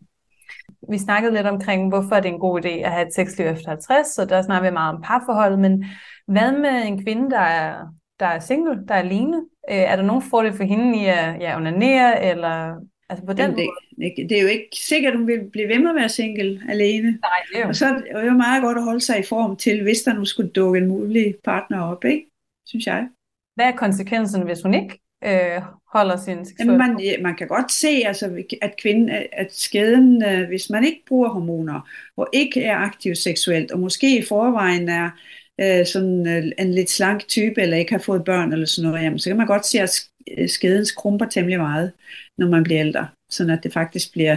vi 0.90 0.98
snakkede 0.98 1.34
lidt 1.34 1.46
omkring, 1.46 1.88
hvorfor 1.88 2.14
er 2.14 2.20
det 2.20 2.28
en 2.28 2.38
god 2.38 2.64
idé 2.64 2.68
at 2.68 2.92
have 2.92 3.06
et 3.06 3.14
sexliv 3.14 3.46
efter 3.46 3.68
50, 3.68 4.06
så 4.06 4.24
der 4.24 4.42
snakker 4.42 4.70
vi 4.70 4.72
meget 4.72 4.94
om 4.94 5.02
parforholdet, 5.02 5.58
men 5.58 5.84
hvad 6.26 6.52
med 6.52 6.86
en 6.86 7.04
kvinde, 7.04 7.30
der 7.30 7.40
er, 7.40 7.86
der 8.20 8.26
er 8.26 8.40
single, 8.40 8.86
der 8.88 8.94
er 8.94 8.98
alene? 8.98 9.36
Øh, 9.70 9.76
er 9.76 9.96
der 9.96 10.02
nogen 10.02 10.22
fordel 10.22 10.52
for 10.52 10.64
hende 10.64 10.98
i 11.02 11.06
at 11.06 11.40
ja, 11.40 11.56
onanere, 11.56 12.24
eller 12.24 12.74
altså 13.08 13.26
på 13.26 13.32
den 13.32 13.38
Jamen, 13.38 13.56
det, 13.56 13.68
det, 13.98 14.30
det 14.30 14.38
er 14.38 14.42
jo 14.42 14.48
ikke 14.48 14.68
sikkert, 14.72 15.12
at 15.12 15.18
hun 15.18 15.26
vil 15.26 15.50
blive 15.52 15.68
ved 15.68 15.78
med 15.78 15.90
at 15.90 15.96
være 15.96 16.08
single 16.08 16.62
alene. 16.68 17.10
Nej, 17.10 17.40
det 17.52 17.58
er 17.58 17.62
jo. 17.62 17.68
Og 17.68 17.76
så 17.76 17.86
er 17.86 18.20
det 18.20 18.26
jo 18.26 18.32
meget 18.32 18.62
godt 18.62 18.78
at 18.78 18.84
holde 18.84 19.00
sig 19.00 19.18
i 19.18 19.28
form 19.28 19.56
til, 19.56 19.82
hvis 19.82 20.00
der 20.00 20.12
nu 20.12 20.24
skulle 20.24 20.50
dukke 20.50 20.78
en 20.78 20.88
mulig 20.88 21.34
partner 21.44 21.80
op, 21.80 22.04
ikke? 22.04 22.26
synes 22.66 22.86
jeg. 22.86 23.08
Hvad 23.54 23.66
er 23.66 23.76
konsekvensen, 23.76 24.42
hvis 24.42 24.62
hun 24.62 24.74
ikke 24.74 25.00
øh, 25.24 25.62
holder 25.92 26.16
sin 26.16 26.44
seksuelle 26.44 26.78
man, 26.78 27.00
man 27.22 27.36
kan 27.36 27.48
godt 27.48 27.72
se, 27.72 28.02
altså, 28.06 28.42
at, 28.62 28.76
kvinden, 28.82 29.10
at 29.32 29.54
skeden, 29.54 30.24
øh, 30.24 30.48
hvis 30.48 30.70
man 30.70 30.84
ikke 30.84 31.02
bruger 31.08 31.28
hormoner, 31.28 31.88
og 32.16 32.28
ikke 32.32 32.64
er 32.64 32.76
aktiv 32.76 33.14
seksuelt, 33.14 33.72
og 33.72 33.78
måske 33.78 34.18
i 34.18 34.24
forvejen 34.28 34.88
er 34.88 35.10
øh, 35.60 35.86
sådan 35.86 36.26
øh, 36.26 36.44
en 36.58 36.74
lidt 36.74 36.90
slank 36.90 37.28
type, 37.28 37.60
eller 37.60 37.76
ikke 37.76 37.92
har 37.92 37.98
fået 37.98 38.24
børn 38.24 38.52
eller 38.52 38.66
sådan 38.66 38.90
noget, 38.90 39.04
jamen, 39.04 39.18
så 39.18 39.30
kan 39.30 39.36
man 39.36 39.46
godt 39.46 39.66
se, 39.66 39.80
at 39.80 39.90
skeden 40.50 40.86
skrumper 40.86 41.26
temmelig 41.26 41.58
meget, 41.58 41.92
når 42.38 42.48
man 42.48 42.62
bliver 42.62 42.80
ældre. 42.80 43.08
Sådan 43.30 43.52
at 43.52 43.62
det 43.62 43.72
faktisk 43.72 44.12
bliver 44.12 44.36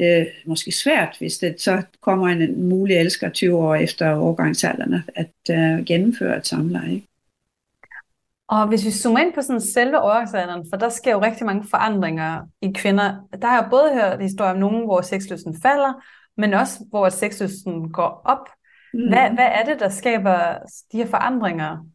øh, 0.00 0.26
måske 0.46 0.72
svært, 0.72 1.16
hvis 1.18 1.38
det 1.38 1.60
så 1.60 1.82
kommer 2.00 2.28
en, 2.28 2.68
mulig 2.68 2.96
elsker 2.96 3.28
20 3.28 3.56
år 3.56 3.74
efter 3.74 4.10
overgangsalderen, 4.10 4.94
at 5.14 5.34
øh, 5.50 5.84
gennemføre 5.84 6.36
et 6.36 6.46
samleje. 6.46 6.94
Ikke? 6.94 7.06
Og 8.48 8.68
hvis 8.68 8.84
vi 8.84 8.90
zoomer 8.90 9.18
ind 9.18 9.32
på 9.34 9.42
sådan 9.42 9.60
selve 9.60 10.00
overgangsalderen, 10.00 10.66
for 10.70 10.76
der 10.76 10.88
sker 10.88 11.12
jo 11.12 11.22
rigtig 11.22 11.46
mange 11.46 11.68
forandringer 11.70 12.42
i 12.62 12.72
kvinder. 12.74 13.28
Der 13.42 13.48
har 13.48 13.60
jeg 13.60 13.70
både 13.70 13.94
hørt 13.94 14.22
historier 14.22 14.52
om 14.52 14.58
nogen, 14.58 14.84
hvor 14.84 15.00
sexlysten 15.00 15.60
falder, 15.62 16.04
men 16.36 16.54
også 16.54 16.84
hvor 16.90 17.08
sexlysten 17.08 17.92
går 17.92 18.22
op. 18.24 18.48
Mm. 18.94 19.08
Hvad, 19.08 19.30
hvad 19.30 19.46
er 19.46 19.64
det, 19.64 19.80
der 19.80 19.88
skaber 19.88 20.58
de 20.92 20.96
her 20.96 21.06
forandringer? 21.06 21.86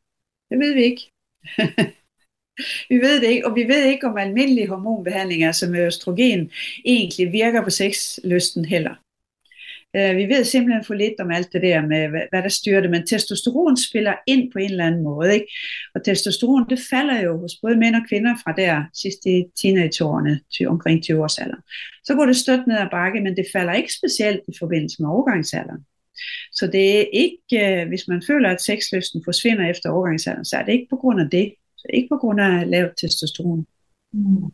Det 0.49 0.59
ved 0.59 0.73
vi 0.73 0.83
ikke. 0.83 1.01
vi 2.91 2.95
ved 2.95 3.21
det 3.21 3.27
ikke, 3.27 3.47
og 3.47 3.55
vi 3.55 3.63
ved 3.63 3.83
ikke, 3.83 4.07
om 4.07 4.17
almindelige 4.17 4.67
hormonbehandlinger 4.67 5.51
som 5.51 5.75
østrogen 5.75 6.51
egentlig 6.85 7.31
virker 7.31 7.63
på 7.63 7.69
sexlysten 7.69 8.65
heller. 8.65 8.95
Øh, 9.95 10.17
vi 10.17 10.25
ved 10.25 10.43
simpelthen 10.43 10.83
for 10.85 10.93
lidt 10.93 11.19
om 11.19 11.31
alt 11.31 11.53
det 11.53 11.61
der 11.61 11.81
med, 11.81 12.07
hvad, 12.07 12.21
hvad 12.29 12.43
der 12.43 12.49
styrer 12.49 12.81
det, 12.81 12.89
men 12.89 13.07
testosteron 13.07 13.77
spiller 13.77 14.13
ind 14.27 14.51
på 14.51 14.59
en 14.59 14.71
eller 14.71 14.85
anden 14.85 15.03
måde. 15.03 15.33
Ikke? 15.33 15.47
Og 15.95 16.03
testosteron, 16.03 16.69
det 16.69 16.79
falder 16.89 17.21
jo 17.21 17.37
hos 17.37 17.51
både 17.61 17.75
mænd 17.75 17.95
og 17.95 18.01
kvinder 18.09 18.35
fra 18.43 18.51
der 18.51 18.83
sidst 18.93 19.25
i 19.25 19.45
teenageårene 19.61 20.39
til 20.57 20.67
omkring 20.67 21.03
20 21.03 21.23
års 21.23 21.37
alder. 21.37 21.57
Så 22.03 22.15
går 22.15 22.25
det 22.25 22.35
stødt 22.35 22.67
ned 22.67 22.77
ad 22.77 22.89
bakke, 22.91 23.21
men 23.21 23.37
det 23.37 23.45
falder 23.53 23.73
ikke 23.73 23.93
specielt 23.93 24.41
i 24.47 24.53
forbindelse 24.59 25.01
med 25.01 25.09
overgangsalderen. 25.09 25.85
Så 26.51 26.67
det 26.67 26.99
er 26.99 27.05
ikke, 27.13 27.81
øh, 27.81 27.87
hvis 27.87 28.07
man 28.07 28.23
føler, 28.27 28.49
at 28.49 28.61
sexlysten 28.61 29.21
forsvinder 29.25 29.69
efter 29.69 29.89
overgangsalderen, 29.89 30.45
så 30.45 30.57
er 30.57 30.65
det 30.65 30.71
ikke 30.71 30.87
på 30.89 30.95
grund 30.95 31.21
af 31.21 31.29
det. 31.29 31.53
Så 31.77 31.87
ikke 31.93 32.07
på 32.11 32.17
grund 32.17 32.41
af 32.41 32.69
lavt 32.69 32.97
testosteron. 32.97 33.65
Mm. 34.13 34.51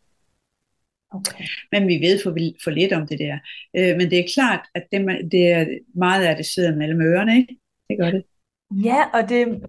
Okay. 1.18 1.46
Men 1.72 1.88
vi 1.88 1.94
ved 1.94 2.20
for, 2.24 2.38
for 2.64 2.72
lidt 2.72 2.94
om 2.94 3.08
det 3.08 3.20
der. 3.20 3.38
Øh, 3.78 3.98
men 3.98 4.10
det 4.10 4.20
er 4.20 4.32
klart, 4.34 4.62
at 4.76 4.84
det, 4.92 5.32
det 5.32 5.52
er, 5.52 5.66
meget 5.96 6.26
af 6.26 6.36
det 6.36 6.46
sidder 6.46 6.76
mellem 6.76 7.02
ørerne, 7.02 7.38
ikke? 7.38 7.58
Det 7.90 7.98
gør 8.00 8.12
det. 8.12 8.24
Ja, 8.72 9.04
og 9.14 9.30
det, 9.30 9.62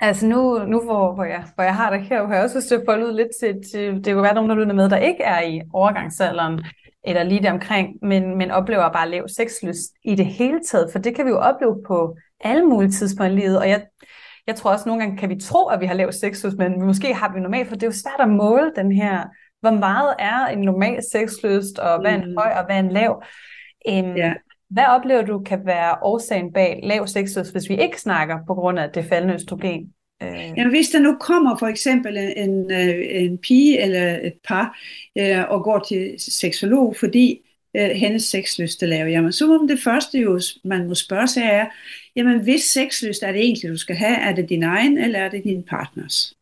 altså 0.00 0.26
nu, 0.26 0.64
nu 0.66 0.80
hvor, 0.84 1.14
hvor, 1.14 1.24
jeg, 1.24 1.44
hvor 1.54 1.64
jeg 1.64 1.76
har 1.76 1.96
det 1.96 2.02
her, 2.02 2.26
har 2.26 2.34
jeg 2.34 2.44
også 2.44 2.58
lyst 2.58 2.68
til 2.68 2.74
at 2.74 2.82
folde 2.86 3.06
ud 3.06 3.16
lidt 3.16 3.28
til, 3.40 3.70
til, 3.72 4.04
det 4.04 4.14
kunne 4.14 4.22
være 4.22 4.34
nogen, 4.34 4.50
der 4.50 4.56
lytter 4.56 4.74
med, 4.74 4.90
der 4.90 4.96
ikke 4.96 5.22
er 5.22 5.42
i 5.42 5.60
overgangsalderen, 5.72 6.60
eller 7.04 7.22
lige 7.22 7.42
der 7.42 7.52
omkring, 7.52 7.96
men, 8.02 8.38
men 8.38 8.50
oplever 8.50 8.92
bare 8.92 9.10
lav 9.10 9.28
sexlyst 9.28 9.92
i 10.04 10.14
det 10.14 10.26
hele 10.26 10.60
taget, 10.70 10.88
for 10.92 10.98
det 10.98 11.14
kan 11.14 11.24
vi 11.24 11.30
jo 11.30 11.38
opleve 11.38 11.82
på 11.86 12.16
alle 12.40 12.66
mulige 12.66 12.90
tidspunkter 12.90 13.36
i 13.36 13.40
livet, 13.40 13.58
og 13.58 13.68
jeg, 13.68 13.86
jeg 14.46 14.56
tror 14.56 14.72
også 14.72 14.88
nogle 14.88 15.02
gange 15.02 15.18
kan 15.18 15.28
vi 15.28 15.40
tro, 15.40 15.66
at 15.66 15.80
vi 15.80 15.86
har 15.86 15.94
lav 15.94 16.12
sexlyst, 16.12 16.56
men 16.56 16.82
måske 16.82 17.14
har 17.14 17.32
vi 17.34 17.40
normalt, 17.40 17.68
for 17.68 17.74
det 17.74 17.82
er 17.82 17.86
jo 17.86 17.92
svært 17.92 18.20
at 18.20 18.28
måle 18.28 18.72
den 18.76 18.92
her 18.92 19.24
hvor 19.60 19.70
meget 19.70 20.14
er 20.18 20.46
en 20.46 20.58
normal 20.58 21.02
sexlyst, 21.12 21.78
og 21.78 22.00
hvad 22.00 22.10
er 22.10 22.22
en 22.22 22.28
mm. 22.28 22.36
høj, 22.36 22.50
og 22.50 22.64
hvad 22.64 22.76
er 22.76 22.80
en 22.80 22.92
lav? 22.92 23.22
Um, 23.88 24.16
ja. 24.16 24.32
Hvad 24.70 24.84
oplever 24.84 25.22
du 25.22 25.38
kan 25.38 25.66
være 25.66 25.96
årsagen 26.02 26.52
bag 26.52 26.80
lav 26.82 27.06
sexlyst, 27.06 27.52
hvis 27.52 27.68
vi 27.68 27.76
ikke 27.76 28.00
snakker 28.00 28.38
på 28.46 28.54
grund 28.54 28.78
af 28.78 28.90
det 28.90 29.04
faldende 29.04 29.34
østrogen? 29.34 29.92
Øh. 30.22 30.52
Jamen, 30.56 30.70
hvis 30.70 30.88
der 30.88 30.98
nu 30.98 31.16
kommer 31.20 31.56
for 31.58 31.66
eksempel 31.66 32.16
en, 32.16 32.50
en, 32.50 32.72
øh, 32.72 33.24
en 33.24 33.38
pige 33.38 33.82
eller 33.82 34.18
et 34.22 34.34
par 34.48 34.78
øh, 35.18 35.44
og 35.48 35.64
går 35.64 35.78
til 35.78 36.14
seksolog, 36.18 36.96
fordi 36.96 37.40
øh, 37.76 37.90
hendes 37.90 38.22
sexlyst 38.22 38.82
er 38.82 38.86
lav, 38.86 39.06
jamen 39.06 39.32
så 39.32 39.46
må 39.46 39.66
det 39.68 39.80
første 39.84 40.18
jo, 40.18 40.40
man 40.64 40.88
må 40.88 40.94
spørge 40.94 41.28
sig 41.28 41.42
er, 41.42 41.66
jamen 42.16 42.42
hvis 42.42 42.62
sexlyst 42.62 43.22
er 43.22 43.32
det 43.32 43.40
egentlig, 43.40 43.70
du 43.70 43.76
skal 43.76 43.96
have, 43.96 44.16
er 44.16 44.34
det 44.34 44.48
din 44.48 44.62
egen, 44.62 44.98
eller 44.98 45.18
er 45.18 45.28
det 45.28 45.44
din 45.44 45.62
partners? 45.62 46.37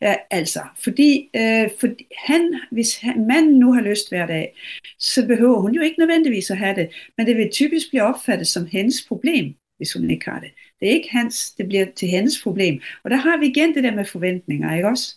Ja, 0.00 0.14
altså, 0.30 0.60
fordi, 0.84 1.30
øh, 1.36 1.68
fordi 1.80 2.06
han, 2.18 2.60
hvis 2.70 2.96
han, 2.96 3.26
manden 3.26 3.58
nu 3.58 3.72
har 3.72 3.80
lyst 3.80 4.08
hver 4.08 4.26
dag, 4.26 4.54
så 4.98 5.26
behøver 5.26 5.60
hun 5.60 5.74
jo 5.74 5.82
ikke 5.82 5.98
nødvendigvis 5.98 6.50
at 6.50 6.56
have 6.56 6.76
det, 6.76 6.88
men 7.18 7.26
det 7.26 7.36
vil 7.36 7.50
typisk 7.52 7.88
blive 7.90 8.02
opfattet 8.02 8.46
som 8.46 8.66
hendes 8.66 9.04
problem, 9.08 9.54
hvis 9.76 9.92
hun 9.92 10.10
ikke 10.10 10.30
har 10.30 10.40
det. 10.40 10.50
Det 10.80 10.88
er 10.88 10.94
ikke 10.94 11.10
hans, 11.10 11.50
det 11.50 11.68
bliver 11.68 11.86
til 11.96 12.08
hendes 12.08 12.42
problem. 12.42 12.80
Og 13.04 13.10
der 13.10 13.16
har 13.16 13.36
vi 13.36 13.46
igen 13.46 13.74
det 13.74 13.84
der 13.84 13.94
med 13.94 14.04
forventninger, 14.04 14.76
ikke 14.76 14.88
også? 14.88 15.16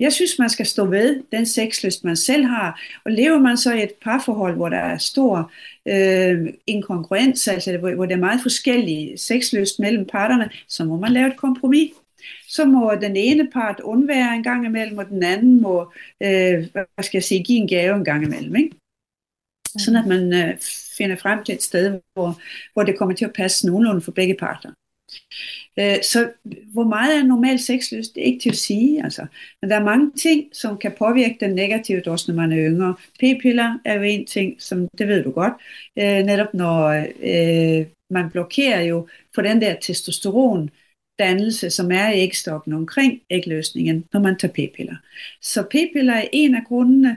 Jeg 0.00 0.12
synes, 0.12 0.38
man 0.38 0.50
skal 0.50 0.66
stå 0.66 0.86
ved 0.86 1.22
den 1.32 1.46
sexlyst, 1.46 2.04
man 2.04 2.16
selv 2.16 2.44
har. 2.44 2.80
Og 3.04 3.12
lever 3.12 3.38
man 3.38 3.56
så 3.56 3.74
i 3.74 3.82
et 3.82 3.92
parforhold, 4.02 4.56
hvor 4.56 4.68
der 4.68 4.78
er 4.78 4.98
stor 4.98 5.52
øh, 5.88 6.52
inkongruens, 6.66 7.48
altså 7.48 7.78
hvor, 7.78 7.94
hvor 7.94 8.06
der 8.06 8.14
er 8.14 8.20
meget 8.20 8.42
forskellige 8.42 9.18
sexlyst 9.18 9.78
mellem 9.78 10.06
parterne, 10.06 10.50
så 10.68 10.84
må 10.84 10.96
man 10.96 11.12
lave 11.12 11.26
et 11.26 11.36
kompromis. 11.36 11.90
Så 12.48 12.64
må 12.64 12.94
den 13.00 13.16
ene 13.16 13.50
part 13.50 13.80
undvære 13.80 14.34
en 14.34 14.42
gang 14.42 14.66
imellem, 14.66 14.98
og 14.98 15.08
den 15.08 15.22
anden 15.22 15.62
må, 15.62 15.92
øh, 16.22 16.66
hvad 16.72 17.02
skal 17.02 17.18
jeg 17.18 17.24
sige, 17.24 17.44
give 17.44 17.58
en 17.58 17.68
gave 17.68 17.96
en 17.96 18.04
gang 18.04 18.24
imellem. 18.24 18.56
Ikke? 18.56 18.70
Sådan 19.78 20.00
at 20.00 20.06
man 20.06 20.32
øh, 20.32 20.58
finder 20.98 21.16
frem 21.16 21.44
til 21.44 21.54
et 21.54 21.62
sted, 21.62 22.00
hvor, 22.14 22.40
hvor 22.72 22.82
det 22.82 22.98
kommer 22.98 23.14
til 23.14 23.24
at 23.24 23.32
passe 23.32 23.66
nogenlunde 23.66 24.00
for 24.00 24.12
begge 24.12 24.34
parter. 24.34 24.70
Øh, 25.78 26.02
så 26.02 26.30
hvor 26.72 26.84
meget 26.84 27.18
er 27.18 27.24
normal 27.24 27.58
sexlyst? 27.58 28.14
Det 28.14 28.20
er 28.20 28.26
ikke 28.26 28.42
til 28.42 28.50
at 28.50 28.56
sige. 28.56 29.04
Altså. 29.04 29.26
Men 29.60 29.70
der 29.70 29.76
er 29.76 29.84
mange 29.84 30.10
ting, 30.16 30.48
som 30.52 30.78
kan 30.78 30.92
påvirke 30.98 31.36
den 31.40 31.54
negativt, 31.54 32.06
også 32.06 32.32
når 32.32 32.36
man 32.36 32.52
er 32.52 32.70
yngre. 32.70 32.94
P-piller 33.20 33.78
er 33.84 33.94
jo 33.94 34.02
en 34.02 34.26
ting, 34.26 34.62
som 34.62 34.88
det 34.98 35.08
ved 35.08 35.24
du 35.24 35.30
godt. 35.30 35.52
Øh, 35.98 36.26
netop 36.26 36.54
når 36.54 36.88
øh, 37.22 37.86
man 38.10 38.30
blokerer 38.30 38.82
jo 38.82 39.08
for 39.34 39.42
den 39.42 39.60
der 39.60 39.74
testosteron, 39.80 40.70
dannelse, 41.18 41.70
som 41.70 41.92
er 41.92 42.08
i 42.08 42.18
ægstokken 42.18 42.72
omkring 42.72 43.20
ægløsningen, 43.30 44.04
når 44.12 44.20
man 44.20 44.38
tager 44.38 44.52
p-piller. 44.52 44.96
Så 45.42 45.62
p-piller 45.62 46.14
er 46.14 46.28
en 46.32 46.54
af 46.54 46.64
grundene 46.64 47.16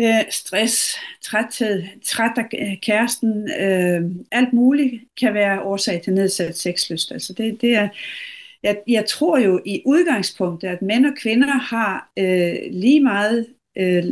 øh, 0.00 0.24
stress, 0.30 0.96
træthed, 1.22 1.82
træt 2.04 2.32
af 2.38 2.78
kæresten, 2.82 3.50
øh, 3.60 4.10
alt 4.32 4.52
muligt 4.52 5.02
kan 5.20 5.34
være 5.34 5.62
årsag 5.62 6.02
til 6.02 6.12
nedsat 6.12 6.58
sexlyst. 6.58 7.12
Altså 7.12 7.32
det, 7.32 7.60
det 7.60 7.74
er, 7.74 7.88
jeg, 8.62 8.76
jeg 8.88 9.06
tror 9.06 9.38
jo 9.38 9.60
i 9.66 9.82
udgangspunktet, 9.86 10.68
at 10.68 10.82
mænd 10.82 11.06
og 11.06 11.12
kvinder 11.16 11.48
har 11.48 12.12
øh, 12.18 12.56
lige 12.70 13.00
meget 13.00 13.46
øh, 13.78 14.04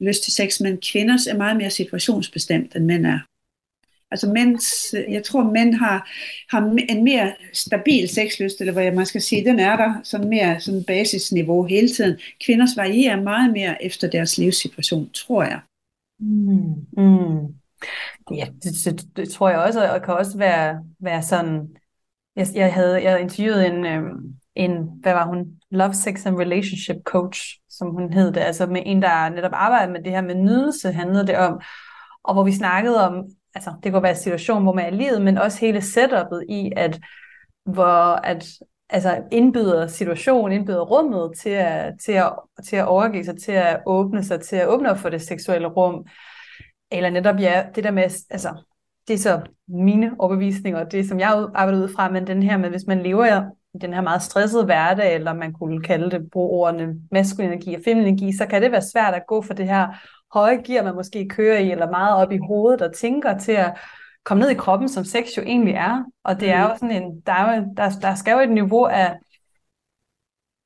lyst 0.00 0.22
til 0.22 0.32
sex, 0.32 0.60
men 0.60 0.78
kvinders 0.92 1.26
er 1.26 1.36
meget 1.36 1.56
mere 1.56 1.70
situationsbestemt, 1.70 2.76
end 2.76 2.84
mænd 2.84 3.06
er. 3.06 3.18
Altså 4.12 4.26
mænds, 4.26 4.94
øh, 4.94 5.12
jeg 5.12 5.24
tror, 5.24 5.50
mænd 5.50 5.74
har, 5.74 6.10
har 6.50 6.76
en 6.88 7.04
mere 7.04 7.32
stabil 7.52 8.08
sexlyst, 8.08 8.60
eller 8.60 8.72
hvad 8.72 8.92
man 8.92 9.06
skal 9.06 9.22
sige, 9.22 9.44
den 9.44 9.58
er 9.58 9.76
der 9.76 9.94
sådan 10.02 10.28
mere 10.28 10.60
sådan 10.60 10.84
basisniveau 10.86 11.64
hele 11.64 11.88
tiden. 11.88 12.18
Kvinders 12.46 12.76
varierer 12.76 13.22
meget 13.22 13.52
mere 13.52 13.84
efter 13.84 14.10
deres 14.10 14.38
livssituation, 14.38 15.10
tror 15.10 15.42
jeg. 15.42 15.60
Mm, 16.20 16.74
mm. 16.96 17.54
Ja, 18.34 18.46
det, 18.62 18.72
det, 18.84 19.16
det 19.16 19.28
tror 19.28 19.48
jeg 19.48 19.58
også, 19.58 19.92
og 19.92 20.02
kan 20.02 20.14
også 20.14 20.38
være, 20.38 20.84
være 21.00 21.22
sådan, 21.22 21.68
jeg, 22.36 22.46
jeg 22.54 22.74
havde 22.74 23.02
jeg 23.02 23.20
interviewet 23.20 23.66
en, 23.66 23.86
øhm, 23.86 24.34
en, 24.54 24.90
hvad 25.02 25.12
var 25.12 25.26
hun, 25.26 25.46
Love, 25.70 25.94
Sex 25.94 26.26
and 26.26 26.36
Relationship 26.36 26.96
Coach, 27.04 27.58
som 27.70 27.90
hun 27.90 28.12
hed 28.12 28.32
det, 28.32 28.40
altså 28.40 28.66
med 28.66 28.82
en, 28.86 29.02
der 29.02 29.28
netop 29.28 29.52
arbejder 29.54 29.92
med 29.92 30.02
det 30.02 30.12
her 30.12 30.20
med 30.20 30.34
nydelse, 30.34 30.92
handlede 30.92 31.26
det 31.26 31.36
om, 31.36 31.60
og 32.24 32.34
hvor 32.34 32.44
vi 32.44 32.52
snakkede 32.52 33.06
om, 33.08 33.24
altså 33.54 33.72
det 33.82 33.92
kunne 33.92 34.02
være 34.02 34.14
situationen, 34.14 34.62
hvor 34.62 34.72
man 34.72 34.84
er 34.84 34.88
i 34.88 34.96
livet, 34.96 35.22
men 35.22 35.38
også 35.38 35.60
hele 35.60 35.80
setupet 35.80 36.44
i, 36.48 36.72
at 36.76 37.00
hvor 37.64 38.14
at 38.14 38.46
altså 38.92 39.22
indbyder 39.32 39.86
situationen, 39.86 40.58
indbyder 40.58 40.84
rummet 40.84 41.38
til 41.38 41.50
at, 41.50 41.94
til, 42.04 42.12
at, 42.12 42.32
til 42.64 42.76
at 42.76 42.86
overgive 42.86 43.24
sig, 43.24 43.42
til 43.42 43.52
at 43.52 43.80
åbne 43.86 44.24
sig, 44.24 44.40
til 44.40 44.56
at 44.56 44.68
åbne 44.68 44.90
op 44.90 44.98
for 44.98 45.08
det 45.08 45.22
seksuelle 45.22 45.68
rum. 45.68 46.06
Eller 46.90 47.10
netop, 47.10 47.40
ja, 47.40 47.64
det 47.74 47.84
der 47.84 47.90
med, 47.90 48.02
altså, 48.02 48.62
det 49.08 49.14
er 49.14 49.18
så 49.18 49.40
mine 49.68 50.12
overbevisninger, 50.18 50.84
det 50.84 51.08
som 51.08 51.20
jeg 51.20 51.46
arbejder 51.54 51.82
ud 51.82 51.88
fra, 51.88 52.10
men 52.10 52.26
den 52.26 52.42
her 52.42 52.56
med, 52.56 52.70
hvis 52.70 52.86
man 52.86 53.02
lever 53.02 53.42
i 53.74 53.78
den 53.78 53.94
her 53.94 54.00
meget 54.00 54.22
stressede 54.22 54.64
hverdag, 54.64 55.14
eller 55.14 55.32
man 55.32 55.52
kunne 55.52 55.82
kalde 55.82 56.10
det, 56.10 56.30
bruge 56.30 56.50
ordene 56.50 56.94
maskulin 57.10 57.52
energi 57.52 57.74
og 57.74 57.80
feminin 57.84 58.06
energi, 58.06 58.36
så 58.36 58.46
kan 58.46 58.62
det 58.62 58.72
være 58.72 58.82
svært 58.92 59.14
at 59.14 59.26
gå 59.28 59.42
for 59.42 59.54
det 59.54 59.66
her 59.66 59.88
høje 60.32 60.62
gear, 60.62 60.84
man 60.84 60.94
måske 60.94 61.28
kører 61.28 61.58
i, 61.58 61.70
eller 61.70 61.90
meget 61.90 62.16
op 62.16 62.32
i 62.32 62.38
hovedet 62.38 62.82
og 62.82 62.94
tænker 62.94 63.38
til 63.38 63.52
at 63.52 63.78
komme 64.24 64.40
ned 64.40 64.50
i 64.50 64.54
kroppen, 64.54 64.88
som 64.88 65.04
sex 65.04 65.36
jo 65.36 65.42
egentlig 65.42 65.74
er. 65.74 66.04
Og 66.24 66.40
det 66.40 66.50
er 66.50 66.62
jo 66.62 66.68
mm. 66.68 66.78
sådan 66.78 67.02
en, 67.02 67.20
der, 67.26 67.32
er 67.32 67.56
jo, 67.56 67.64
der, 67.76 67.90
der 68.02 68.14
skal 68.14 68.32
jo 68.32 68.38
et 68.38 68.50
niveau 68.50 68.84
af, 68.84 69.18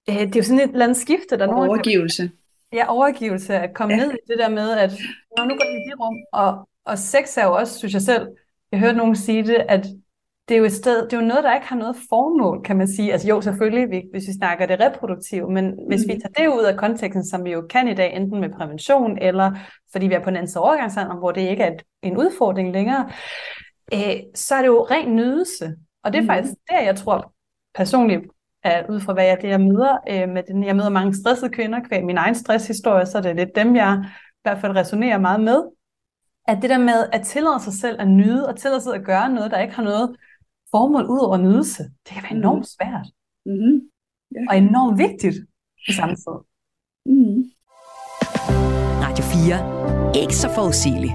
øh, 0.09 0.15
det 0.15 0.37
er 0.37 0.41
jo 0.41 0.43
sådan 0.43 0.61
et 0.61 0.71
eller 0.71 0.85
andet 0.85 0.97
skifte. 0.97 1.39
Der 1.39 1.47
overgivelse. 1.47 2.23
Kan, 2.23 2.33
ja, 2.73 2.89
overgivelse. 2.89 3.55
At 3.55 3.75
komme 3.75 3.95
ja. 3.95 4.01
ned 4.01 4.13
i 4.13 4.31
det 4.31 4.39
der 4.39 4.49
med, 4.49 4.71
at 4.71 4.93
når 5.37 5.45
nu 5.45 5.55
går 5.55 5.65
i 5.65 5.91
det 5.91 6.01
rum, 6.01 6.17
og, 6.33 6.69
og 6.85 6.99
sex 6.99 7.37
er 7.39 7.45
jo 7.45 7.53
også, 7.53 7.79
synes 7.79 7.95
jeg 7.95 8.03
selv, 8.03 8.29
jeg 8.73 8.81
hørte 8.81 8.99
nogen 8.99 9.17
sige 9.17 9.43
det, 9.43 9.65
at 9.69 9.87
det 10.49 10.55
er 10.55 10.59
jo 10.59 10.65
et 10.65 10.73
sted, 10.73 11.05
det 11.05 11.13
er 11.13 11.21
jo 11.21 11.27
noget, 11.27 11.45
der 11.45 11.55
ikke 11.55 11.67
har 11.67 11.77
noget 11.77 11.97
formål, 12.09 12.63
kan 12.63 12.77
man 12.77 12.89
sige. 12.89 13.13
Altså 13.13 13.29
jo, 13.29 13.41
selvfølgelig, 13.41 14.03
hvis 14.11 14.29
vi 14.29 14.33
snakker 14.33 14.67
det 14.67 14.81
reproduktive, 14.81 15.51
men 15.51 15.67
mm. 15.67 15.77
hvis 15.89 16.05
vi 16.09 16.13
mm. 16.15 16.21
tager 16.21 16.49
det 16.49 16.57
ud 16.59 16.65
af 16.65 16.77
konteksten, 16.77 17.27
som 17.27 17.45
vi 17.45 17.53
jo 17.53 17.67
kan 17.71 17.89
i 17.89 17.95
dag, 17.95 18.17
enten 18.17 18.41
med 18.41 18.51
prævention, 18.59 19.19
eller 19.19 19.53
fordi 19.93 20.07
vi 20.07 20.15
er 20.15 20.23
på 20.23 20.31
en 20.31 20.37
anden 20.37 20.59
overgangsalder, 20.59 21.17
hvor 21.17 21.33
det 21.33 21.41
ikke 21.41 21.63
er 21.63 21.73
en 22.03 22.17
udfordring 22.17 22.73
længere, 22.73 23.11
øh, 23.93 24.17
så 24.35 24.55
er 24.55 24.61
det 24.61 24.67
jo 24.67 24.87
ren 24.91 25.17
nydelse. 25.17 25.77
Og 26.05 26.13
det 26.13 26.19
er 26.19 26.23
mm. 26.23 26.29
faktisk 26.29 26.55
der, 26.71 26.81
jeg 26.81 26.97
tror 26.97 27.33
personligt, 27.75 28.21
at 28.63 28.87
ud 28.89 29.01
fra 29.01 29.13
hvad 29.13 29.25
jeg, 29.25 29.39
det, 29.43 29.49
jeg 29.49 29.61
møder, 29.61 29.97
øh, 30.11 30.29
med 30.29 30.43
den, 30.49 30.65
jeg 30.65 30.77
møder 30.77 30.89
mange 30.89 31.15
stressede 31.15 31.51
kvinder, 31.51 31.81
kvæl 31.81 32.05
min 32.05 32.19
egen 32.19 32.35
stresshistorie, 32.35 33.07
så 33.07 33.19
er 33.19 33.23
det 33.23 33.37
lidt 33.37 33.57
dem, 33.57 33.77
jeg 33.77 34.05
i 34.05 34.43
hvert 34.43 34.61
fald 34.61 34.77
resonerer 34.77 35.19
meget 35.19 35.41
med, 35.41 35.63
at 36.49 36.59
det 36.63 36.71
der 36.71 36.79
med 36.79 37.09
at 37.13 37.23
tillade 37.23 37.61
sig 37.61 37.73
selv 37.73 38.01
at 38.01 38.09
nyde, 38.09 38.49
og 38.49 38.57
tillade 38.57 38.81
sig 38.81 38.95
at 38.95 39.05
gøre 39.05 39.29
noget, 39.29 39.51
der 39.51 39.61
ikke 39.61 39.75
har 39.75 39.83
noget 39.83 40.17
formål 40.77 41.07
ud 41.15 41.19
over 41.27 41.37
nydelse, 41.37 41.83
det 41.83 42.13
kan 42.15 42.23
være 42.23 42.33
mm. 42.33 42.39
enormt 42.39 42.67
svært. 42.77 43.07
Mm-hmm. 43.47 43.77
Yeah. 44.37 44.47
Og 44.49 44.55
enormt 44.57 44.99
vigtigt 44.99 45.37
i 45.89 45.93
samme 45.93 46.15
tid. 46.25 46.37
Mm. 47.07 47.39
Radio 49.07 49.25
4. 49.25 50.23
Ikke 50.23 50.37
så 50.37 50.49
forudsigeligt. 50.55 51.13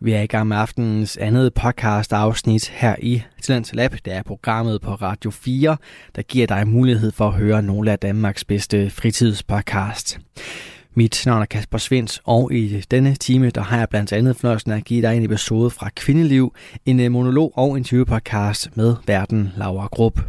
Vi 0.00 0.12
er 0.12 0.20
i 0.20 0.26
gang 0.26 0.48
med 0.48 0.56
aftenens 0.56 1.16
andet 1.16 1.54
podcast 1.54 2.12
afsnit 2.12 2.68
her 2.68 2.96
i 2.98 3.22
Talents 3.42 3.74
Lab. 3.74 3.92
Det 4.04 4.12
er 4.12 4.22
programmet 4.22 4.80
på 4.80 4.94
Radio 4.94 5.30
4, 5.30 5.76
der 6.16 6.22
giver 6.22 6.46
dig 6.46 6.68
mulighed 6.68 7.10
for 7.12 7.26
at 7.26 7.34
høre 7.34 7.62
nogle 7.62 7.92
af 7.92 7.98
Danmarks 7.98 8.44
bedste 8.44 8.90
fritidspodcast. 8.90 10.18
Mit 10.94 11.22
navn 11.26 11.42
er 11.42 11.46
Kasper 11.46 11.78
Svens, 11.78 12.22
og 12.24 12.52
i 12.52 12.80
denne 12.90 13.14
time 13.14 13.50
der 13.50 13.60
har 13.60 13.78
jeg 13.78 13.88
blandt 13.88 14.12
andet 14.12 14.36
fornøjelsen 14.36 14.72
at 14.72 14.84
give 14.84 15.02
dig 15.02 15.16
en 15.16 15.22
episode 15.22 15.70
fra 15.70 15.90
Kvindeliv, 15.96 16.54
en 16.86 17.00
øh, 17.00 17.12
monolog 17.12 17.52
og 17.56 17.76
interviewpodcast 17.76 18.76
med 18.76 18.96
verden 19.06 19.52
Laura 19.56 19.86
Grupp. 19.86 20.20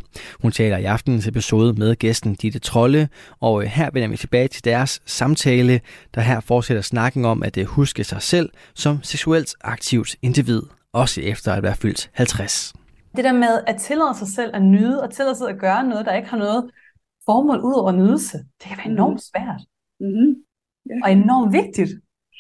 Hun 0.42 0.52
taler 0.52 0.78
i 0.78 0.84
aftenens 0.84 1.28
episode 1.28 1.74
med 1.74 1.96
gæsten 1.96 2.36
Ditte 2.36 2.60
Trolle, 2.60 3.10
og 3.40 3.64
øh, 3.64 3.70
her 3.70 3.90
vender 3.94 4.10
vi 4.10 4.18
tilbage 4.18 4.48
til 4.48 4.66
deres 4.66 5.02
samtale, 5.06 5.82
der 6.16 6.22
her 6.22 6.40
fortsætter 6.40 6.82
snakken 6.82 7.26
om 7.26 7.44
at 7.44 7.58
øh, 7.58 7.66
huske 7.66 8.04
sig 8.04 8.22
selv 8.22 8.50
som 8.76 9.04
seksuelt 9.04 9.56
aktivt 9.62 10.16
individ, 10.22 10.62
også 10.94 11.22
efter 11.22 11.54
at 11.54 11.64
være 11.64 11.76
fyldt 11.76 12.10
50. 12.14 12.74
Det 13.16 13.24
der 13.24 13.34
med 13.34 13.64
at 13.68 13.76
tillade 13.82 14.18
sig 14.18 14.28
selv 14.28 14.52
at 14.54 14.62
nyde, 14.62 15.04
og 15.04 15.14
tillade 15.14 15.36
sig 15.36 15.50
at 15.50 15.60
gøre 15.60 15.84
noget, 15.84 16.06
der 16.06 16.16
ikke 16.16 16.30
har 16.30 16.38
noget 16.38 16.72
formål 17.26 17.60
ud 17.60 17.74
over 17.74 17.92
nydelse, 17.92 18.38
det 18.38 18.68
kan 18.68 18.78
være 18.78 18.92
enormt 18.92 19.22
svært. 19.22 19.62
Mm-hmm. 20.00 20.36
Ja. 20.90 20.96
Og 21.04 21.12
enormt 21.12 21.54
vigtigt 21.54 21.90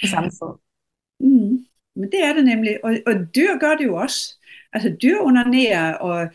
i 0.03 0.07
tid. 0.07 0.51
Mm. 1.19 1.65
Men 1.95 2.11
det 2.11 2.23
er 2.23 2.33
det 2.33 2.45
nemlig. 2.45 2.85
Og, 2.85 2.97
og 3.05 3.13
dyr 3.35 3.57
gør 3.59 3.75
det 3.75 3.85
jo 3.85 3.95
også. 3.95 4.37
Altså 4.73 4.95
dyr 5.01 5.17
onanerer, 5.21 5.93
og 5.93 6.27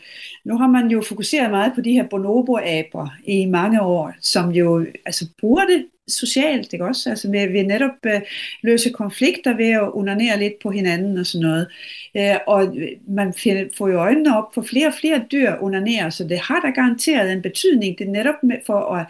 nu 0.45 0.57
har 0.57 0.67
man 0.67 0.87
jo 0.87 1.01
fokuseret 1.01 1.51
meget 1.51 1.71
på 1.75 1.81
de 1.81 1.91
her 1.91 2.07
bonobo-aber 2.07 3.09
i 3.23 3.45
mange 3.45 3.81
år, 3.81 4.13
som 4.21 4.49
jo 4.49 4.85
altså, 5.05 5.29
bruger 5.39 5.65
det 5.65 5.85
socialt, 6.07 6.73
ikke 6.73 6.85
også? 6.85 7.09
Altså 7.09 7.31
ved, 7.31 7.51
ved 7.51 7.63
netop 7.63 7.91
uh, 8.05 8.21
løse 8.63 8.89
konflikter 8.89 9.57
ved 9.57 9.69
at 9.69 9.95
onanere 9.95 10.39
lidt 10.39 10.53
på 10.63 10.71
hinanden 10.71 11.17
og 11.17 11.25
sådan 11.25 11.47
noget. 11.47 11.67
Uh, 12.15 12.37
og 12.47 12.75
man 13.07 13.33
finder, 13.33 13.65
får 13.77 13.87
jo 13.87 13.97
øjnene 13.97 14.37
op 14.37 14.53
for 14.53 14.61
flere 14.61 14.87
og 14.87 14.93
flere 14.93 15.25
dyr 15.31 15.55
onanerer, 15.61 16.09
så 16.09 16.23
det 16.23 16.39
har 16.39 16.59
da 16.59 16.69
garanteret 16.69 17.31
en 17.31 17.41
betydning. 17.41 17.97
Det 17.97 18.07
er 18.07 18.11
netop 18.11 18.43
med, 18.43 18.55
for 18.65 18.95
at 18.95 19.05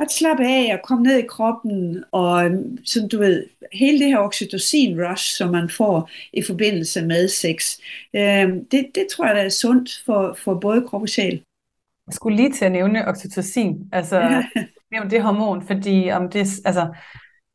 at 0.00 0.10
slappe 0.10 0.44
af 0.44 0.74
og 0.74 0.88
komme 0.88 1.02
ned 1.02 1.18
i 1.18 1.26
kroppen, 1.26 2.04
og 2.12 2.50
sådan 2.84 3.08
du 3.08 3.18
ved, 3.18 3.46
hele 3.72 3.98
det 3.98 4.06
her 4.06 4.18
oxytocin-rush, 4.18 5.36
som 5.36 5.50
man 5.50 5.70
får 5.70 6.10
i 6.32 6.42
forbindelse 6.42 7.06
med 7.06 7.28
sex, 7.28 7.78
øh, 8.14 8.48
det, 8.70 8.86
det 8.94 9.06
tror 9.12 9.26
jeg, 9.26 9.34
der 9.34 9.42
er 9.42 9.48
sundt 9.48 10.02
for, 10.06 10.36
for 10.38 10.54
både 10.54 10.88
krop 10.88 11.02
og 11.02 11.08
sjæl. 11.08 11.42
Jeg 12.06 12.14
skulle 12.14 12.36
lige 12.36 12.52
til 12.52 12.64
at 12.64 12.72
nævne 12.72 13.08
oxytocin, 13.08 13.88
altså 13.92 14.16
ja. 14.16 14.44
nævne 14.92 15.10
det 15.10 15.22
hormon, 15.22 15.66
fordi 15.66 16.10
om 16.10 16.30
det, 16.30 16.46
altså, 16.64 16.94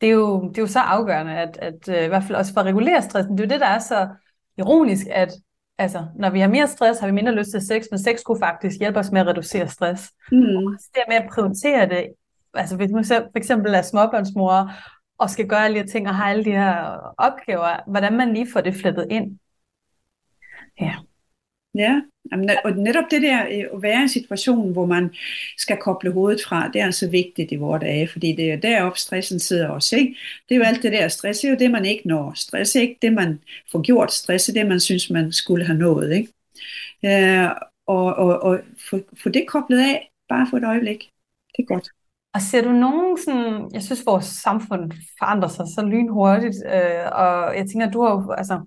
det, 0.01 0.09
er 0.09 0.13
jo, 0.13 0.49
det 0.49 0.57
er 0.57 0.61
jo 0.61 0.67
så 0.67 0.79
afgørende, 0.79 1.33
at, 1.33 1.57
at 1.61 1.87
uh, 1.87 2.05
i 2.05 2.07
hvert 2.07 2.23
fald 2.23 2.37
også 2.37 2.53
for 2.53 2.61
at 2.61 2.67
regulere 2.67 3.01
stressen, 3.01 3.37
det 3.37 3.39
er 3.39 3.47
jo 3.47 3.49
det, 3.49 3.59
der 3.59 3.67
er 3.67 3.79
så 3.79 4.07
ironisk, 4.57 5.07
at 5.11 5.33
altså, 5.77 6.05
når 6.15 6.29
vi 6.29 6.39
har 6.39 6.47
mere 6.47 6.67
stress, 6.67 6.99
har 6.99 7.07
vi 7.07 7.13
mindre 7.13 7.35
lyst 7.35 7.51
til 7.51 7.61
sex, 7.61 7.85
men 7.91 7.99
sex 7.99 8.23
kunne 8.23 8.39
faktisk 8.39 8.79
hjælpe 8.79 8.99
os 8.99 9.11
med 9.11 9.21
at 9.21 9.27
reducere 9.27 9.67
stress. 9.67 10.11
Mm. 10.31 10.55
Og 10.55 10.77
det 10.95 11.03
med 11.07 11.15
at 11.15 11.29
prioritere 11.33 11.89
det, 11.89 12.07
altså 12.53 12.75
hvis 12.75 12.91
man 12.91 13.05
for 13.05 13.37
eksempel 13.37 13.73
er 13.73 13.81
småbørnsmor, 13.81 14.71
og 15.17 15.29
skal 15.29 15.47
gøre 15.47 15.65
alle 15.65 15.75
de 15.75 15.83
her 15.83 15.87
ting, 15.87 16.07
og 16.07 16.15
har 16.15 16.29
alle 16.29 16.45
de 16.45 16.51
her 16.51 17.13
opgaver, 17.17 17.89
hvordan 17.89 18.13
man 18.13 18.33
lige 18.33 18.51
får 18.53 18.61
det 18.61 18.75
flettet 18.75 19.07
ind. 19.11 19.39
Ja. 20.81 20.95
Ja, 21.75 22.01
og 22.63 22.71
netop 22.71 23.03
det 23.11 23.21
der 23.21 23.45
øh, 23.51 23.65
at 23.73 23.81
være 23.81 23.99
i 23.99 24.01
en 24.01 24.09
situation, 24.09 24.71
hvor 24.71 24.85
man 24.85 25.13
skal 25.57 25.77
koble 25.77 26.11
hovedet 26.11 26.41
fra, 26.47 26.67
det 26.67 26.81
er 26.81 26.85
altså 26.85 27.09
vigtigt 27.09 27.51
i 27.51 27.55
vores 27.55 27.81
dage, 27.81 28.07
fordi 28.07 28.35
det 28.35 28.51
er 28.51 28.55
deroppe 28.55 28.99
stressen 28.99 29.39
sidder 29.39 29.69
også, 29.69 29.95
ikke? 29.97 30.15
Det 30.49 30.55
er 30.55 30.59
jo 30.59 30.63
alt 30.63 30.83
det 30.83 30.91
der, 30.91 31.07
stress 31.07 31.43
er 31.43 31.49
jo 31.49 31.55
det, 31.59 31.71
man 31.71 31.85
ikke 31.85 32.07
når. 32.07 32.33
Stress 32.35 32.75
er 32.75 32.81
ikke 32.81 32.97
det, 33.01 33.13
man 33.13 33.39
får 33.71 33.81
gjort, 33.81 34.13
stress 34.13 34.49
er 34.49 34.53
det, 34.53 34.67
man 34.67 34.79
synes, 34.79 35.09
man 35.09 35.31
skulle 35.31 35.65
have 35.65 35.77
nået, 35.77 36.13
ikke? 36.13 36.33
Øh, 37.05 37.49
og 37.87 38.15
og, 38.15 38.43
og 38.43 38.59
få, 38.89 38.99
få 39.23 39.29
det 39.29 39.47
koblet 39.47 39.79
af, 39.79 40.11
bare 40.29 40.47
for 40.49 40.57
et 40.57 40.63
øjeblik, 40.63 41.09
det 41.57 41.63
er 41.63 41.73
godt. 41.73 41.89
Og 42.33 42.41
ser 42.41 42.61
du 42.61 42.71
nogen 42.71 43.17
sådan, 43.25 43.69
jeg 43.73 43.83
synes 43.83 44.05
vores 44.05 44.25
samfund 44.25 44.91
forandrer 45.19 45.49
sig 45.49 45.65
så 45.75 45.85
lynhurtigt, 45.85 46.57
øh, 46.65 47.05
og 47.11 47.57
jeg 47.57 47.65
tænker, 47.67 47.91
du 47.91 48.01
har 48.03 48.11
jo, 48.11 48.31
altså, 48.31 48.65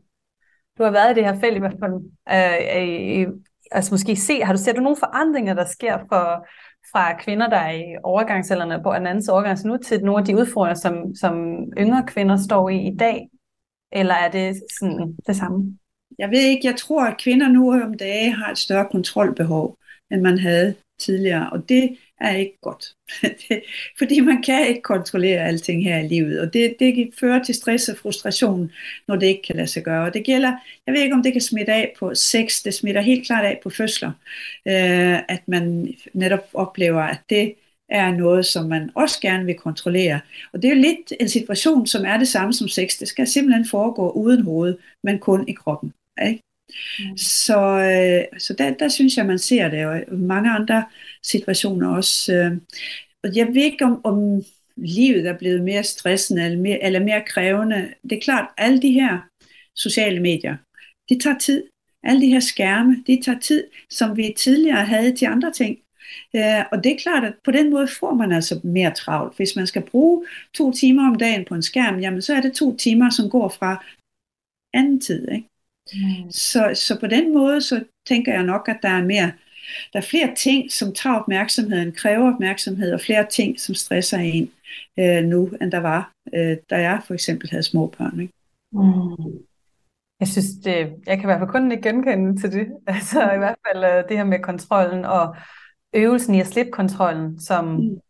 du 0.78 0.84
har 0.84 0.90
været 0.90 1.10
i 1.10 1.14
det 1.14 1.24
her 1.24 1.40
felt 1.40 1.56
i 1.56 1.58
hvert 1.58 1.76
fald, 1.82 1.94
øh, 2.34 2.82
i, 2.82 3.26
altså 3.70 3.94
måske 3.94 4.16
se, 4.16 4.44
har 4.44 4.52
du 4.52 4.58
set 4.58 4.76
du 4.76 4.80
nogle 4.80 4.96
forandringer, 4.96 5.54
der 5.54 5.64
sker 5.64 5.98
for, 5.98 6.46
fra 6.92 7.18
kvinder, 7.18 7.48
der 7.48 7.56
er 7.56 7.72
i 7.72 7.84
overgangsalderen 8.04 8.82
på 8.82 8.92
en 8.92 9.06
andens 9.06 9.28
overgangs 9.28 9.64
nu, 9.64 9.76
til 9.76 10.04
nogle 10.04 10.20
af 10.20 10.26
de 10.26 10.36
udfordringer, 10.36 10.80
som, 10.80 11.14
som 11.14 11.34
yngre 11.78 12.04
kvinder 12.06 12.36
står 12.36 12.68
i 12.68 12.86
i 12.86 12.96
dag? 12.96 13.28
Eller 13.92 14.14
er 14.14 14.30
det 14.30 14.62
sådan 14.78 15.16
det 15.26 15.36
samme? 15.36 15.78
Jeg 16.18 16.30
ved 16.30 16.40
ikke, 16.40 16.66
jeg 16.66 16.76
tror, 16.76 17.04
at 17.04 17.18
kvinder 17.18 17.48
nu 17.48 17.72
om 17.72 17.94
dagen 17.94 18.32
har 18.32 18.50
et 18.50 18.58
større 18.58 18.88
kontrolbehov, 18.90 19.78
end 20.10 20.20
man 20.20 20.38
havde 20.38 20.74
tidligere, 21.00 21.50
og 21.50 21.68
det 21.68 21.96
er 22.20 22.36
ikke 22.36 22.58
godt. 22.62 22.94
Fordi 23.98 24.20
man 24.20 24.42
kan 24.42 24.68
ikke 24.68 24.82
kontrollere 24.82 25.46
alting 25.48 25.84
her 25.84 25.98
i 25.98 26.08
livet, 26.08 26.40
og 26.40 26.52
det, 26.52 26.76
det 26.78 27.10
fører 27.20 27.42
til 27.42 27.54
stress 27.54 27.88
og 27.88 27.96
frustration, 27.96 28.70
når 29.08 29.16
det 29.16 29.26
ikke 29.26 29.42
kan 29.42 29.56
lade 29.56 29.66
sig 29.66 29.84
gøre. 29.84 30.06
Og 30.06 30.14
det 30.14 30.24
gælder, 30.24 30.52
jeg 30.86 30.94
ved 30.94 31.02
ikke 31.02 31.14
om 31.14 31.22
det 31.22 31.32
kan 31.32 31.42
smitte 31.42 31.72
af 31.72 31.94
på 31.98 32.14
sex, 32.14 32.62
det 32.62 32.74
smitter 32.74 33.00
helt 33.00 33.26
klart 33.26 33.44
af 33.44 33.60
på 33.62 33.70
fødsler, 33.70 34.12
øh, 34.68 35.18
at 35.28 35.42
man 35.46 35.94
netop 36.12 36.48
oplever, 36.54 37.02
at 37.02 37.20
det 37.30 37.54
er 37.88 38.10
noget, 38.10 38.46
som 38.46 38.68
man 38.68 38.90
også 38.94 39.20
gerne 39.20 39.46
vil 39.46 39.54
kontrollere. 39.54 40.20
Og 40.52 40.62
det 40.62 40.70
er 40.70 40.74
jo 40.74 40.80
lidt 40.80 41.12
en 41.20 41.28
situation, 41.28 41.86
som 41.86 42.04
er 42.04 42.16
det 42.16 42.28
samme 42.28 42.52
som 42.52 42.68
sex. 42.68 42.98
Det 42.98 43.08
skal 43.08 43.26
simpelthen 43.26 43.66
foregå 43.66 44.10
uden 44.10 44.42
hoved, 44.42 44.78
men 45.02 45.18
kun 45.18 45.48
i 45.48 45.52
kroppen. 45.52 45.92
Ikke? 46.26 46.42
Mm. 46.98 47.16
Så, 47.16 47.58
øh, 47.60 48.40
så 48.40 48.54
der, 48.58 48.74
der 48.74 48.88
synes 48.88 49.16
jeg, 49.16 49.26
man 49.26 49.38
ser 49.38 49.68
det, 49.68 49.86
og 49.86 50.02
mange 50.10 50.50
andre 50.50 50.84
situationer 51.22 51.96
også. 51.96 52.32
Øh, 52.32 52.52
og 53.22 53.36
jeg 53.36 53.46
ved 53.46 53.62
ikke, 53.62 53.84
om, 53.84 54.00
om 54.04 54.42
livet 54.76 55.26
er 55.26 55.38
blevet 55.38 55.62
mere 55.62 55.82
stressende 55.82 56.44
eller 56.44 56.58
mere, 56.58 56.82
eller 56.82 57.00
mere 57.00 57.22
krævende. 57.26 57.94
Det 58.02 58.12
er 58.12 58.20
klart, 58.20 58.48
alle 58.56 58.82
de 58.82 58.92
her 58.92 59.18
sociale 59.74 60.20
medier, 60.20 60.56
det 61.08 61.20
tager 61.20 61.38
tid. 61.38 61.64
Alle 62.02 62.20
de 62.20 62.28
her 62.28 62.40
skærme, 62.40 63.04
det 63.06 63.24
tager 63.24 63.38
tid, 63.38 63.64
som 63.90 64.16
vi 64.16 64.34
tidligere 64.36 64.84
havde 64.84 65.16
til 65.16 65.26
andre 65.26 65.52
ting. 65.52 65.78
Uh, 66.34 66.62
og 66.72 66.84
det 66.84 66.92
er 66.92 66.98
klart, 66.98 67.24
at 67.24 67.34
på 67.44 67.50
den 67.50 67.70
måde 67.70 67.88
får 67.88 68.14
man 68.14 68.32
altså 68.32 68.60
mere 68.64 68.94
travlt. 68.94 69.36
Hvis 69.36 69.56
man 69.56 69.66
skal 69.66 69.82
bruge 69.82 70.26
to 70.54 70.72
timer 70.72 71.08
om 71.08 71.14
dagen 71.14 71.44
på 71.44 71.54
en 71.54 71.62
skærm, 71.62 71.98
jamen 71.98 72.22
så 72.22 72.34
er 72.34 72.40
det 72.40 72.52
to 72.52 72.76
timer, 72.76 73.10
som 73.10 73.30
går 73.30 73.48
fra 73.48 73.84
anden 74.72 75.00
tid. 75.00 75.28
Ikke? 75.28 75.48
Mm. 75.92 76.30
Så, 76.30 76.70
så 76.74 77.00
på 77.00 77.06
den 77.06 77.34
måde, 77.34 77.60
så 77.60 77.84
tænker 78.06 78.32
jeg 78.32 78.42
nok, 78.42 78.68
at 78.68 78.78
der 78.82 78.88
er 78.88 79.04
mere, 79.04 79.32
der 79.92 79.98
er 79.98 80.02
flere 80.02 80.34
ting, 80.36 80.72
som 80.72 80.94
tager 80.94 81.16
opmærksomheden, 81.16 81.92
kræver 81.92 82.34
opmærksomhed, 82.34 82.92
og 82.92 83.00
flere 83.00 83.26
ting, 83.30 83.60
som 83.60 83.74
stresser 83.74 84.18
en 84.18 84.50
øh, 84.98 85.24
nu, 85.24 85.46
end 85.60 85.72
der 85.72 85.78
var, 85.78 86.12
øh, 86.34 86.56
da 86.70 86.80
jeg 86.80 87.02
for 87.06 87.14
eksempel 87.14 87.50
havde 87.50 87.62
små 87.62 87.86
børn. 87.98 88.20
Ikke? 88.20 88.32
Mm. 88.72 89.38
Jeg 90.20 90.28
synes, 90.28 90.46
det, 90.64 90.74
jeg 91.06 91.18
kan 91.18 91.20
i 91.20 91.24
hvert 91.24 91.38
fald 91.38 91.50
kun 91.50 91.72
ikke 91.72 91.82
genkende 91.82 92.40
til 92.40 92.52
det. 92.52 92.68
Altså 92.86 93.32
i 93.32 93.38
hvert 93.38 93.56
fald 93.66 93.84
øh, 93.84 94.08
det 94.08 94.16
her 94.16 94.24
med 94.24 94.38
kontrollen 94.38 95.04
og 95.04 95.36
øvelsen 95.94 96.34
i 96.34 96.40
at 96.40 96.46
slippe 96.46 96.72
kontrollen, 96.72 97.40
som 97.40 97.64
mm. 97.64 98.00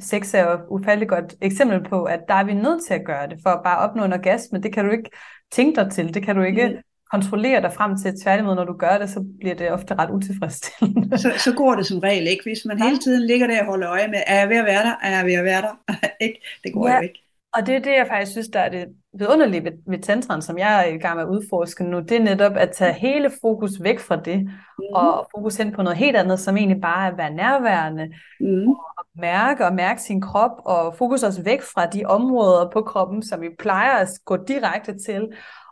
sex 0.00 0.34
er 0.34 0.50
jo 0.50 0.58
ufatteligt 0.68 1.08
godt 1.08 1.34
eksempel 1.40 1.88
på, 1.88 2.04
at 2.04 2.20
der 2.28 2.34
er 2.34 2.44
vi 2.44 2.54
nødt 2.54 2.86
til 2.86 2.94
at 2.94 3.04
gøre 3.04 3.28
det, 3.28 3.38
for 3.42 3.50
at 3.50 3.62
bare 3.64 3.78
opnå 3.78 4.04
en 4.04 4.12
orgasme. 4.12 4.60
Det 4.60 4.72
kan 4.72 4.84
du 4.84 4.90
ikke 4.90 5.10
tænke 5.50 5.80
dig 5.80 5.92
til, 5.92 6.14
det 6.14 6.22
kan 6.22 6.36
du 6.36 6.42
ikke 6.42 6.68
mm 6.68 6.87
kontrollere 7.12 7.62
dig 7.62 7.72
frem 7.72 7.96
til. 7.96 8.20
Tværtimod, 8.22 8.54
når 8.54 8.64
du 8.64 8.72
gør 8.72 8.98
det, 8.98 9.10
så 9.10 9.24
bliver 9.40 9.54
det 9.54 9.72
ofte 9.72 9.94
ret 9.94 10.10
utilfredsstillende. 10.10 11.18
Så, 11.22 11.32
så 11.36 11.54
går 11.54 11.74
det 11.74 11.86
som 11.86 11.98
regel 11.98 12.26
ikke. 12.26 12.42
Hvis 12.42 12.64
man 12.66 12.82
hele 12.82 12.98
tiden 12.98 13.26
ligger 13.26 13.46
der 13.46 13.60
og 13.60 13.66
holder 13.66 13.90
øje 13.90 14.08
med, 14.08 14.22
er 14.26 14.38
jeg 14.38 14.48
ved 14.48 14.56
at 14.56 14.64
være 14.64 14.84
der? 14.84 14.94
Er 15.02 15.16
jeg 15.16 15.26
ved 15.26 15.34
at 15.34 15.44
være 15.44 15.62
der? 15.62 15.96
ikke? 16.26 16.40
Det 16.64 16.72
går 16.72 16.88
ja. 16.88 16.96
jo 16.96 17.00
ikke. 17.02 17.24
Og 17.54 17.66
det 17.66 17.74
er 17.74 17.78
det, 17.78 17.90
jeg 17.90 18.06
faktisk 18.06 18.32
synes, 18.32 18.48
der 18.48 18.60
er 18.60 18.68
det 18.68 18.88
vidunderlige 19.18 19.64
ved, 19.64 19.72
ved 19.86 19.98
tantren, 19.98 20.42
som 20.42 20.58
jeg 20.58 20.80
er 20.80 20.94
i 20.94 20.98
gang 20.98 21.16
med 21.16 21.24
at 21.24 21.28
udforske 21.28 21.84
nu, 21.84 22.00
det 22.00 22.12
er 22.12 22.22
netop 22.22 22.56
at 22.56 22.70
tage 22.70 22.92
hele 22.92 23.30
fokus 23.40 23.70
væk 23.80 23.98
fra 23.98 24.16
det, 24.16 24.44
mm. 24.44 24.84
og 24.94 25.28
fokus 25.36 25.56
hen 25.56 25.72
på 25.72 25.82
noget 25.82 25.98
helt 25.98 26.16
andet, 26.16 26.40
som 26.40 26.56
egentlig 26.56 26.80
bare 26.80 27.06
er 27.06 27.10
at 27.10 27.18
være 27.18 27.34
nærværende, 27.34 28.14
mm. 28.40 28.68
og 28.68 29.04
mærke 29.18 29.66
og 29.66 29.74
mærke 29.74 30.02
sin 30.02 30.20
krop, 30.20 30.50
og 30.64 30.94
fokus 30.96 31.22
også 31.22 31.42
væk 31.42 31.62
fra 31.62 31.86
de 31.86 32.04
områder 32.04 32.70
på 32.72 32.82
kroppen, 32.82 33.22
som 33.22 33.40
vi 33.40 33.48
plejer 33.58 33.96
at 33.96 34.08
gå 34.24 34.36
direkte 34.36 34.98
til, 34.98 35.28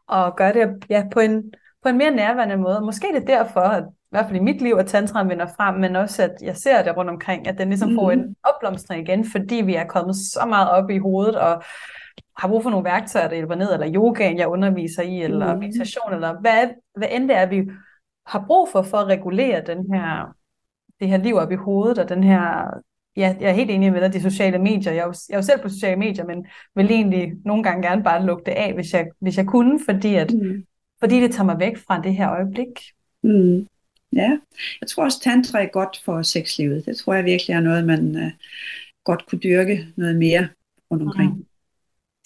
og 0.08 0.36
gøre 0.36 0.52
det 0.52 0.84
ja, 0.90 1.04
på, 1.12 1.20
en, 1.20 1.52
på 1.82 1.88
en 1.88 1.98
mere 1.98 2.10
nærværende 2.10 2.56
måde. 2.56 2.80
Måske 2.80 3.06
det 3.14 3.22
er 3.22 3.38
derfor, 3.38 3.60
at 3.60 3.84
i 3.88 4.08
hvert 4.10 4.26
fald 4.26 4.36
i 4.36 4.42
mit 4.42 4.62
liv, 4.62 4.74
at 4.74 4.86
tantraen 4.86 5.28
vinder 5.28 5.46
frem, 5.56 5.74
men 5.74 5.96
også 5.96 6.22
at 6.22 6.34
jeg 6.42 6.56
ser 6.56 6.82
det 6.82 6.96
rundt 6.96 7.10
omkring, 7.10 7.48
at 7.48 7.58
den 7.58 7.68
ligesom 7.68 7.94
får 7.94 8.10
en 8.10 8.20
mm. 8.20 8.34
opblomstring 8.42 9.08
igen, 9.08 9.24
fordi 9.24 9.54
vi 9.54 9.74
er 9.74 9.86
kommet 9.86 10.16
så 10.16 10.46
meget 10.48 10.70
op 10.70 10.90
i 10.90 10.98
hovedet, 10.98 11.36
og 11.36 11.62
har 12.38 12.48
brug 12.48 12.62
for 12.62 12.70
nogle 12.70 12.84
værktøjer, 12.84 13.28
der 13.28 13.34
hjælper 13.34 13.54
ned, 13.54 13.72
eller 13.72 13.92
yogaen, 13.94 14.38
jeg 14.38 14.48
underviser 14.48 15.02
i, 15.02 15.22
eller 15.22 15.54
mm. 15.54 15.60
meditation, 15.60 16.12
eller 16.14 16.40
hvad, 16.40 16.68
hvad 16.96 17.08
end 17.10 17.28
det 17.28 17.36
er, 17.36 17.46
vi 17.46 17.70
har 18.26 18.44
brug 18.46 18.68
for, 18.72 18.82
for 18.82 18.98
at 18.98 19.06
regulere 19.06 19.62
den 19.66 19.94
her, 19.94 20.34
det 21.00 21.08
her 21.08 21.16
liv 21.16 21.36
op 21.36 21.52
i 21.52 21.54
hovedet, 21.54 21.98
og 21.98 22.08
den 22.08 22.24
her 22.24 22.70
ja, 23.16 23.36
jeg 23.40 23.50
er 23.50 23.54
helt 23.54 23.70
enig 23.70 23.92
med 23.92 24.00
dig, 24.00 24.12
de 24.12 24.20
sociale 24.20 24.58
medier. 24.58 24.92
Jeg 24.92 25.00
er, 25.00 25.06
jo, 25.06 25.14
jeg 25.28 25.34
er 25.34 25.38
jo 25.38 25.42
selv 25.42 25.60
på 25.62 25.68
sociale 25.68 25.96
medier, 25.96 26.24
men 26.24 26.46
vil 26.74 26.90
egentlig 26.90 27.32
nogle 27.44 27.62
gange 27.62 27.88
gerne 27.88 28.02
bare 28.02 28.26
lukke 28.26 28.42
det 28.46 28.52
af, 28.52 28.74
hvis 28.74 28.92
jeg, 28.92 29.06
hvis 29.20 29.36
jeg 29.36 29.46
kunne, 29.46 29.80
fordi, 29.84 30.14
at, 30.14 30.34
mm. 30.34 30.64
fordi 31.00 31.20
det 31.20 31.32
tager 31.32 31.44
mig 31.44 31.58
væk 31.58 31.76
fra 31.76 32.02
det 32.02 32.14
her 32.14 32.30
øjeblik. 32.30 32.68
Mm. 33.22 33.66
Ja, 34.12 34.38
jeg 34.80 34.88
tror 34.88 35.04
også, 35.04 35.20
tantra 35.20 35.62
er 35.62 35.66
godt 35.66 36.02
for 36.04 36.22
sexlivet. 36.22 36.86
Det 36.86 36.96
tror 36.96 37.14
jeg 37.14 37.24
virkelig 37.24 37.54
er 37.54 37.60
noget, 37.60 37.86
man 37.86 38.16
uh, 38.16 38.30
godt 39.04 39.26
kunne 39.26 39.38
dyrke 39.38 39.86
noget 39.96 40.16
mere 40.16 40.48
rundt 40.90 41.02
omkring. 41.02 41.36
Mm. 41.36 41.46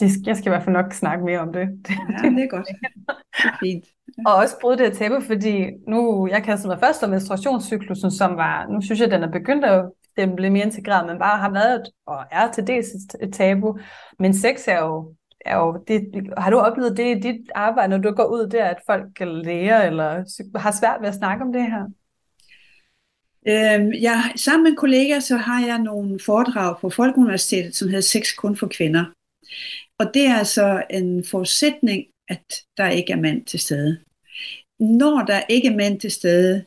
Det, 0.01 0.27
jeg 0.27 0.37
skal 0.37 0.49
i 0.49 0.51
hvert 0.51 0.65
fald 0.65 0.77
nok 0.77 0.93
snakke 0.93 1.25
mere 1.25 1.39
om 1.39 1.53
det. 1.53 1.61
Ja, 1.61 2.29
det 2.29 2.43
er 2.43 2.49
godt. 2.49 2.67
Det 2.67 3.45
er 3.45 3.57
fint. 3.61 3.85
Og 4.27 4.35
også 4.35 4.55
bryde 4.61 4.79
det 4.79 4.93
tabu, 4.93 5.21
fordi 5.21 5.67
nu, 5.89 6.29
jeg 6.29 6.43
kastede 6.43 6.69
mig 6.69 6.81
først 6.81 7.03
om 7.03 7.11
menstruationscyklusen, 7.11 8.11
som 8.11 8.37
var, 8.37 8.67
nu 8.67 8.81
synes 8.81 9.01
jeg, 9.01 9.11
den 9.11 9.23
er 9.23 9.31
begyndt 9.31 9.65
at 9.65 9.91
den 10.17 10.37
blev 10.37 10.53
mere 10.53 10.65
integreret, 10.65 11.07
men 11.07 11.19
bare 11.19 11.39
har 11.39 11.51
været 11.51 11.83
og 12.07 12.25
er 12.31 12.53
til 12.53 12.67
dels 12.67 12.89
et 13.23 13.33
tabu. 13.33 13.79
Men 14.19 14.35
sex 14.35 14.69
er 14.69 14.79
jo, 14.79 15.15
er 15.45 15.57
jo 15.57 15.85
det, 15.89 16.03
har 16.39 16.51
du 16.51 16.59
oplevet 16.59 16.97
det 16.97 17.17
i 17.17 17.21
dit 17.21 17.51
arbejde, 17.55 17.89
når 17.89 17.99
du 17.99 18.11
går 18.11 18.25
ud 18.25 18.49
der, 18.49 18.65
at 18.65 18.79
folk 18.87 19.21
lærer 19.21 19.87
eller 19.87 20.25
har 20.59 20.77
svært 20.81 21.01
ved 21.01 21.09
at 21.09 21.15
snakke 21.15 21.45
om 21.45 21.53
det 21.53 21.63
her? 21.63 21.85
Øhm, 23.49 23.93
jeg, 24.01 24.33
sammen 24.37 24.63
med 24.63 24.71
en 24.71 24.77
kollega, 24.77 25.21
så 25.21 25.37
har 25.37 25.67
jeg 25.67 25.79
nogle 25.79 26.21
foredrag 26.27 26.81
på 26.81 26.91
Folkeuniversitetet, 26.91 27.77
som 27.77 27.89
hedder 27.89 28.03
Sex 28.03 28.37
kun 28.37 28.57
for 28.57 28.67
kvinder. 28.67 29.05
Og 29.99 30.07
det 30.15 30.27
er 30.27 30.35
altså 30.35 30.83
en 30.91 31.25
forudsætning, 31.25 32.05
at 32.29 32.45
der 32.77 32.89
ikke 32.89 33.13
er 33.13 33.17
mænd 33.17 33.45
til 33.45 33.61
stede. 33.61 33.99
Når 34.79 35.25
der 35.27 35.41
ikke 35.49 35.69
er 35.69 35.77
mænd 35.77 36.01
til 36.01 36.11
stede, 36.11 36.65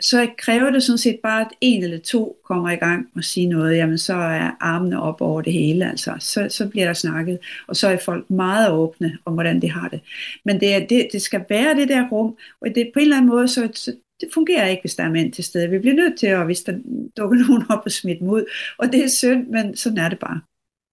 så 0.00 0.28
kræver 0.38 0.70
det 0.70 0.82
sådan 0.82 0.98
set 0.98 1.20
bare, 1.22 1.40
at 1.40 1.48
en 1.60 1.82
eller 1.82 1.98
to 1.98 2.36
kommer 2.44 2.70
i 2.70 2.76
gang 2.76 3.08
og 3.16 3.24
siger 3.24 3.48
noget, 3.48 3.76
jamen 3.76 3.98
så 3.98 4.14
er 4.14 4.56
armene 4.60 5.02
op 5.02 5.20
over 5.20 5.42
det 5.42 5.52
hele, 5.52 5.90
altså. 5.90 6.14
så, 6.18 6.46
så 6.50 6.68
bliver 6.68 6.86
der 6.86 6.92
snakket, 6.92 7.38
og 7.68 7.76
så 7.76 7.88
er 7.88 7.96
folk 7.96 8.30
meget 8.30 8.70
åbne 8.70 9.18
om, 9.24 9.32
hvordan 9.32 9.62
de 9.62 9.70
har 9.70 9.88
det. 9.88 10.00
Men 10.44 10.60
det, 10.60 10.74
er, 10.74 10.86
det, 10.86 11.08
det 11.12 11.22
skal 11.22 11.44
være 11.48 11.74
det 11.74 11.88
der 11.88 12.08
rum, 12.08 12.36
og 12.60 12.68
det 12.74 12.90
på 12.94 12.98
en 12.98 13.02
eller 13.02 13.16
anden 13.16 13.30
måde, 13.30 13.48
så, 13.48 13.68
så 13.74 13.96
det 14.20 14.28
fungerer 14.34 14.66
ikke, 14.66 14.82
hvis 14.82 14.94
der 14.94 15.04
er 15.04 15.10
mænd 15.10 15.32
til 15.32 15.44
stede. 15.44 15.70
Vi 15.70 15.78
bliver 15.78 15.94
nødt 15.94 16.18
til, 16.18 16.26
at 16.26 16.44
hvis 16.44 16.62
der 16.62 16.78
dukker 17.16 17.36
nogen 17.48 17.64
op 17.70 17.82
og 17.84 17.92
smitte 17.92 18.20
dem 18.20 18.28
ud, 18.28 18.44
og 18.78 18.92
det 18.92 19.04
er 19.04 19.08
synd, 19.08 19.46
men 19.46 19.76
sådan 19.76 19.98
er 19.98 20.08
det 20.08 20.18
bare. 20.18 20.40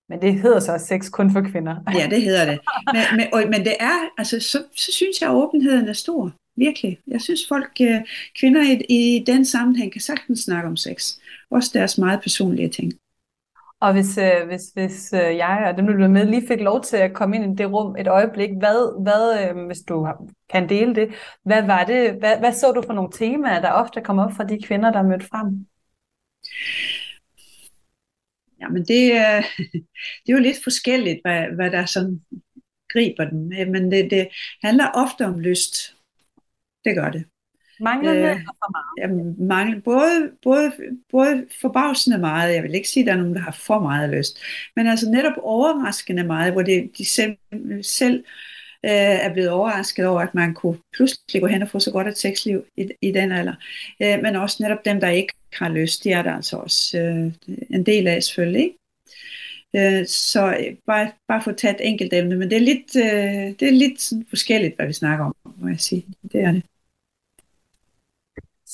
Men 0.10 0.22
det 0.22 0.34
hedder 0.34 0.60
så 0.60 0.86
sex 0.88 1.12
kun 1.12 1.32
for 1.32 1.42
kvinder. 1.42 1.76
ja, 1.96 2.08
det 2.10 2.22
hedder 2.22 2.46
det. 2.46 2.60
Men, 2.94 3.04
men, 3.18 3.26
og, 3.34 3.44
men 3.50 3.66
det 3.66 3.76
er, 3.80 4.10
altså, 4.18 4.40
så, 4.40 4.64
så 4.76 4.92
synes 4.92 5.22
jeg, 5.22 5.30
at 5.30 5.36
åbenheden 5.36 5.88
er 5.90 5.94
stor. 5.94 6.34
Virkelig. 6.56 7.00
Jeg 7.08 7.22
synes 7.22 7.42
folk, 7.48 7.72
øh, 7.82 8.02
kvinder 8.40 8.62
i, 8.72 8.82
i 8.90 9.24
den 9.28 9.46
sammenhæng 9.46 9.92
kan 9.92 10.02
sagtens 10.02 10.40
snakke 10.40 10.70
om 10.70 10.78
sex. 10.78 11.18
Også 11.50 11.72
deres 11.74 11.98
meget 11.98 12.22
personlige 12.22 12.70
ting. 12.70 12.94
Og 13.80 13.94
hvis, 13.94 14.18
øh, 14.18 14.48
hvis, 14.48 14.64
hvis 14.74 15.14
øh, 15.14 15.38
jeg 15.38 15.66
og 15.68 15.78
dem, 15.78 15.88
der 15.88 16.08
med, 16.08 16.26
lige 16.26 16.48
fik 16.48 16.60
lov 16.60 16.84
til 16.84 16.98
at 16.98 17.14
komme 17.14 17.36
ind 17.36 17.54
i 17.54 17.64
det 17.64 17.72
rum 17.74 17.96
et 17.96 18.08
øjeblik, 18.08 18.50
hvad, 18.50 19.04
hvad 19.04 19.54
hvis 19.66 19.82
du 19.82 20.08
kan 20.50 20.70
dele 20.70 20.96
det. 20.96 21.14
Hvad 21.44 21.66
var 21.66 21.84
det, 21.84 22.14
hvad, 22.14 22.40
hvad 22.40 22.54
så 22.54 22.72
du 22.72 22.82
for 22.86 22.94
nogle 22.94 23.12
temaer, 23.12 23.62
der 23.62 23.72
ofte 23.72 24.02
kom 24.02 24.20
op 24.20 24.32
fra 24.32 24.44
de 24.44 24.62
kvinder, 24.62 24.92
der 24.92 25.04
mødte 25.04 25.26
frem? 25.26 25.68
Jamen 28.62 28.86
det, 28.86 29.16
er, 29.16 29.42
det 30.24 30.30
er 30.30 30.34
jo 30.34 30.40
lidt 30.40 30.64
forskelligt, 30.64 31.20
hvad, 31.24 31.56
hvad 31.56 31.72
der 31.72 31.86
sådan 31.86 32.22
griber 32.90 33.30
dem. 33.30 33.40
Men 33.72 33.92
det, 33.92 34.12
det 34.12 34.28
handler 34.64 34.92
ofte 34.96 35.26
om 35.26 35.40
lyst. 35.40 35.76
Det 36.86 36.96
gør 36.96 37.10
det. 37.10 37.24
Mangler 37.80 38.32
øh, 38.32 38.38
for 38.46 38.72
meget? 38.72 39.40
Mangel, 39.40 39.82
både, 39.82 40.32
både, 40.44 40.72
både 41.12 41.46
forbavsende 41.62 42.18
meget, 42.18 42.56
jeg 42.56 42.64
vil 42.64 42.76
ikke 42.76 42.90
sige, 42.90 43.04
at 43.04 43.08
der 43.08 43.14
er 43.14 43.18
nogen, 43.18 43.36
der 43.36 43.42
har 43.42 43.52
for 43.52 43.80
meget 43.80 44.10
lyst, 44.10 44.40
men 44.76 44.88
altså 44.88 45.10
netop 45.10 45.34
overraskende 45.38 46.24
meget, 46.24 46.54
hvor 46.54 46.62
det, 46.62 46.92
de 46.98 47.06
selv, 47.06 47.38
selv 47.82 48.24
øh, 48.86 48.92
er 49.26 49.34
blevet 49.34 49.50
overrasket 49.50 50.06
over, 50.06 50.22
at 50.22 50.36
man 50.36 50.54
kunne 50.54 50.78
pludselig 50.94 51.42
gå 51.42 51.48
hen 51.48 51.62
og 51.62 51.70
få 51.70 51.80
så 51.80 51.92
godt 51.92 52.08
et 52.08 52.18
sexliv 52.18 52.66
i, 52.78 52.90
i 53.02 53.12
den 53.12 53.32
alder. 53.32 53.56
Øh, 54.02 54.22
men 54.22 54.36
også 54.36 54.64
netop 54.64 54.86
dem, 54.86 55.00
der 55.00 55.10
ikke 55.10 55.34
har 55.54 55.70
lyst, 55.70 56.04
de 56.04 56.12
er 56.12 56.22
der 56.22 56.34
altså 56.34 56.58
også 56.58 57.00
øh, 57.00 57.56
en 57.70 57.86
del 57.86 58.08
af 58.08 58.24
selvfølgelig. 58.24 58.62
Ikke? 58.62 58.78
Øh, 59.76 60.08
så 60.08 60.58
øh, 60.60 60.76
bare, 60.88 61.12
bare 61.28 61.42
for 61.44 61.52
at 61.52 61.58
tage 61.58 61.74
et 61.74 61.88
enkelt 61.88 62.14
emne, 62.14 62.36
men 62.36 62.50
det 62.50 62.56
er 62.56 62.62
lidt, 62.62 62.96
øh, 62.96 63.60
det 63.60 63.68
er 63.68 63.72
lidt 63.72 64.02
sådan 64.02 64.26
forskelligt, 64.30 64.76
hvad 64.76 64.88
vi 64.88 64.94
snakker 64.94 65.26
om, 65.26 65.36
må 65.58 65.68
jeg 65.68 65.80
sige. 65.80 66.06
Det 66.32 66.42
er 66.42 66.52
det. 66.52 66.64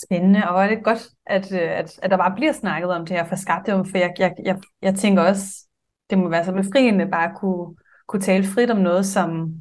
Spændende, 0.05 0.47
og 0.47 0.51
hvor 0.51 0.61
er 0.61 0.67
det 0.67 0.83
godt, 0.83 1.09
at, 1.25 1.51
øh, 1.51 1.71
at, 1.79 1.99
at 2.01 2.11
der 2.11 2.17
bare 2.17 2.35
bliver 2.35 2.51
snakket 2.51 2.91
om 2.91 3.05
det 3.05 3.17
her 3.17 3.25
for 3.25 3.35
skabte 3.35 3.71
for 3.71 3.97
jeg, 3.97 4.13
jeg, 4.19 4.33
jeg, 4.43 4.57
jeg 4.81 4.95
tænker 4.95 5.23
også, 5.23 5.65
det 6.09 6.17
må 6.17 6.29
være 6.29 6.45
så 6.45 6.51
befriende 6.51 7.07
bare 7.07 7.29
at 7.29 7.37
kunne, 7.37 7.75
kunne 8.07 8.21
tale 8.21 8.43
frit 8.43 8.71
om 8.71 8.77
noget, 8.77 9.05
som, 9.05 9.53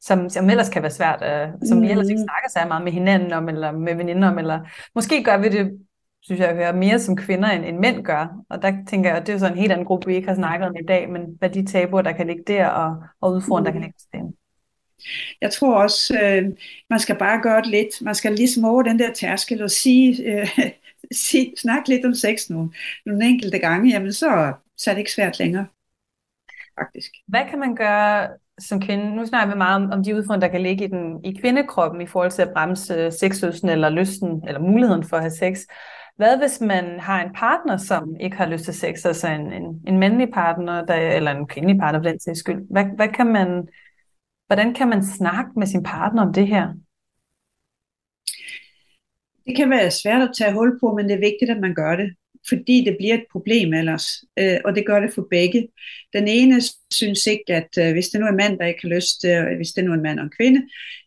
som, 0.00 0.28
som 0.28 0.50
ellers 0.50 0.68
kan 0.68 0.82
være 0.82 0.90
svært, 0.90 1.22
uh, 1.22 1.68
som 1.68 1.78
mm. 1.78 1.82
vi 1.82 1.90
ellers 1.90 2.08
ikke 2.08 2.20
mm. 2.20 2.26
snakker 2.26 2.48
så 2.50 2.68
meget 2.68 2.84
med 2.84 2.92
hinanden 2.92 3.32
om, 3.32 3.48
eller 3.48 3.72
med 3.72 3.94
veninder 3.94 4.28
om, 4.28 4.38
eller 4.38 4.60
måske 4.94 5.24
gør 5.24 5.38
vi 5.38 5.48
det, 5.48 5.78
synes 6.22 6.40
jeg, 6.40 6.54
hører 6.54 6.72
mere 6.72 6.98
som 6.98 7.16
kvinder, 7.16 7.50
end, 7.50 7.64
end 7.64 7.78
mænd 7.78 8.04
gør. 8.04 8.26
Og 8.50 8.62
der 8.62 8.72
tænker 8.88 9.10
jeg, 9.10 9.18
at 9.18 9.26
det 9.26 9.34
er 9.34 9.38
så 9.38 9.46
en 9.46 9.58
helt 9.58 9.72
anden 9.72 9.86
gruppe, 9.86 10.06
vi 10.06 10.14
ikke 10.14 10.28
har 10.28 10.34
snakket 10.34 10.68
om 10.68 10.76
i 10.76 10.86
dag, 10.86 11.10
men 11.10 11.22
hvad 11.38 11.50
de 11.50 11.66
tabuer, 11.66 12.02
der 12.02 12.12
kan 12.12 12.26
ligge 12.26 12.42
der, 12.46 12.66
og, 12.68 13.02
og 13.20 13.32
udfordringer, 13.32 13.60
mm. 13.60 13.64
der 13.64 13.72
kan 13.72 13.80
ligge 13.80 13.98
til 13.98 14.20
dem. 14.20 14.36
Jeg 15.40 15.52
tror 15.52 15.82
også, 15.82 16.18
øh, 16.22 16.44
man 16.90 16.98
skal 16.98 17.16
bare 17.18 17.42
gøre 17.42 17.62
det 17.62 17.70
lidt. 17.70 18.02
Man 18.02 18.14
skal 18.14 18.32
ligesom 18.32 18.64
over 18.64 18.82
den 18.82 18.98
der 18.98 19.12
tærskel 19.12 19.62
og 19.62 19.70
sige, 19.70 20.22
øh, 20.24 20.58
sige 21.26 21.52
snak 21.56 21.88
lidt 21.88 22.06
om 22.06 22.14
sex 22.14 22.50
nu. 22.50 22.72
Nogle 23.06 23.26
enkelte 23.26 23.58
gange, 23.58 23.90
jamen 23.90 24.12
så, 24.12 24.52
så 24.76 24.90
er 24.90 24.94
det 24.94 25.00
ikke 25.00 25.12
svært 25.12 25.38
længere. 25.38 25.66
Faktisk. 26.80 27.12
Hvad 27.28 27.40
kan 27.50 27.58
man 27.58 27.74
gøre 27.74 28.28
som 28.58 28.80
kvinde? 28.80 29.16
Nu 29.16 29.26
snakker 29.26 29.54
vi 29.54 29.58
meget 29.58 29.84
om, 29.84 29.90
om 29.90 30.04
de 30.04 30.16
udfordringer, 30.16 30.46
der 30.46 30.52
kan 30.52 30.62
ligge 30.62 30.84
i, 30.84 30.88
den, 30.88 31.24
i 31.24 31.38
kvindekroppen 31.40 32.00
i 32.00 32.06
forhold 32.06 32.30
til 32.30 32.42
at 32.42 32.52
bremse 32.54 33.10
sexlysten 33.10 33.68
eller 33.68 33.88
lysten, 33.88 34.42
eller 34.46 34.60
muligheden 34.60 35.04
for 35.04 35.16
at 35.16 35.22
have 35.22 35.30
sex. 35.30 35.58
Hvad 36.16 36.38
hvis 36.38 36.60
man 36.60 37.00
har 37.00 37.24
en 37.24 37.32
partner, 37.34 37.76
som 37.76 38.16
ikke 38.20 38.36
har 38.36 38.46
lyst 38.46 38.64
til 38.64 38.74
sex, 38.74 39.06
altså 39.06 39.28
en, 39.28 39.52
en, 39.52 39.82
en 39.86 39.98
mandlig 39.98 40.28
partner, 40.34 40.84
der, 40.84 40.94
eller 40.94 41.30
en 41.30 41.46
kvindelig 41.46 41.80
partner 41.80 42.00
for 42.00 42.08
den 42.10 42.20
sags 42.20 42.38
skyld? 42.38 42.62
Hvad, 42.70 42.84
hvad 42.96 43.08
kan 43.08 43.26
man 43.26 43.68
Hvordan 44.46 44.74
kan 44.74 44.88
man 44.88 45.04
snakke 45.04 45.50
med 45.56 45.66
sin 45.66 45.82
partner 45.82 46.22
om 46.22 46.32
det 46.32 46.48
her? 46.48 46.74
Det 49.46 49.56
kan 49.56 49.70
være 49.70 49.90
svært 49.90 50.22
at 50.22 50.34
tage 50.38 50.52
hul 50.52 50.80
på, 50.80 50.94
men 50.96 51.08
det 51.08 51.14
er 51.14 51.28
vigtigt, 51.30 51.50
at 51.50 51.60
man 51.60 51.74
gør 51.74 51.96
det, 51.96 52.14
fordi 52.48 52.84
det 52.84 52.96
bliver 52.98 53.14
et 53.14 53.24
problem 53.32 53.74
ellers, 53.74 54.06
øh, 54.38 54.58
og 54.64 54.74
det 54.74 54.86
gør 54.86 55.00
det 55.00 55.14
for 55.14 55.26
begge. 55.30 55.68
Den 56.12 56.28
ene 56.28 56.60
synes 56.92 57.26
ikke, 57.26 57.54
at 57.54 57.68
øh, 57.78 57.92
hvis 57.92 58.08
det 58.08 58.20
nu 58.20 58.26
er 58.26 58.30
en 58.30 58.36
mand, 58.36 58.58
der 58.58 58.66
ikke 58.66 58.80
har 58.82 58.94
lyst, 58.96 59.24
øh, 59.24 59.56
hvis 59.56 59.72
det 59.72 59.84
nu 59.84 59.90
er 59.90 59.94
en 59.94 60.02
mand 60.02 60.18
og 60.18 60.24
en 60.24 60.36
kvinde, 60.38 60.60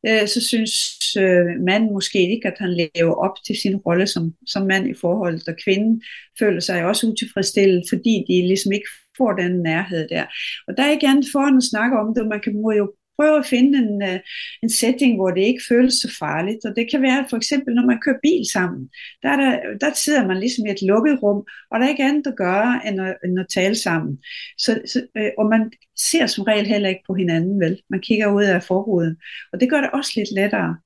øh, 0.07 0.27
så 0.27 0.47
synes 0.47 0.73
øh, 1.17 1.45
manden 1.67 1.93
måske 1.93 2.19
ikke, 2.31 2.47
at 2.47 2.57
han 2.59 2.73
lever 2.73 3.13
op 3.13 3.35
til 3.45 3.55
sin 3.61 3.75
rolle 3.75 4.07
som, 4.07 4.33
som 4.47 4.67
mand 4.67 4.89
i 4.89 4.93
forholdet, 4.93 5.47
og 5.47 5.55
kvinden 5.63 6.01
føler 6.39 6.59
sig 6.59 6.85
også 6.85 7.07
utilfredsstillet, 7.07 7.83
fordi 7.89 8.25
de 8.27 8.47
ligesom 8.47 8.71
ikke 8.71 8.89
får 9.17 9.31
den 9.33 9.51
nærhed 9.61 10.07
der. 10.09 10.25
Og 10.67 10.77
der 10.77 10.83
er 10.83 10.91
ikke 10.91 11.07
andet 11.07 11.25
for 11.31 11.39
at 11.39 11.63
snakke 11.63 11.99
om 11.99 12.13
det, 12.15 12.27
man 12.27 12.41
kan 12.41 12.53
jo 12.77 12.93
prøve 13.19 13.39
at 13.39 13.45
finde 13.45 13.77
en, 13.77 14.01
øh, 14.09 14.19
en 14.63 14.69
setting, 14.69 15.15
hvor 15.15 15.31
det 15.31 15.41
ikke 15.41 15.63
føles 15.69 15.93
så 15.93 16.15
farligt. 16.19 16.65
Og 16.65 16.75
det 16.75 16.91
kan 16.91 17.01
være 17.01 17.25
for 17.29 17.37
eksempel, 17.37 17.73
når 17.75 17.85
man 17.85 17.99
kører 18.03 18.23
bil 18.23 18.43
sammen. 18.53 18.89
Der, 19.23 19.35
der, 19.41 19.51
der 19.81 19.91
sidder 19.93 20.27
man 20.27 20.39
ligesom 20.39 20.65
i 20.65 20.69
et 20.69 20.81
lukket 20.81 21.23
rum, 21.23 21.39
og 21.71 21.79
der 21.79 21.85
er 21.85 21.89
ikke 21.89 22.03
andet 22.03 22.27
at 22.27 22.37
gøre, 22.37 22.81
end 22.87 23.01
at, 23.01 23.17
end 23.25 23.39
at 23.39 23.45
tale 23.49 23.75
sammen. 23.75 24.17
Så, 24.57 24.81
så, 24.91 24.99
øh, 25.17 25.31
og 25.37 25.45
man 25.45 25.71
ser 26.09 26.25
som 26.25 26.43
regel 26.43 26.67
heller 26.67 26.89
ikke 26.89 27.07
på 27.07 27.13
hinanden, 27.13 27.59
vel? 27.59 27.81
Man 27.89 28.01
kigger 28.01 28.27
ud 28.33 28.43
af 28.43 28.63
forruden. 28.63 29.15
Og 29.53 29.59
det 29.59 29.69
gør 29.69 29.81
det 29.81 29.91
også 29.91 30.11
lidt 30.15 30.31
lettere. 30.35 30.77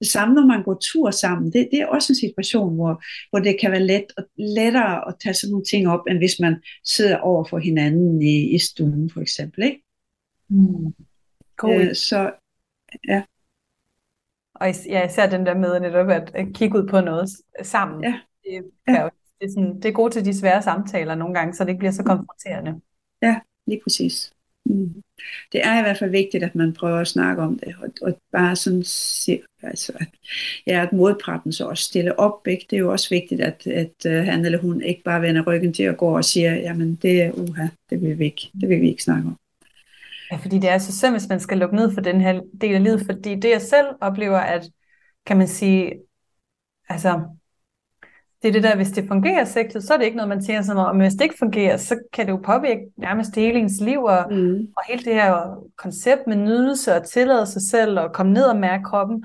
Det 0.00 0.10
samme, 0.10 0.34
når 0.34 0.46
man 0.46 0.62
går 0.62 0.78
tur 0.82 1.10
sammen, 1.10 1.52
det, 1.52 1.68
det 1.72 1.80
er 1.80 1.86
også 1.86 2.12
en 2.12 2.16
situation, 2.16 2.74
hvor, 2.74 3.02
hvor 3.30 3.38
det 3.38 3.60
kan 3.60 3.70
være 3.70 3.86
let 3.86 4.06
og 4.16 4.24
lettere 4.38 5.08
at 5.08 5.14
tage 5.22 5.34
sådan 5.34 5.50
nogle 5.50 5.64
ting 5.64 5.88
op, 5.88 6.00
end 6.08 6.18
hvis 6.18 6.40
man 6.40 6.54
sidder 6.84 7.16
over 7.16 7.44
for 7.44 7.58
hinanden 7.58 8.22
i, 8.22 8.54
i 8.54 8.58
stuen, 8.58 9.10
for 9.10 9.20
eksempel. 9.20 9.64
Ikke? 9.64 9.82
Mm. 10.50 10.94
God. 11.56 11.80
Øh, 11.80 11.94
så 11.94 12.32
ja. 13.08 13.22
Og 14.54 14.68
ja, 14.86 15.06
især 15.06 15.30
den 15.30 15.46
der 15.46 15.54
med 15.54 15.80
netop 15.80 16.08
at, 16.08 16.30
at 16.34 16.46
kigge 16.54 16.78
ud 16.78 16.88
på 16.88 17.00
noget 17.00 17.28
sammen. 17.62 18.04
Ja. 18.04 18.20
Det, 18.44 18.64
kan 18.86 18.94
ja. 18.94 19.02
jo, 19.02 19.10
det, 19.40 19.46
er 19.46 19.50
sådan, 19.50 19.76
det 19.76 19.84
er 19.84 19.92
godt 19.92 20.12
til 20.12 20.24
de 20.24 20.38
svære 20.38 20.62
samtaler 20.62 21.14
nogle 21.14 21.34
gange, 21.34 21.54
så 21.54 21.64
det 21.64 21.70
ikke 21.70 21.78
bliver 21.78 21.92
så 21.92 22.02
konfronterende. 22.02 22.80
Ja, 23.22 23.40
lige 23.66 23.80
præcis. 23.82 24.32
Mm. 24.64 25.02
Det 25.52 25.66
er 25.66 25.78
i 25.78 25.82
hvert 25.82 25.98
fald 25.98 26.10
vigtigt, 26.10 26.44
at 26.44 26.54
man 26.54 26.72
prøver 26.72 26.98
at 26.98 27.08
snakke 27.08 27.42
om 27.42 27.58
det, 27.58 27.74
og, 27.82 27.88
og 28.02 28.20
bare 28.32 28.56
sådan 28.56 28.82
se, 28.84 29.42
altså, 29.62 29.92
at, 30.00 30.08
ja, 30.66 30.82
at 30.82 30.92
modparten 30.92 31.52
så 31.52 31.68
også 31.68 31.84
stille 31.84 32.18
op. 32.18 32.46
Ikke? 32.46 32.66
Det 32.70 32.76
er 32.76 32.80
jo 32.80 32.92
også 32.92 33.08
vigtigt, 33.10 33.40
at, 33.40 33.66
at 33.66 34.06
uh, 34.06 34.12
han 34.12 34.44
eller 34.44 34.58
hun 34.58 34.82
ikke 34.82 35.02
bare 35.02 35.22
vender 35.22 35.42
ryggen 35.46 35.72
til 35.72 35.82
at 35.82 35.96
gå 35.96 36.16
og 36.16 36.24
siger, 36.24 36.54
jamen 36.54 36.94
det 36.94 37.22
er 37.22 37.32
uha, 37.32 37.66
det 37.90 38.02
vil 38.02 38.18
vi 38.18 38.24
ikke, 38.24 38.50
det 38.60 38.68
vil 38.68 38.80
vi 38.80 38.88
ikke 38.88 39.02
snakke 39.02 39.28
om. 39.28 39.36
Ja, 40.32 40.36
fordi 40.36 40.58
det 40.58 40.70
er 40.70 40.78
så 40.78 40.98
synd, 40.98 41.10
hvis 41.10 41.28
man 41.28 41.40
skal 41.40 41.58
lukke 41.58 41.76
ned 41.76 41.94
for 41.94 42.00
den 42.00 42.20
her 42.20 42.40
del 42.60 42.74
af 42.74 42.84
livet, 42.84 43.02
fordi 43.06 43.34
det 43.34 43.50
jeg 43.50 43.62
selv 43.62 43.86
oplever, 44.00 44.38
at 44.38 44.70
kan 45.26 45.36
man 45.36 45.48
sige, 45.48 45.92
altså, 46.88 47.22
det 48.42 48.48
er 48.48 48.52
det 48.52 48.62
der, 48.62 48.76
hvis 48.76 48.90
det 48.90 49.08
fungerer 49.08 49.44
sexet, 49.44 49.84
så 49.84 49.94
er 49.94 49.98
det 49.98 50.04
ikke 50.04 50.16
noget, 50.16 50.28
man 50.28 50.44
tænker 50.44 50.74
noget, 50.74 50.96
men 50.96 51.00
hvis 51.02 51.12
det 51.12 51.22
ikke 51.22 51.38
fungerer, 51.38 51.76
så 51.76 51.98
kan 52.12 52.26
det 52.26 52.32
jo 52.32 52.40
påvirke 52.44 52.80
nærmest 52.96 53.34
hele 53.34 53.58
ens 53.58 53.80
liv, 53.80 54.02
og, 54.02 54.26
mm. 54.30 54.54
og 54.76 54.82
hele 54.88 55.04
det 55.04 55.14
her 55.14 55.62
koncept 55.76 56.26
med 56.26 56.36
nydelse 56.36 56.94
og 56.94 57.06
tillade 57.06 57.46
sig 57.46 57.62
selv, 57.62 58.00
og 58.00 58.12
komme 58.12 58.32
ned 58.32 58.44
og 58.44 58.56
mærke 58.56 58.84
kroppen. 58.84 59.24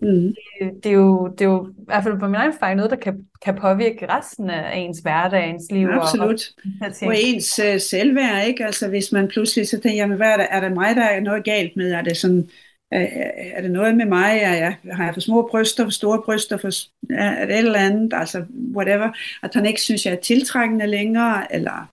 Mm. 0.00 0.34
Det, 0.60 0.84
det, 0.84 0.90
er 0.90 0.94
jo, 0.94 1.28
det 1.28 1.40
er 1.40 1.48
jo 1.48 1.68
i 1.68 1.84
hvert 1.84 2.02
fald 2.02 2.18
på 2.18 2.26
min 2.26 2.34
egen 2.34 2.52
fejl 2.58 2.76
noget, 2.76 2.90
der 2.90 2.96
kan, 2.96 3.26
kan 3.44 3.56
påvirke 3.56 4.06
resten 4.08 4.50
af 4.50 4.78
ens 4.78 4.98
hverdag, 4.98 5.50
ens 5.50 5.70
liv. 5.70 5.88
Absolut. 5.88 6.42
Og, 6.80 6.86
og, 7.02 7.08
og 7.08 7.14
ens 7.18 7.60
uh, 7.64 7.80
selvværd, 7.80 8.46
ikke? 8.46 8.64
Altså 8.66 8.88
hvis 8.88 9.12
man 9.12 9.28
pludselig 9.28 9.68
så 9.68 9.80
tænker, 9.80 9.96
jamen 9.96 10.16
hvad 10.16 10.32
er 10.32 10.36
der, 10.36 10.46
er 10.50 10.60
der 10.60 10.68
mig, 10.68 10.96
der 10.96 11.04
er 11.04 11.20
noget 11.20 11.44
galt 11.44 11.76
med? 11.76 11.92
Er 11.92 12.02
det 12.02 12.16
sådan, 12.16 12.50
er, 12.90 13.06
er 13.36 13.62
det 13.62 13.70
noget 13.70 13.96
med 13.96 14.06
mig? 14.06 14.38
Er 14.38 14.54
jeg, 14.54 14.76
har 14.92 15.04
jeg 15.04 15.14
for 15.14 15.20
små 15.20 15.48
bryster, 15.50 15.84
for 15.84 15.90
store 15.90 16.22
bryster, 16.24 16.56
for, 16.56 16.70
er 17.14 17.46
det 17.46 17.54
et 17.54 17.58
eller 17.58 17.78
andet? 17.78 18.12
Altså 18.14 18.44
whatever. 18.76 19.12
At 19.42 19.54
han 19.54 19.66
ikke 19.66 19.80
synes, 19.80 20.06
jeg 20.06 20.14
er 20.14 20.20
tiltrækkende 20.20 20.86
længere, 20.86 21.54
eller... 21.54 21.90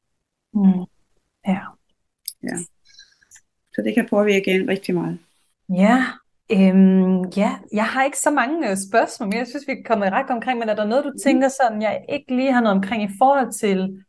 Mm. 0.53 0.85
Ja. 1.47 1.59
Ja. 2.43 2.57
Så 3.73 3.81
det 3.81 3.93
kan 3.93 4.07
påvirke 4.09 4.51
en 4.51 4.69
rigtig 4.69 4.95
meget. 4.95 5.17
Ja, 5.69 6.05
Øhm, 6.51 7.23
ja, 7.37 7.51
jeg 7.73 7.85
har 7.85 8.03
ikke 8.03 8.19
så 8.19 8.31
mange 8.31 8.69
øh, 8.69 8.77
spørgsmål, 8.89 9.29
men 9.29 9.37
jeg 9.37 9.47
synes, 9.47 9.67
vi 9.67 9.71
er 9.71 9.83
kommet 9.85 10.11
ret 10.11 10.29
omkring, 10.29 10.59
men 10.59 10.69
er 10.69 10.75
der 10.75 10.85
noget, 10.85 11.03
du 11.03 11.09
mm. 11.09 11.19
tænker 11.23 11.47
sådan, 11.47 11.81
jeg 11.81 12.05
ikke 12.09 12.35
lige 12.35 12.51
har 12.51 12.61
noget 12.61 12.75
omkring 12.77 13.03
i 13.03 13.13
forhold 13.17 13.53
til, 13.53 14.03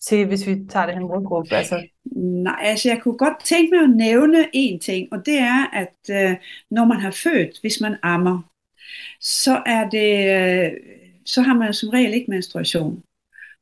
til 0.00 0.26
hvis 0.26 0.46
vi 0.46 0.56
tager 0.70 0.86
det 0.86 0.94
her 0.94 1.00
målgruppe? 1.00 1.54
Altså? 1.54 1.86
Nej, 2.16 2.60
altså 2.62 2.88
jeg 2.88 3.00
kunne 3.02 3.18
godt 3.18 3.44
tænke 3.44 3.76
mig 3.76 3.84
at 3.84 3.96
nævne 3.96 4.46
en 4.52 4.80
ting, 4.80 5.12
og 5.12 5.26
det 5.26 5.38
er, 5.38 5.70
at 5.72 5.96
øh, 6.10 6.36
når 6.70 6.84
man 6.84 7.00
har 7.00 7.10
født, 7.10 7.60
hvis 7.60 7.80
man 7.80 7.96
ammer, 8.02 8.50
så 9.20 9.62
er 9.66 9.88
det, 9.88 10.10
øh, 10.36 10.72
så 11.26 11.42
har 11.42 11.54
man 11.54 11.74
som 11.74 11.88
regel 11.88 12.14
ikke 12.14 12.30
menstruation. 12.30 13.02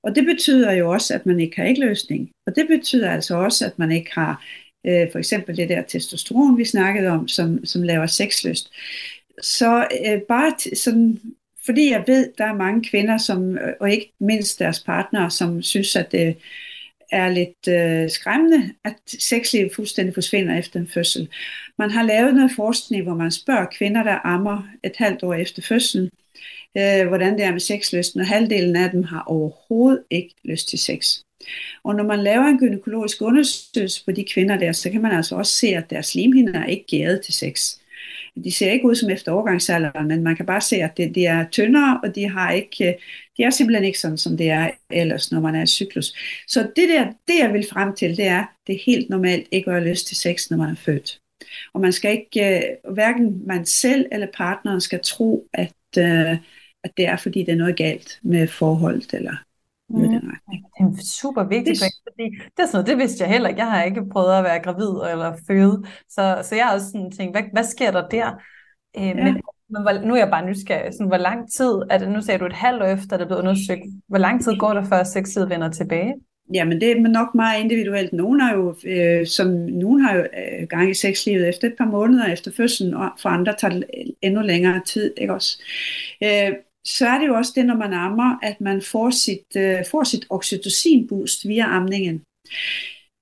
Og 0.03 0.15
det 0.15 0.25
betyder 0.25 0.73
jo 0.73 0.91
også, 0.91 1.15
at 1.15 1.27
man 1.27 1.41
ikke 1.41 1.57
har 1.57 1.65
ikke 1.65 1.81
løsning. 1.81 2.31
Og 2.47 2.57
det 2.57 2.67
betyder 2.69 3.11
altså 3.11 3.37
også, 3.37 3.67
at 3.67 3.79
man 3.79 3.93
ikke 3.93 4.11
har 4.15 4.45
øh, 4.85 5.13
for 5.13 5.19
eksempel 5.19 5.57
det 5.57 5.69
der 5.69 5.83
testosteron, 5.83 6.59
vi 6.59 6.65
snakkede 6.65 7.09
om, 7.09 7.29
som, 7.29 7.65
som 7.65 7.83
laver 7.83 8.07
sexlyst. 8.07 8.71
Så 9.43 9.87
øh, 10.07 10.21
bare 10.21 10.77
sådan, 10.77 11.21
fordi 11.65 11.91
jeg 11.91 12.05
ved, 12.07 12.33
der 12.39 12.45
er 12.45 12.55
mange 12.55 12.85
kvinder, 12.91 13.19
som, 13.19 13.59
øh, 13.59 13.73
og 13.81 13.91
ikke 13.91 14.13
mindst 14.21 14.59
deres 14.59 14.81
partnere, 14.81 15.31
som 15.31 15.63
synes, 15.63 15.97
at 15.97 16.13
det 16.13 16.37
er 17.13 17.29
lidt 17.29 17.69
øh, 17.69 18.11
skræmmende, 18.11 18.75
at 18.85 18.97
sexlivet 19.07 19.75
fuldstændig 19.75 20.15
forsvinder 20.15 20.59
efter 20.59 20.81
en 20.81 20.89
fødsel. 20.95 21.29
Man 21.79 21.91
har 21.91 22.03
lavet 22.03 22.35
noget 22.35 22.51
forskning, 22.57 23.03
hvor 23.03 23.15
man 23.15 23.31
spørger 23.31 23.67
kvinder, 23.79 24.03
der 24.03 24.27
ammer 24.27 24.69
et 24.85 24.97
halvt 24.97 25.23
år 25.23 25.35
efter 25.35 25.63
fødslen, 25.63 26.11
øh, 26.79 27.09
hvordan 27.09 27.33
det 27.33 27.45
er 27.45 27.53
med 27.53 27.61
sexlysten, 27.61 28.21
og 28.21 28.27
halvdelen 28.27 28.77
af 28.77 28.91
dem 28.91 29.03
har 29.03 29.23
overhovedet 29.27 30.05
ikke 30.11 30.35
lyst 30.45 30.69
til 30.69 30.79
sex. 30.79 31.19
Og 31.85 31.95
når 31.95 32.05
man 32.05 32.23
laver 32.23 32.45
en 32.45 32.59
gynækologisk 32.59 33.23
undersøgelse 33.23 34.05
på 34.05 34.13
de 34.13 34.25
kvinder 34.25 34.57
der, 34.57 34.73
så 34.73 34.91
kan 34.91 35.03
man 35.03 35.13
altså 35.13 35.37
også 35.37 35.53
se, 35.53 35.67
at 35.67 35.91
deres 35.91 36.07
slimhinder 36.07 36.61
er 36.61 36.67
ikke 36.67 36.85
gæret 36.87 37.21
til 37.21 37.35
sex. 37.35 37.77
de 38.45 38.53
ser 38.53 38.71
ikke 38.71 38.87
ud 38.87 38.95
som 38.95 39.11
efter 39.11 39.33
overgangsalderen, 39.33 40.09
men 40.09 40.23
man 40.23 40.37
kan 40.37 40.47
bare 40.47 40.61
se, 40.61 40.77
at 40.77 40.97
det, 40.97 41.15
de 41.15 41.27
er 41.27 41.47
tyndere, 41.51 42.01
og 42.05 42.15
de 42.15 42.29
har 42.29 42.53
ikke, 42.53 42.97
de 43.37 43.43
er 43.43 43.51
simpelthen 43.51 43.85
ikke 43.85 43.99
sådan, 43.99 44.19
som 44.19 44.37
det 44.37 44.51
er 44.51 44.71
ellers, 44.91 45.33
når 45.33 45.41
man 45.41 45.55
er 45.55 45.63
i 45.63 45.67
cyklus. 45.67 46.15
Så 46.49 46.61
det 46.77 46.89
der, 46.89 47.05
det 47.05 47.39
jeg 47.41 47.53
vil 47.53 47.67
frem 47.73 47.95
til, 47.97 48.17
det 48.17 48.27
er, 48.27 48.45
det 48.67 48.75
er 48.75 48.83
helt 48.87 49.11
normalt 49.11 49.47
ikke 49.53 49.71
at 49.71 49.77
have 49.77 49.91
lyst 49.91 50.07
til 50.07 50.17
sex, 50.17 50.51
når 50.51 50.57
man 50.57 50.71
er 50.71 50.75
født. 50.75 51.21
Og 51.75 51.81
man 51.81 51.93
skal 51.93 52.11
ikke, 52.13 52.57
øh, 52.57 52.93
hverken 52.95 53.47
man 53.47 53.67
selv 53.67 54.07
eller 54.13 54.27
partneren 54.35 54.81
skal 54.81 55.01
tro, 55.05 55.49
at, 55.53 55.75
øh, 55.99 56.37
at 56.85 56.97
det 56.97 57.07
er, 57.07 57.17
fordi 57.17 57.43
der 57.43 57.53
er 57.53 57.57
noget 57.57 57.77
galt 57.77 58.19
med 58.23 58.49
forholdet, 58.49 59.15
eller 59.15 59.37
Mm. 59.93 60.01
Det 60.01 60.21
er 60.79 60.85
en 60.85 60.97
super 61.03 61.45
vigtig 61.45 61.75
det... 61.75 61.83
fordi 62.09 62.25
det 62.57 62.63
er 62.63 62.67
sådan 62.67 62.71
noget, 62.73 62.87
det 62.87 62.99
vidste 62.99 63.25
jeg 63.25 63.33
heller 63.33 63.49
ikke. 63.49 63.61
Jeg 63.61 63.71
har 63.71 63.83
ikke 63.83 64.09
prøvet 64.13 64.39
at 64.39 64.45
være 64.45 64.63
gravid 64.63 65.13
eller 65.13 65.33
føde, 65.47 65.85
så, 66.09 66.41
så 66.43 66.55
jeg 66.57 66.65
har 66.67 66.75
også 66.75 66.87
sådan 66.87 67.11
tænkt, 67.11 67.35
hvad, 67.35 67.43
hvad 67.53 67.65
sker 67.65 67.91
der 67.91 68.09
der? 68.09 68.29
Øh, 68.99 69.03
ja. 69.03 69.15
Men, 69.15 69.41
men 69.71 69.83
hvor, 69.83 70.07
nu 70.07 70.15
er 70.15 70.19
jeg 70.19 70.31
bare 70.31 70.47
nysgerrig, 70.47 70.93
sådan, 70.93 71.07
hvor 71.07 71.17
lang 71.17 71.53
tid, 71.53 71.75
er 71.91 71.99
det, 71.99 72.09
nu 72.09 72.21
sagde 72.21 72.39
du 72.39 72.47
et 72.47 72.53
halvt 72.53 72.83
år 72.83 72.87
efter, 72.87 73.17
det 73.17 73.27
blevet 73.27 73.43
undersøgt, 73.43 73.83
hvor 74.09 74.19
lang 74.19 74.45
tid 74.45 74.57
går 74.57 74.75
der 74.75 74.85
før 74.85 75.03
sexet 75.03 75.51
vender 75.51 75.71
tilbage? 75.71 76.15
Jamen 76.55 76.81
det 76.81 76.91
er 76.91 77.09
nok 77.09 77.35
meget 77.35 77.61
individuelt. 77.61 78.13
Nogen 78.13 78.41
har 78.41 78.55
jo, 78.55 78.75
øh, 78.87 79.27
som, 79.27 79.49
nogen 79.51 80.01
har 80.01 80.15
jo 80.15 80.21
øh, 80.21 80.69
gang 80.69 80.91
i 80.91 80.95
sexlivet 80.95 81.49
efter 81.49 81.69
et 81.69 81.75
par 81.79 81.85
måneder 81.85 82.33
efter 82.33 82.51
fødslen, 82.57 82.95
og 82.95 83.11
for 83.23 83.29
andre 83.29 83.55
tager 83.59 83.75
det 83.75 83.85
endnu 84.23 84.41
længere 84.43 84.81
tid. 84.87 85.15
Ikke 85.17 85.35
også? 85.35 85.63
Øh, 86.23 86.53
så 86.85 87.07
er 87.07 87.19
det 87.19 87.27
jo 87.27 87.35
også 87.35 87.53
det, 87.55 87.67
når 87.67 87.77
man 87.77 87.93
ammer, 87.93 88.39
at 88.43 88.61
man 88.61 88.83
får 88.83 89.11
sit, 89.11 89.57
øh, 89.57 89.79
får 89.91 90.05
sit 90.05 90.27
oxytocin-boost 90.31 91.49
via 91.49 91.65
amningen. 91.65 92.23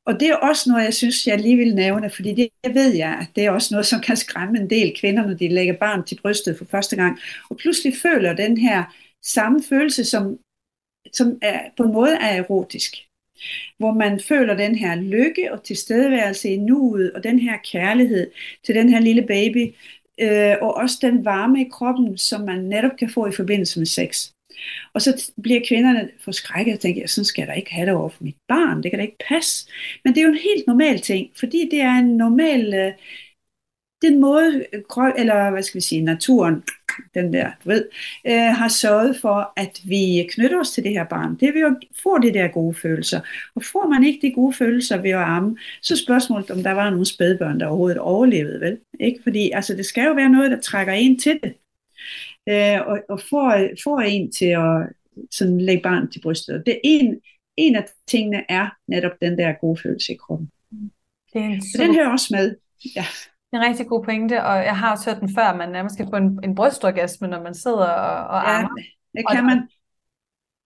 Og 0.07 0.21
det 0.21 0.29
er 0.29 0.37
også 0.37 0.71
noget, 0.71 0.85
jeg 0.85 0.95
synes, 0.95 1.27
jeg 1.27 1.41
lige 1.41 1.57
vil 1.57 1.75
nævne, 1.75 2.11
fordi 2.11 2.35
det 2.35 2.49
jeg 2.65 2.75
ved 2.75 2.95
jeg, 2.95 3.19
at 3.21 3.27
det 3.37 3.45
er 3.45 3.51
også 3.51 3.75
noget, 3.75 3.87
som 3.87 4.01
kan 4.01 4.17
skræmme 4.17 4.59
en 4.59 4.71
del 4.71 4.97
kvinder, 5.01 5.27
når 5.27 5.35
de 5.35 5.49
lægger 5.49 5.77
barn 5.77 6.05
til 6.05 6.19
brystet 6.23 6.59
for 6.59 6.65
første 6.65 6.97
gang, 6.97 7.19
og 7.51 7.57
pludselig 7.57 7.95
føler 8.03 8.33
den 8.33 8.57
her 8.57 8.85
samme 9.23 9.63
følelse, 9.69 10.05
som, 10.05 10.39
som 11.13 11.39
er, 11.43 11.61
på 11.77 11.83
en 11.83 11.93
måde 11.93 12.15
er 12.15 12.43
erotisk. 12.43 12.97
Hvor 13.79 13.93
man 13.93 14.21
føler 14.21 14.55
den 14.57 14.75
her 14.75 14.95
lykke 14.95 15.53
og 15.53 15.65
tilstedeværelse 15.65 16.49
i 16.49 16.57
nuet, 16.57 17.13
og 17.13 17.25
den 17.25 17.39
her 17.39 17.57
kærlighed 17.73 18.31
til 18.65 18.75
den 18.75 18.89
her 18.89 19.01
lille 19.01 19.23
baby, 19.27 19.75
øh, 20.21 20.57
og 20.61 20.75
også 20.75 20.99
den 21.03 21.25
varme 21.25 21.61
i 21.61 21.69
kroppen, 21.73 22.19
som 22.19 22.41
man 22.41 22.65
netop 22.65 22.97
kan 22.99 23.11
få 23.11 23.27
i 23.27 23.33
forbindelse 23.33 23.79
med 23.79 23.87
sex. 23.87 24.31
Og 24.95 25.03
så 25.03 25.33
bliver 25.43 25.61
kvinderne 25.69 26.11
forskrækket 26.25 26.75
og 26.75 26.81
tænker, 26.81 27.07
sådan 27.07 27.25
skal 27.25 27.43
jeg 27.43 27.49
da 27.49 27.53
ikke 27.53 27.73
have 27.73 27.87
det 27.87 27.95
over 27.95 28.09
for 28.09 28.25
mit 28.25 28.37
barn, 28.49 28.83
det 28.83 28.91
kan 28.91 28.99
da 28.99 29.05
ikke 29.05 29.25
passe. 29.29 29.69
Men 30.05 30.15
det 30.15 30.21
er 30.21 30.25
jo 30.25 30.33
en 30.33 30.39
helt 30.39 30.67
normal 30.67 31.01
ting, 31.01 31.31
fordi 31.37 31.69
det 31.71 31.81
er 31.81 31.99
en 31.99 32.17
normal, 32.17 32.75
øh, 32.75 32.93
den 34.03 34.21
måde, 34.21 34.65
eller 35.19 35.51
hvad 35.51 35.63
skal 35.63 35.79
vi 35.79 35.85
sige, 35.85 36.03
naturen 36.03 36.63
den 37.15 37.33
der, 37.33 37.51
du 37.65 37.69
ved, 37.69 37.89
øh, 38.27 38.33
har 38.33 38.69
sørget 38.69 39.17
for, 39.21 39.53
at 39.57 39.81
vi 39.85 40.29
knytter 40.31 40.61
os 40.61 40.71
til 40.71 40.85
det 40.85 40.93
her 40.93 41.05
barn. 41.05 41.35
Det 41.35 41.55
vil 41.55 41.61
jo 41.61 41.77
få 42.03 42.19
de 42.19 42.35
der 42.35 42.49
gode 42.49 42.75
følelser. 42.75 43.21
Og 43.55 43.65
får 43.65 43.89
man 43.89 44.05
ikke 44.05 44.27
de 44.27 44.33
gode 44.33 44.53
følelser 44.53 44.97
ved 44.97 45.11
at 45.11 45.17
amme, 45.17 45.57
så 45.83 45.97
spørgsmålet, 45.97 46.51
om 46.51 46.63
der 46.63 46.73
var 46.73 46.91
nogle 46.91 47.07
spædbørn, 47.07 47.61
der 47.61 47.67
overhovedet 47.67 47.99
overlevede, 47.99 48.61
vel? 48.61 48.79
Ikke? 49.01 49.21
Fordi 49.23 49.51
altså, 49.51 49.75
det 49.75 49.87
skal 49.87 50.07
jo 50.07 50.13
være 50.13 50.31
noget, 50.31 50.51
der 50.51 50.61
trækker 50.61 50.93
en 50.93 51.19
til 51.19 51.41
det. 51.43 51.55
Øh, 52.49 52.87
og, 52.87 52.99
og 53.09 53.21
får, 53.31 53.69
får 53.85 54.01
en 54.01 54.33
til 54.33 54.47
at 54.47 54.89
sådan 55.31 55.61
lægge 55.61 55.83
barn 55.83 56.11
til 56.11 56.21
brystet. 56.21 56.55
Og 56.55 56.67
det 56.67 56.75
er 56.75 56.81
en, 56.83 57.21
en 57.57 57.77
af 57.77 57.85
tingene 58.07 58.45
er 58.49 58.69
netop 58.89 59.13
den 59.23 59.39
der 59.39 59.53
gode 59.53 59.81
følelse 59.81 60.13
i 60.13 60.17
kroppen. 60.17 60.51
Det 61.33 61.43
er 61.43 61.61
så 61.61 61.83
den 61.83 61.95
hører 61.95 62.11
også 62.11 62.29
med. 62.31 62.57
Ja. 62.97 63.05
En 63.53 63.61
rigtig 63.61 63.87
god 63.87 64.05
pointe, 64.05 64.45
og 64.45 64.57
jeg 64.65 64.77
har 64.79 64.91
også 64.91 65.11
hørt 65.11 65.21
den 65.21 65.35
før, 65.35 65.57
man 65.57 65.69
nærmest 65.69 65.97
kan 65.97 66.09
få 66.11 66.17
en, 66.17 66.41
en 66.45 66.55
brystorgasme, 66.55 67.29
når 67.29 67.43
man 67.43 67.55
sidder 67.55 67.87
og, 67.87 68.27
og 68.35 68.41
ja, 68.43 68.51
armer. 68.51 68.69
det 69.17 69.25
kan 69.31 69.45
man. 69.45 69.59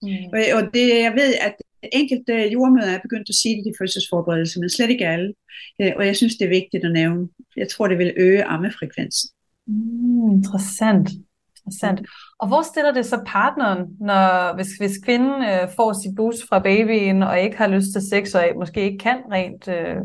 Mm. 0.03 0.32
Og, 0.32 0.41
og 0.59 0.74
det, 0.74 0.89
jeg 0.89 1.12
ved, 1.12 1.35
at 1.41 1.55
enkelte 1.93 2.32
jordmøder 2.53 2.91
er 2.91 3.01
begyndt 3.03 3.28
at 3.28 3.35
sige 3.35 3.57
det 3.57 3.66
i 3.66 3.78
fødselsforberedelse, 3.80 4.61
men 4.61 4.70
slet 4.70 4.91
ikke 4.91 5.07
alle. 5.07 5.35
Øh, 5.80 5.93
og 5.97 6.07
jeg 6.07 6.16
synes, 6.16 6.37
det 6.37 6.45
er 6.45 6.49
vigtigt 6.49 6.85
at 6.85 6.93
nævne. 6.93 7.28
Jeg 7.57 7.68
tror, 7.68 7.87
det 7.87 7.99
vil 7.99 8.14
øge 8.16 8.45
ammefrekvensen. 8.45 9.30
Mm, 9.66 10.30
interessant. 10.30 11.11
interessant. 11.57 12.01
Og 12.39 12.49
hvor 12.49 12.62
stiller 12.62 12.93
det 12.93 13.07
så 13.07 13.22
partneren, 13.26 13.80
når, 14.01 14.55
hvis, 14.55 14.68
hvis 14.80 14.99
kvinden 15.05 15.43
øh, 15.43 15.68
får 15.76 15.93
sit 15.93 16.16
boost 16.16 16.49
fra 16.49 16.59
babyen, 16.59 17.22
og 17.22 17.41
ikke 17.41 17.57
har 17.57 17.66
lyst 17.66 17.93
til 17.93 18.03
sex, 18.09 18.35
og 18.35 18.45
måske 18.57 18.80
ikke 18.82 18.99
kan 18.99 19.18
rent 19.32 19.68
øh, 19.68 19.97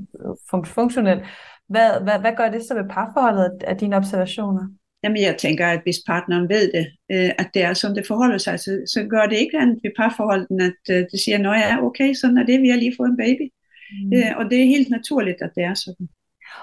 funktionelt, 0.75 1.23
hvad, 1.69 1.89
hvad, 2.03 2.19
hvad 2.19 2.33
gør 2.37 2.49
det 2.49 2.63
så 2.63 2.73
ved 2.73 2.89
parforholdet 2.89 3.63
af 3.63 3.77
dine 3.77 3.95
observationer? 3.95 4.67
Jamen 5.03 5.21
jeg 5.21 5.35
tænker, 5.37 5.67
at 5.67 5.81
hvis 5.83 5.99
partneren 6.07 6.49
ved 6.49 6.71
det, 6.75 6.85
øh, 7.11 7.31
at 7.41 7.49
det 7.53 7.61
er 7.63 7.73
som 7.73 7.93
det 7.95 8.07
forholder 8.07 8.37
sig, 8.37 8.59
så, 8.59 8.71
så 8.93 9.07
gør 9.09 9.25
det 9.25 9.37
ikke 9.37 9.57
andet 9.57 9.79
ved 9.83 9.91
parforholdet, 9.97 10.47
at 10.69 10.95
øh, 10.95 11.05
det 11.11 11.19
siger, 11.23 11.51
at 11.51 11.59
ja, 11.59 11.83
okay, 11.83 12.13
sådan 12.13 12.37
er 12.37 12.45
det, 12.45 12.61
vi 12.61 12.69
har 12.69 12.77
lige 12.77 12.95
fået 12.97 13.09
en 13.09 13.17
baby. 13.17 13.45
Mm. 13.91 14.13
Øh, 14.13 14.31
og 14.37 14.43
det 14.49 14.61
er 14.61 14.65
helt 14.75 14.89
naturligt, 14.89 15.41
at 15.41 15.51
det 15.55 15.63
er 15.63 15.73
sådan. 15.73 16.07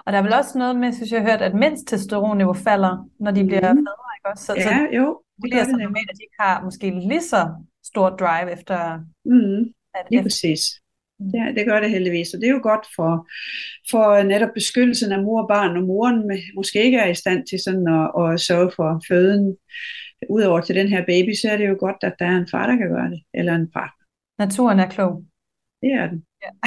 Og 0.04 0.12
der 0.12 0.18
er 0.18 0.22
vel 0.22 0.32
også 0.32 0.58
noget 0.58 0.76
med, 0.76 0.92
synes 0.92 1.12
jeg 1.12 1.20
har 1.20 1.30
hørt, 1.30 1.42
at 1.42 1.54
mænds 1.54 1.82
testosteronniveau 1.82 2.54
falder, 2.54 3.08
når 3.20 3.30
de 3.30 3.44
bliver 3.44 3.72
mm. 3.72 3.78
fædre, 3.78 4.10
ikke 4.18 4.28
også? 4.32 4.44
Så, 4.44 4.54
ja, 4.54 4.62
så 4.62 4.96
jo. 4.98 5.06
Det 5.36 5.50
bliver 5.50 5.64
så 5.64 5.76
normalt, 5.76 6.10
at 6.10 6.16
de 6.16 6.22
ikke 6.22 6.40
har 6.40 6.64
måske 6.64 6.86
lige 6.90 7.20
så 7.20 7.42
stor 7.84 8.08
drive 8.10 8.52
efter... 8.52 8.78
Mm. 9.24 9.60
At, 9.94 10.04
lige 10.10 10.18
efter, 10.18 10.22
præcis. 10.22 10.60
Det, 11.18 11.56
det 11.56 11.66
gør 11.66 11.80
det 11.80 11.90
heldigvis, 11.90 12.34
og 12.34 12.40
det 12.40 12.48
er 12.48 12.52
jo 12.52 12.60
godt 12.62 12.86
for, 12.96 13.28
for 13.90 14.22
netop 14.22 14.54
beskyttelsen 14.54 15.12
af 15.12 15.22
mor 15.22 15.42
og 15.42 15.48
barn, 15.48 15.74
når 15.74 15.80
moren 15.80 16.30
måske 16.54 16.82
ikke 16.82 16.98
er 16.98 17.10
i 17.10 17.14
stand 17.14 17.46
til 17.46 17.58
sådan 17.64 17.88
at, 17.88 18.10
at 18.22 18.40
sørge 18.40 18.70
for 18.76 19.02
føden. 19.08 19.56
Udover 20.30 20.60
til 20.60 20.76
den 20.76 20.88
her 20.88 21.04
baby, 21.06 21.34
så 21.34 21.50
er 21.50 21.56
det 21.56 21.68
jo 21.68 21.76
godt, 21.80 21.96
at 22.02 22.14
der 22.18 22.26
er 22.26 22.36
en 22.36 22.48
far, 22.50 22.66
der 22.66 22.76
kan 22.76 22.88
gøre 22.88 23.10
det, 23.10 23.22
eller 23.34 23.54
en 23.54 23.70
partner. 23.70 24.04
Naturen 24.38 24.80
er 24.80 24.88
klog. 24.88 25.24
Det 25.82 25.92
er 25.92 26.10
den. 26.10 26.24
Ja. 26.42 26.50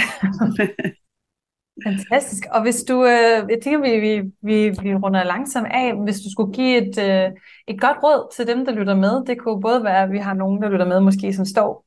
Fantastisk. 1.87 2.43
Og 2.51 2.61
hvis 2.61 2.83
du, 2.83 3.05
øh, 3.05 3.49
jeg 3.49 3.59
tænker, 3.63 3.81
vi, 3.81 3.99
vi, 3.99 4.31
vi, 4.41 4.69
vi 4.69 4.95
runder 4.95 5.23
langsomt 5.23 5.67
af, 5.71 6.03
hvis 6.03 6.19
du 6.19 6.31
skulle 6.31 6.53
give 6.53 6.77
et, 6.77 6.97
øh, 7.07 7.31
et 7.67 7.81
godt 7.81 7.97
råd 8.03 8.33
til 8.35 8.47
dem, 8.47 8.65
der 8.65 8.73
lytter 8.73 8.95
med, 8.95 9.25
det 9.25 9.39
kunne 9.39 9.61
både 9.61 9.83
være, 9.83 10.03
at 10.03 10.11
vi 10.11 10.17
har 10.17 10.33
nogen, 10.33 10.61
der 10.61 10.69
lytter 10.69 10.85
med, 10.85 10.99
måske 10.99 11.33
som 11.33 11.45
står 11.45 11.85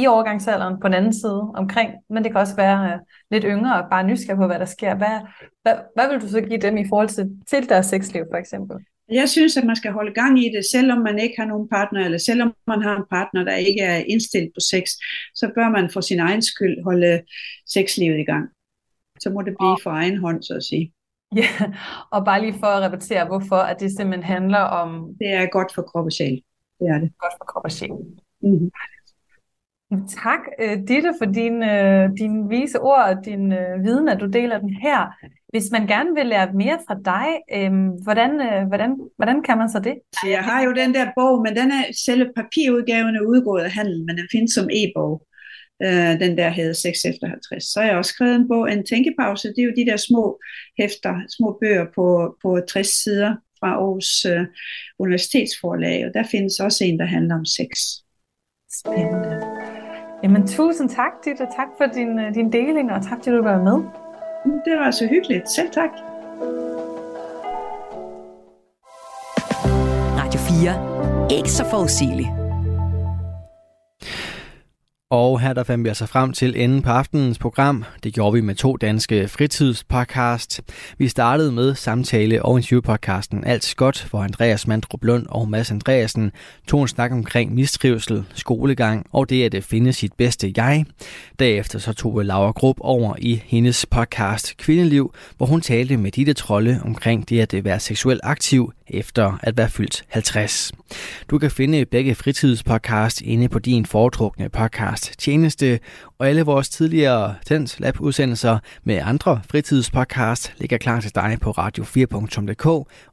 i 0.00 0.06
overgangsalderen 0.06 0.80
på 0.80 0.88
den 0.88 0.94
anden 0.94 1.12
side 1.12 1.40
omkring, 1.54 1.90
men 2.10 2.24
det 2.24 2.32
kan 2.32 2.40
også 2.40 2.56
være 2.56 2.94
uh, 2.94 3.00
lidt 3.30 3.44
yngre 3.44 3.82
og 3.82 3.90
bare 3.90 4.06
nysgerrig 4.06 4.38
på, 4.38 4.46
hvad 4.46 4.58
der 4.58 4.64
sker. 4.64 4.94
Hvad, 4.94 5.16
hvad, 5.62 5.74
hvad 5.94 6.08
vil 6.08 6.20
du 6.20 6.28
så 6.28 6.40
give 6.40 6.60
dem 6.60 6.76
i 6.76 6.88
forhold 6.88 7.08
til, 7.08 7.24
til 7.50 7.68
deres 7.68 7.86
sexliv 7.86 8.24
for 8.32 8.38
eksempel? 8.38 8.76
Jeg 9.12 9.28
synes, 9.28 9.56
at 9.56 9.64
man 9.64 9.76
skal 9.76 9.92
holde 9.92 10.14
gang 10.14 10.38
i 10.44 10.48
det, 10.56 10.64
selvom 10.72 10.98
man 10.98 11.18
ikke 11.18 11.34
har 11.38 11.44
nogen 11.44 11.68
partner, 11.68 12.04
eller 12.04 12.18
selvom 12.18 12.54
man 12.66 12.82
har 12.82 12.96
en 12.96 13.04
partner, 13.10 13.44
der 13.44 13.54
ikke 13.54 13.80
er 13.80 13.96
indstillet 13.96 14.50
på 14.54 14.60
sex, 14.70 14.84
så 15.34 15.50
bør 15.54 15.68
man 15.68 15.90
for 15.90 16.00
sin 16.00 16.20
egen 16.20 16.42
skyld 16.42 16.84
holde 16.84 17.22
sexlivet 17.66 18.18
i 18.18 18.24
gang. 18.24 18.48
Så 19.20 19.30
må 19.30 19.42
det 19.42 19.54
blive 19.58 19.78
for 19.82 19.90
egen 19.90 20.18
hånd, 20.18 20.42
så 20.42 20.54
at 20.54 20.62
sige. 20.62 20.92
Ja, 21.36 21.48
og 22.10 22.24
bare 22.24 22.40
lige 22.40 22.58
for 22.60 22.66
at 22.66 22.82
repetere, 22.82 23.26
hvorfor 23.26 23.56
at 23.56 23.80
det 23.80 23.90
simpelthen 23.96 24.22
handler 24.22 24.58
om... 24.58 25.14
Det 25.20 25.32
er 25.32 25.46
godt 25.46 25.74
for 25.74 25.82
krop 25.82 26.04
og 26.04 26.12
sjæl. 26.12 26.42
Det 26.80 26.88
er 26.88 26.98
det. 26.98 27.10
Godt 27.18 27.32
for 27.38 27.44
krop 27.44 27.64
og 27.64 27.72
sjæl. 27.72 27.90
Mm-hmm. 28.42 28.70
Tak, 29.90 30.40
øh, 30.60 30.78
Ditte, 30.88 31.14
for 31.18 31.24
din, 31.24 31.62
øh, 31.62 32.10
din 32.18 32.50
vise 32.50 32.80
ord 32.80 33.02
og 33.02 33.24
din 33.24 33.52
øh, 33.52 33.84
viden, 33.84 34.08
at 34.08 34.20
du 34.20 34.26
deler 34.26 34.58
den 34.58 34.74
her. 34.74 34.98
Hvis 35.48 35.70
man 35.72 35.86
gerne 35.86 36.14
vil 36.14 36.26
lære 36.26 36.52
mere 36.52 36.78
fra 36.86 36.96
dig, 37.04 37.28
hvordan, 38.02 38.30
hvordan, 38.68 39.00
hvordan 39.16 39.42
kan 39.42 39.58
man 39.58 39.70
så 39.70 39.78
det? 39.78 39.94
Jeg 40.26 40.44
har 40.44 40.62
jo 40.64 40.72
den 40.72 40.94
der 40.94 41.06
bog, 41.16 41.42
men 41.42 41.56
den 41.56 41.70
er 41.70 41.84
selve 42.06 42.32
papirudgaven 42.36 43.16
er 43.16 43.20
udgået 43.20 43.62
af 43.62 43.70
handel, 43.70 44.04
men 44.04 44.16
den 44.16 44.28
findes 44.32 44.52
som 44.52 44.68
e-bog. 44.72 45.26
Den 46.20 46.38
der 46.38 46.48
hedder 46.48 46.72
6 46.72 47.04
efter 47.04 47.26
50. 47.26 47.64
Så 47.64 47.80
har 47.80 47.88
jeg 47.88 47.96
også 47.96 48.12
skrevet 48.12 48.34
en 48.34 48.48
bog, 48.48 48.72
en 48.72 48.86
tænkepause. 48.86 49.48
Det 49.48 49.58
er 49.58 49.64
jo 49.64 49.72
de 49.76 49.86
der 49.90 49.96
små 49.96 50.40
hæfter, 50.80 51.14
små 51.36 51.58
bøger 51.60 51.86
på, 51.94 52.36
på 52.42 52.60
60 52.68 52.86
sider 53.02 53.36
fra 53.60 53.68
Aarhus 53.68 54.26
Universitetsforlag, 54.98 56.06
og 56.06 56.14
der 56.14 56.24
findes 56.30 56.60
også 56.60 56.84
en, 56.84 56.98
der 56.98 57.06
handler 57.06 57.34
om 57.34 57.44
sex. 57.44 57.68
Spændende. 58.80 59.77
Jamen 60.22 60.46
tusind 60.46 60.88
tak, 60.88 61.12
Ditte. 61.24 61.46
Tak 61.56 61.68
for 61.78 61.84
din, 61.94 62.18
øh, 62.18 62.34
din 62.34 62.52
deling, 62.52 62.92
og 62.92 63.02
tak, 63.02 63.18
fordi 63.18 63.30
du 63.36 63.42
var 63.42 63.58
med. 63.62 63.78
Det 64.64 64.78
var 64.78 64.90
så 64.90 65.06
hyggeligt. 65.06 65.50
Selv 65.50 65.70
tak. 65.70 65.90
Radio 70.20 70.40
4. 70.40 71.38
Ikke 71.38 71.50
så 71.50 71.64
forudsigeligt. 71.64 72.28
Og 75.10 75.40
her 75.40 75.52
der 75.52 75.62
fandt 75.62 75.84
vi 75.84 75.88
altså 75.88 76.06
frem 76.06 76.32
til 76.32 76.62
enden 76.62 76.82
på 76.82 76.90
aftenens 76.90 77.38
program. 77.38 77.84
Det 78.04 78.14
gjorde 78.14 78.32
vi 78.32 78.40
med 78.40 78.54
to 78.54 78.76
danske 78.76 79.28
fritidspodcast. 79.28 80.60
Vi 80.98 81.08
startede 81.08 81.52
med 81.52 81.74
samtale- 81.74 82.42
og 82.42 82.58
interviewpodcasten 82.58 83.44
Alt 83.44 83.74
Godt, 83.76 84.06
hvor 84.10 84.18
Andreas 84.18 84.66
Mandrup 84.66 85.04
Lund 85.04 85.26
og 85.28 85.48
Mads 85.48 85.70
Andreasen 85.70 86.32
tog 86.66 86.82
en 86.82 86.88
snak 86.88 87.12
omkring 87.12 87.54
mistrivsel, 87.54 88.24
skolegang 88.34 89.06
og 89.12 89.30
det 89.30 89.54
at 89.54 89.64
finde 89.64 89.92
sit 89.92 90.12
bedste 90.12 90.52
jeg. 90.56 90.84
Derefter 91.38 91.78
så 91.78 91.92
tog 91.92 92.20
Laura 92.24 92.50
Grupp 92.50 92.78
over 92.80 93.14
i 93.18 93.42
hendes 93.46 93.86
podcast 93.86 94.56
Kvindeliv, 94.56 95.14
hvor 95.36 95.46
hun 95.46 95.60
talte 95.60 95.96
med 95.96 96.12
Ditte 96.12 96.32
Trolle 96.32 96.80
omkring 96.84 97.28
det 97.28 97.54
at 97.54 97.64
være 97.64 97.80
seksuelt 97.80 98.20
aktiv 98.24 98.72
efter 98.90 99.38
at 99.42 99.56
være 99.56 99.68
fyldt 99.68 100.04
50. 100.08 100.72
Du 101.30 101.38
kan 101.38 101.50
finde 101.50 101.84
begge 101.84 102.14
fritidspodcast 102.14 103.20
inde 103.20 103.48
på 103.48 103.58
din 103.58 103.86
foretrukne 103.86 104.48
podcast 104.48 105.18
tjeneste, 105.18 105.80
og 106.18 106.28
alle 106.28 106.42
vores 106.42 106.68
tidligere 106.68 107.34
Tens 107.46 107.80
Lab 107.80 108.00
udsendelser 108.00 108.58
med 108.84 109.00
andre 109.04 109.40
fritidspodcast 109.50 110.52
ligger 110.58 110.78
klar 110.78 111.00
til 111.00 111.14
dig 111.14 111.38
på 111.40 111.50
radio4.dk 111.50 112.66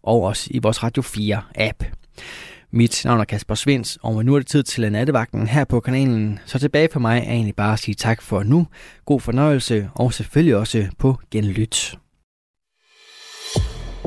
og 0.04 0.22
også 0.22 0.48
i 0.52 0.60
vores 0.60 0.84
Radio 0.84 1.02
4 1.02 1.42
app. 1.56 1.84
Mit 2.72 3.02
navn 3.06 3.20
er 3.20 3.24
Kasper 3.24 3.56
Svens, 3.56 3.98
og 4.02 4.26
nu 4.26 4.36
er 4.36 4.40
det 4.40 4.48
tid 4.48 4.64
til 4.64 4.92
nattevagten 4.92 5.48
her 5.48 5.64
på 5.66 5.80
kanalen. 5.80 6.40
Så 6.46 6.60
tilbage 6.60 6.90
for 6.92 7.00
mig 7.00 7.18
er 7.18 7.32
egentlig 7.32 7.56
bare 7.56 7.74
at 7.74 7.80
sige 7.80 7.96
tak 7.96 8.22
for 8.22 8.44
nu. 8.44 8.68
God 9.06 9.20
fornøjelse, 9.20 9.90
og 9.94 10.14
selvfølgelig 10.14 10.56
også 10.56 10.88
på 10.98 11.20
genlyt. 11.32 11.98